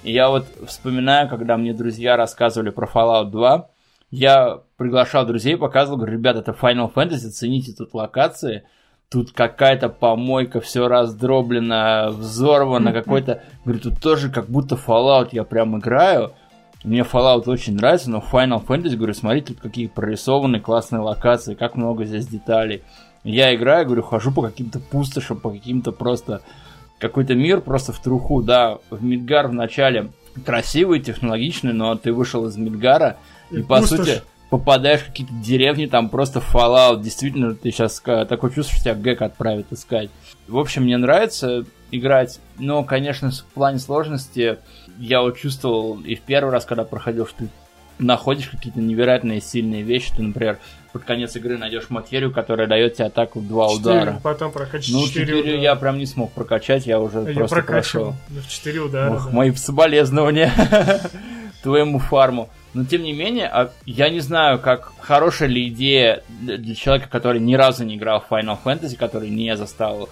И 0.04 0.12
я 0.12 0.30
вот 0.30 0.45
вспоминаю, 0.66 1.30
когда 1.30 1.58
мне 1.58 1.74
друзья 1.74 2.18
рассказывали 2.18 2.72
про 2.72 2.88
Fallout 2.88 3.30
2, 3.30 3.70
я 4.10 4.62
приглашал 4.78 5.26
друзей, 5.26 5.58
показывал, 5.58 5.97
говорю, 5.97 6.14
ребят, 6.14 6.36
это 6.36 6.52
Final 6.52 6.91
Fantasy, 6.93 7.30
цените 7.30 7.74
тут 7.74 7.93
локации, 7.93 8.64
тут 9.10 9.32
какая-то 9.32 9.89
помойка, 9.89 10.60
все 10.60 10.88
раздроблено, 10.88 12.10
взорвано, 12.12 12.93
какой-то... 12.93 13.43
Говорю, 13.64 13.80
тут 13.82 14.02
тоже 14.02 14.30
как 14.30 14.47
будто 14.47 14.76
Fallout 14.76 15.30
я 15.32 15.43
прям 15.43 15.78
играю. 15.78 16.34
Мне 16.84 17.02
Fallout 17.02 17.47
очень 17.47 17.76
нравится, 17.76 18.10
но 18.10 18.20
Final 18.20 18.66
Fantasy, 18.66 18.95
говорю, 18.95 19.14
смотри, 19.14 19.41
тут 19.41 19.60
какие 19.60 19.88
прорисованные 19.88 20.62
классные 20.62 21.02
локации, 21.02 21.54
как 21.54 21.76
много 21.76 22.06
здесь 22.06 22.28
деталей. 22.28 22.84
Я 23.24 23.54
играю, 23.54 23.86
говорю, 23.86 24.02
хожу 24.02 24.32
по 24.32 24.41
каким-то 24.41 24.80
пустошам, 24.80 25.39
по 25.39 25.52
каким-то 25.52 25.91
просто... 25.91 26.41
Какой-то 27.02 27.34
мир 27.36 27.62
просто 27.62 27.91
в 27.91 27.99
труху, 27.99 28.41
да. 28.43 28.78
В 28.89 29.04
Мидгар 29.04 29.47
в 29.47 29.54
начале 29.54 30.12
красивый, 30.45 30.99
технологичный, 30.99 31.74
но 31.74 31.95
ты 31.95 32.14
вышел 32.14 32.47
из 32.47 32.56
Мидгара, 32.56 33.18
и, 33.49 33.58
И 33.58 33.64
по 33.64 33.80
пустошь. 33.80 33.99
сути 33.99 34.22
попадаешь 34.49 35.02
в 35.02 35.08
какие-то 35.08 35.34
деревни, 35.34 35.88
там 35.88 36.10
просто 36.10 36.39
Fallout. 36.39 37.02
Действительно, 37.02 37.56
ты 37.56 37.72
сейчас 37.72 37.99
такое 37.99 38.52
чувство, 38.52 38.76
что 38.76 38.84
тебя 38.84 38.93
Гэг 38.93 39.22
отправит 39.22 39.68
искать. 39.72 40.10
В 40.47 40.58
общем, 40.58 40.84
мне 40.84 40.97
нравится 40.97 41.66
играть, 41.89 42.39
но, 42.58 42.84
конечно, 42.84 43.32
в 43.32 43.43
плане 43.54 43.80
сложности 43.80 44.58
я 44.99 45.22
вот 45.22 45.38
чувствовал 45.38 45.99
и 46.02 46.16
в 46.16 46.22
первый 46.22 46.52
раз, 46.52 46.66
когда 46.66 46.84
проходил, 46.84 47.26
что 47.26 47.39
ты 47.39 47.49
находишь 48.02 48.47
какие-то 48.49 48.80
невероятные 48.80 49.41
сильные 49.41 49.84
вещи. 49.84 50.12
Ты, 50.16 50.24
например, 50.24 50.60
под 50.91 51.04
конец 51.04 51.36
игры 51.36 51.58
найдешь 51.58 51.89
материю, 51.89 52.32
которая 52.32 52.68
дает 52.68 52.95
тебе 52.95 53.06
атаку 53.06 53.39
в 53.39 53.47
два 53.47 53.68
Четыре, 53.70 53.82
удара. 53.82 54.20
Потом 54.22 54.52
прокачать 54.52 54.93
Ну, 54.93 55.08
4 55.08 55.26
4 55.26 55.39
удара. 55.41 55.58
я 55.62 55.76
прям 55.76 55.97
не 55.97 56.06
смог 56.06 56.32
прокачать, 56.34 56.86
я 56.86 56.99
уже 56.99 57.20
Я 57.20 57.34
просто 57.34 57.62
прошел. 57.64 58.16
Ну, 58.30 58.41
В 58.41 58.49
4 58.49 58.80
удара. 58.82 59.14
Ох, 59.14 59.26
да. 59.28 59.32
мои 59.32 59.52
соболезнования 59.54 60.52
твоему 61.64 61.99
фарму. 61.99 62.49
Но 62.74 62.86
тем 62.86 63.04
не 63.04 63.12
менее, 63.14 63.47
а 63.47 63.72
я 63.86 64.10
не 64.10 64.22
знаю, 64.22 64.58
как 64.60 64.93
хорошая 65.02 65.49
ли 65.49 65.68
идея 65.68 66.24
для 66.39 66.74
человека, 66.74 67.10
который 67.10 67.41
ни 67.41 67.54
разу 67.56 67.84
не 67.84 67.95
играл 67.97 68.22
в 68.22 68.32
Final 68.32 68.58
Fantasy, 68.64 68.95
который 68.95 69.30
не 69.30 69.56
застал, 69.58 70.08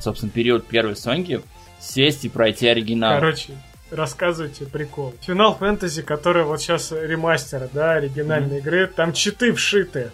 собственно, 0.00 0.30
период 0.30 0.66
первой 0.66 0.96
Соньки, 0.96 1.40
сесть 1.80 2.24
и 2.26 2.28
пройти 2.28 2.68
оригинал. 2.68 3.14
Короче, 3.14 3.52
рассказывайте 3.90 4.66
прикол. 4.66 5.14
Финал 5.20 5.54
фэнтези, 5.54 6.02
который 6.02 6.44
вот 6.44 6.60
сейчас 6.60 6.92
ремастер, 6.92 7.68
да, 7.72 7.92
оригинальной 7.92 8.58
игры, 8.58 8.86
там 8.86 9.12
читы 9.12 9.52
вшиты. 9.52 10.10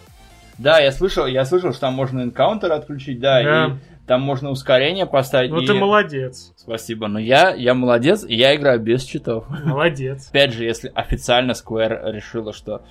Да, 0.57 0.79
я 0.79 0.91
слышал, 0.91 1.25
я 1.25 1.45
слышал, 1.45 1.71
что 1.71 1.81
там 1.81 1.93
можно 1.95 2.21
энкаунтер 2.21 2.71
отключить, 2.71 3.19
да, 3.19 3.41
Да. 3.43 3.65
и 3.65 4.05
там 4.07 4.21
можно 4.21 4.51
ускорение 4.51 5.05
поставить. 5.05 5.49
Ну 5.49 5.61
и- 5.61 5.65
ты 5.65 5.73
молодец. 5.73 6.51
Спасибо, 6.55 7.07
но 7.07 7.19
я, 7.19 7.53
я 7.53 7.73
молодец, 7.73 8.23
и 8.23 8.35
я 8.35 8.55
играю 8.55 8.79
без 8.79 9.03
читов. 9.03 9.45
Молодец. 9.49 10.27
Опять 10.31 10.53
же, 10.53 10.63
если 10.63 10.91
официально 10.93 11.51
Square 11.53 12.11
решила, 12.11 12.53
что 12.53 12.83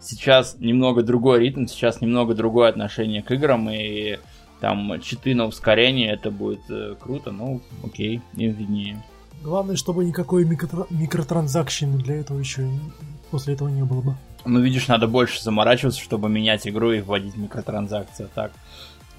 сейчас 0.00 0.56
немного 0.58 1.02
другой 1.02 1.40
ритм, 1.40 1.66
сейчас 1.66 2.00
немного 2.02 2.34
другое 2.34 2.68
отношение 2.68 3.22
к 3.22 3.30
играм, 3.30 3.68
и 3.70 4.18
там 4.60 5.00
читы 5.00 5.34
на 5.34 5.46
ускорение, 5.46 6.12
это 6.12 6.30
будет 6.30 6.60
э, 6.70 6.94
круто, 7.00 7.30
ну, 7.30 7.62
окей, 7.84 8.20
им 8.36 8.52
виднее. 8.52 9.02
Главное, 9.46 9.76
чтобы 9.76 10.04
никакой 10.04 10.44
микротра- 10.44 10.88
микротранзакшн 10.90 11.98
для 11.98 12.16
этого 12.16 12.40
еще 12.40 12.68
после 13.30 13.54
этого 13.54 13.68
не 13.68 13.84
было 13.84 14.00
бы. 14.00 14.14
Ну, 14.44 14.60
видишь, 14.60 14.88
надо 14.88 15.06
больше 15.06 15.40
заморачиваться, 15.40 16.00
чтобы 16.00 16.28
менять 16.28 16.66
игру 16.66 16.90
и 16.90 17.00
вводить 17.00 17.36
микротранзакции, 17.36 18.24
а 18.24 18.28
так. 18.34 18.52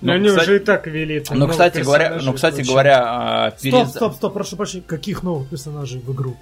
Но 0.02 0.12
Ну, 0.12 0.20
они 0.20 0.28
кстати- 0.28 0.44
уже 0.44 0.56
и 0.58 0.60
так 0.60 0.86
вели. 0.86 1.22
там 1.22 1.40
Ну, 1.40 1.48
кстати 1.48 1.80
говоря, 1.80 2.20
ну, 2.22 2.34
кстати 2.34 2.56
вообще. 2.58 2.70
говоря, 2.72 3.04
а, 3.06 3.52
Стоп, 3.52 3.62
перез- 3.64 3.90
стоп, 3.90 4.16
стоп, 4.16 4.34
прошу 4.34 4.58
прощения, 4.58 4.84
каких 4.86 5.24
новых 5.24 5.48
персонажей 5.48 6.02
в 6.02 6.12
игру? 6.14 6.36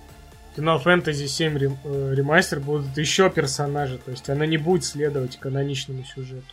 Final 0.57 0.83
Fantasy 0.83 1.27
7 1.27 1.55
рем- 1.55 1.77
э, 1.83 2.13
ремастер 2.15 2.59
будут 2.61 2.97
еще 2.97 3.29
персонажи, 3.29 3.99
то 4.03 4.09
есть 4.09 4.27
она 4.31 4.47
не 4.47 4.57
будет 4.57 4.83
следовать 4.83 5.37
каноничному 5.37 6.03
сюжету. 6.05 6.43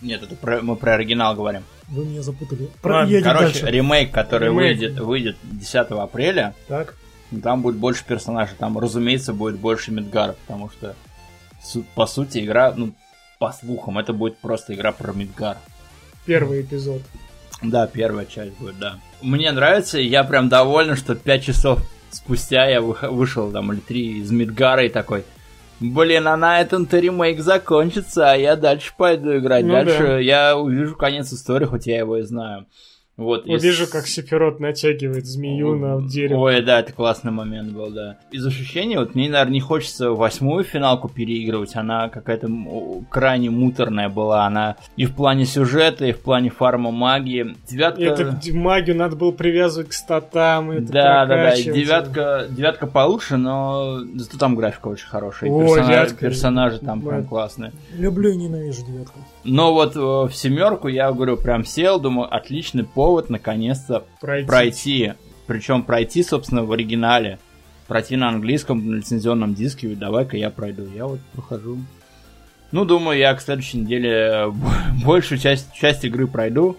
Нет, 0.00 0.22
это 0.22 0.36
про- 0.36 0.60
мы 0.62 0.76
про 0.76 0.94
оригинал 0.94 1.34
говорим. 1.34 1.62
Вы 1.88 2.04
меня 2.04 2.22
запутали. 2.22 2.68
Ладно, 2.82 3.10
Едем 3.10 3.24
Короче, 3.24 3.44
дальше. 3.60 3.66
ремейк, 3.66 4.10
который 4.12 4.48
Ремейк. 4.48 4.78
выйдет, 4.78 5.00
выйдет 5.00 5.36
10 5.42 6.02
апреля, 6.02 6.54
Так, 6.68 6.94
Там 7.42 7.60
будет 7.60 7.76
больше 7.76 8.04
персонажей, 8.06 8.54
там, 8.58 8.78
разумеется, 8.78 9.34
будет 9.34 9.58
больше 9.58 9.90
Мидгара, 9.92 10.34
потому 10.46 10.70
что, 10.70 10.94
по 11.94 12.06
сути, 12.06 12.38
игра, 12.38 12.72
ну, 12.74 12.94
по 13.38 13.52
слухам, 13.52 13.98
это 13.98 14.12
будет 14.14 14.38
просто 14.38 14.74
игра 14.74 14.92
про 14.92 15.12
Мидгар. 15.12 15.58
Первый 16.24 16.62
эпизод. 16.62 17.02
Да, 17.60 17.86
первая 17.86 18.24
часть 18.24 18.52
будет, 18.58 18.78
да. 18.78 18.98
Мне 19.20 19.50
нравится, 19.52 19.98
и 19.98 20.06
я 20.06 20.24
прям 20.24 20.48
доволен, 20.48 20.96
что 20.96 21.14
5 21.16 21.44
часов 21.44 21.80
спустя 22.10 22.66
я 22.66 22.80
вышел, 22.80 23.50
там, 23.52 23.72
или 23.74 23.80
3 23.80 24.20
из 24.20 24.30
Мидгара 24.30 24.86
и 24.86 24.88
такой, 24.88 25.24
блин, 25.80 26.28
а 26.28 26.36
на 26.36 26.60
этом-то 26.60 26.98
ремейк 26.98 27.40
закончится, 27.40 28.32
а 28.32 28.36
я 28.36 28.56
дальше 28.56 28.92
пойду 28.96 29.38
играть. 29.38 29.64
Ну 29.64 29.72
дальше 29.72 29.98
да. 29.98 30.18
я 30.18 30.56
увижу 30.56 30.96
конец 30.96 31.32
истории, 31.32 31.66
хоть 31.66 31.86
я 31.86 31.98
его 31.98 32.16
и 32.16 32.22
знаю. 32.22 32.66
Вот, 33.18 33.46
Я 33.46 33.56
из- 33.56 33.64
вижу, 33.64 33.86
как 33.90 34.06
Сепирот 34.06 34.60
натягивает 34.60 35.26
змею 35.26 35.74
на 35.76 36.00
дерево. 36.08 36.38
Ой, 36.42 36.62
да, 36.62 36.78
это 36.78 36.92
классный 36.92 37.32
момент 37.32 37.72
был, 37.72 37.90
да. 37.90 38.16
Из 38.30 38.46
ощущений, 38.46 38.96
вот 38.96 39.16
мне, 39.16 39.28
наверное, 39.28 39.54
не 39.54 39.60
хочется 39.60 40.12
восьмую 40.12 40.62
финалку 40.62 41.08
переигрывать. 41.08 41.74
Она 41.74 42.08
какая-то 42.10 42.48
крайне 43.10 43.50
муторная 43.50 44.08
была. 44.08 44.46
Она 44.46 44.76
и 44.96 45.04
в 45.04 45.14
плане 45.16 45.46
сюжета, 45.46 46.06
и 46.06 46.12
в 46.12 46.20
плане 46.20 46.50
фарма 46.50 46.92
магии. 46.92 47.56
Девятка... 47.68 48.02
Это 48.04 48.38
магию 48.52 48.94
надо 48.96 49.16
было 49.16 49.32
привязывать 49.32 49.88
к 49.88 49.92
статам. 49.94 50.70
Это 50.70 50.92
Да, 50.92 51.26
да, 51.26 51.36
да, 51.50 51.56
девятка, 51.56 52.46
девятка 52.48 52.86
получше, 52.86 53.36
но 53.36 53.98
зато 54.14 54.38
там 54.38 54.54
графика 54.54 54.86
очень 54.88 55.08
хорошая. 55.08 55.50
и 55.50 55.52
О, 55.52 55.58
персонажи, 55.64 55.88
девятка. 55.90 56.16
персонажи 56.16 56.78
там 56.78 57.02
прям 57.02 57.22
Да. 57.22 57.28
классные. 57.28 57.72
Люблю 57.96 58.30
и 58.30 58.36
ненавижу 58.36 58.86
девятку. 58.86 59.18
Но 59.42 59.74
вот 59.74 59.96
э, 59.96 59.98
в 60.00 60.30
семерку 60.32 60.86
я 60.86 61.10
говорю, 61.10 61.36
прям 61.36 61.64
сел, 61.64 61.98
думаю, 61.98 62.32
отличный 62.32 62.84
повод 62.84 63.07
наконец-то 63.28 64.04
Пройти. 64.20 64.46
пройти. 64.46 65.12
Причем 65.46 65.82
пройти, 65.82 66.22
собственно, 66.22 66.64
в 66.64 66.72
оригинале. 66.72 67.38
Пройти 67.86 68.16
на 68.16 68.28
английском, 68.28 68.86
на 68.90 68.96
лицензионном 68.96 69.54
диске. 69.54 69.88
Давай-ка 69.94 70.36
я 70.36 70.50
пройду. 70.50 70.86
Я 70.94 71.06
вот 71.06 71.20
прохожу. 71.32 71.78
Ну, 72.70 72.84
думаю, 72.84 73.18
я 73.18 73.34
к 73.34 73.40
следующей 73.40 73.78
неделе 73.78 74.10
э, 74.10 74.50
большую 75.04 75.38
часть, 75.38 75.72
часть 75.72 76.04
игры 76.04 76.26
пройду. 76.26 76.76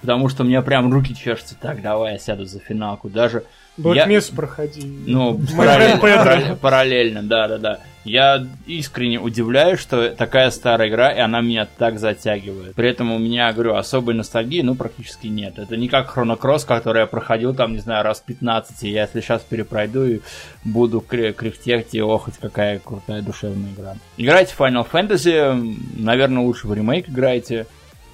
Потому 0.00 0.28
что 0.28 0.42
у 0.44 0.46
меня 0.46 0.62
прям 0.62 0.92
руки 0.92 1.14
чешутся. 1.14 1.56
Так, 1.60 1.82
давай 1.82 2.14
я 2.14 2.18
сяду 2.18 2.46
за 2.46 2.58
финалку. 2.58 3.08
Даже, 3.10 3.44
Black 3.78 4.06
Mesa 4.08 4.34
проходи. 4.34 4.82
ну, 5.06 5.34
My 5.34 5.56
параллель- 5.56 5.92
Friend 5.92 6.00
Pedro. 6.00 6.24
параллель- 6.24 6.56
параллельно, 6.56 7.22
да-да-да. 7.22 7.80
Я 8.04 8.46
искренне 8.68 9.18
удивляюсь, 9.18 9.80
что 9.80 10.10
такая 10.10 10.50
старая 10.52 10.88
игра, 10.88 11.10
и 11.10 11.18
она 11.18 11.40
меня 11.40 11.66
так 11.76 11.98
затягивает. 11.98 12.76
При 12.76 12.88
этом 12.88 13.10
у 13.10 13.18
меня, 13.18 13.52
говорю, 13.52 13.74
особой 13.74 14.14
ностальгии, 14.14 14.62
ну, 14.62 14.76
практически 14.76 15.26
нет. 15.26 15.58
Это 15.58 15.76
не 15.76 15.88
как 15.88 16.16
Chrono 16.16 16.38
Cross, 16.38 16.66
который 16.66 17.00
я 17.00 17.06
проходил 17.06 17.52
там, 17.52 17.72
не 17.72 17.78
знаю, 17.80 18.04
раз 18.04 18.22
15, 18.24 18.84
и 18.84 18.90
я 18.90 19.02
если 19.02 19.20
сейчас 19.20 19.42
перепройду 19.42 20.06
и 20.06 20.20
буду 20.62 21.00
кряхтеть 21.00 21.94
и 21.94 22.00
охоть, 22.00 22.34
какая 22.40 22.78
крутая 22.78 23.22
душевная 23.22 23.72
игра. 23.72 23.96
Играйте 24.16 24.54
в 24.54 24.60
Final 24.60 24.86
Fantasy, 24.88 25.76
наверное, 25.98 26.44
лучше 26.44 26.68
в 26.68 26.74
ремейк 26.74 27.08
играйте. 27.08 27.66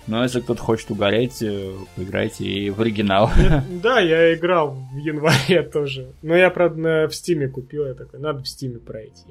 Но 0.07 0.23
если 0.23 0.41
кто-то 0.41 0.61
хочет 0.61 0.91
угореть, 0.91 1.43
э, 1.43 1.73
поиграйте 1.97 2.45
и 2.45 2.71
в 2.71 2.81
оригинал. 2.81 3.31
Да, 3.83 4.01
я 4.01 4.35
играл 4.35 4.77
в 4.93 4.97
январе 4.97 5.63
тоже. 5.63 6.13
Но 6.23 6.37
я, 6.37 6.51
правда, 6.51 7.09
в 7.09 7.15
Стиме 7.15 7.49
купил. 7.49 7.87
Я 7.87 7.95
такой, 7.95 8.21
надо 8.21 8.43
в 8.43 8.49
Стиме 8.49 8.79
пройти. 8.79 9.25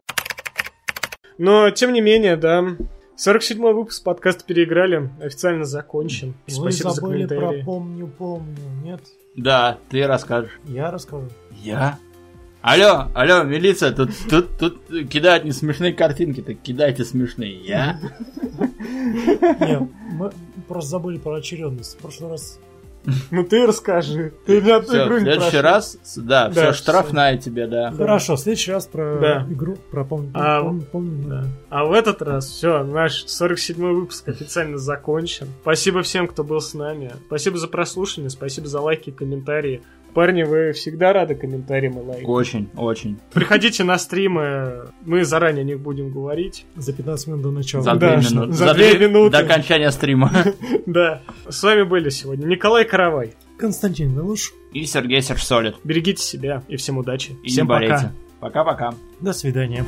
Но, 1.38 1.70
тем 1.72 1.94
не 1.94 2.02
менее, 2.02 2.36
да. 2.38 2.64
47-й 3.18 3.74
выпуск 3.74 4.04
подкаста 4.04 4.44
«Переиграли» 4.46 5.10
официально 5.22 5.66
закончен. 5.66 6.34
Вы 6.48 6.54
Спасибо 6.54 6.90
за 6.90 6.96
забыли 6.96 7.26
про 7.26 7.36
комментарии. 7.36 7.64
«Помню, 7.64 8.08
помню». 8.08 8.58
Нет? 8.84 9.02
Да, 9.36 9.78
ты 9.90 10.08
расскажешь. 10.08 10.60
Я 10.66 10.92
расскажу. 10.92 11.30
Я? 11.62 12.00
Алло, 12.62 13.08
алло, 13.16 13.44
милиция, 13.44 13.92
тут, 13.92 14.12
тут, 14.30 14.58
тут 14.60 14.82
кидают 15.10 15.46
не 15.46 15.52
смешные 15.52 15.94
картинки, 15.94 16.42
так 16.42 16.58
кидайте 16.62 17.04
смешные. 17.04 17.60
Я? 17.60 18.00
Нет, 19.60 19.82
мы 20.14 20.32
просто 20.72 20.90
забыли 20.92 21.18
про 21.18 21.36
очередность. 21.36 21.96
В 21.96 21.98
прошлый 21.98 22.32
раз 22.32 22.60
Ну 23.32 23.44
ты 23.44 23.66
расскажи. 23.66 24.32
Ты 24.46 24.62
на 24.62 24.80
Все, 24.82 25.06
игру 25.06 25.16
в 25.16 25.20
не 25.20 25.24
следующий 25.26 25.50
прошел. 25.52 25.62
раз, 25.62 25.98
да, 26.18 26.46
Да, 26.48 26.52
все, 26.52 26.62
всё. 26.62 26.74
штрафная 26.74 27.38
тебе, 27.38 27.66
да. 27.66 27.92
Хорошо, 27.92 28.36
в 28.36 28.40
следующий 28.40 28.72
раз 28.72 28.86
про 28.86 29.18
Да. 29.20 29.48
игру, 29.50 29.76
про 29.90 30.06
помню, 30.06 30.30
А, 30.36 30.62
помню, 30.62 30.82
помню, 30.92 31.28
Да. 31.28 31.44
А 31.70 31.86
в 31.86 31.94
этот 31.94 32.22
раз 32.22 32.46
все, 32.48 32.84
наш 32.84 33.26
47-й 33.26 33.94
выпуск 33.96 34.28
официально 34.30 34.78
закончен. 34.78 35.48
Спасибо 35.64 36.04
всем, 36.04 36.28
кто 36.28 36.44
был 36.44 36.62
с 36.62 36.76
нами. 36.76 37.12
Спасибо 37.26 37.58
за 37.58 37.68
прослушивание, 37.68 38.30
спасибо 38.30 38.68
за 38.68 38.80
лайки 38.80 39.10
и 39.10 39.12
комментарии. 39.14 39.82
Парни, 40.14 40.44
вы 40.44 40.74
всегда 40.74 41.14
рады 41.14 41.36
комментариям 41.36 41.98
и 42.00 42.02
лайкам. 42.02 42.30
Очень, 42.30 42.70
очень. 42.76 43.18
Приходите 43.34 43.84
на 43.84 43.98
стримы, 43.98 44.92
мы 45.06 45.24
заранее 45.24 45.62
о 45.62 45.66
них 45.66 45.80
будем 45.80 46.12
говорить. 46.12 46.66
За 46.76 46.92
15 46.94 47.28
минут 47.28 47.42
до 47.44 47.52
начала. 47.52 47.84
За 47.84 47.96
Да, 47.96 48.16
две 48.18 48.22
что- 48.22 48.34
минуты. 48.36 48.52
за 48.54 48.74
две 48.74 48.96
две- 48.96 49.08
минуты. 49.08 49.32
До 49.32 49.40
окончания 49.40 49.92
стрима. 49.92 50.32
Да. 50.86 51.22
С 51.50 51.64
вами 51.64 51.84
были 51.84 52.10
сегодня 52.10 52.46
Николай 52.46 52.84
Каравай. 52.86 53.34
Константин 53.58 54.14
Милуш, 54.14 54.54
И 54.74 54.84
Сергей 54.86 55.22
Сержсолид. 55.22 55.76
Берегите 55.84 56.22
себя 56.24 56.64
и 56.68 56.76
всем 56.78 56.98
удачи. 56.98 57.36
И 57.44 57.50
всем 57.50 57.66
не 57.66 57.70
пока. 57.70 57.80
болейте. 57.88 58.12
Пока-пока. 58.40 58.94
до 59.20 59.34
свидания. 59.34 59.86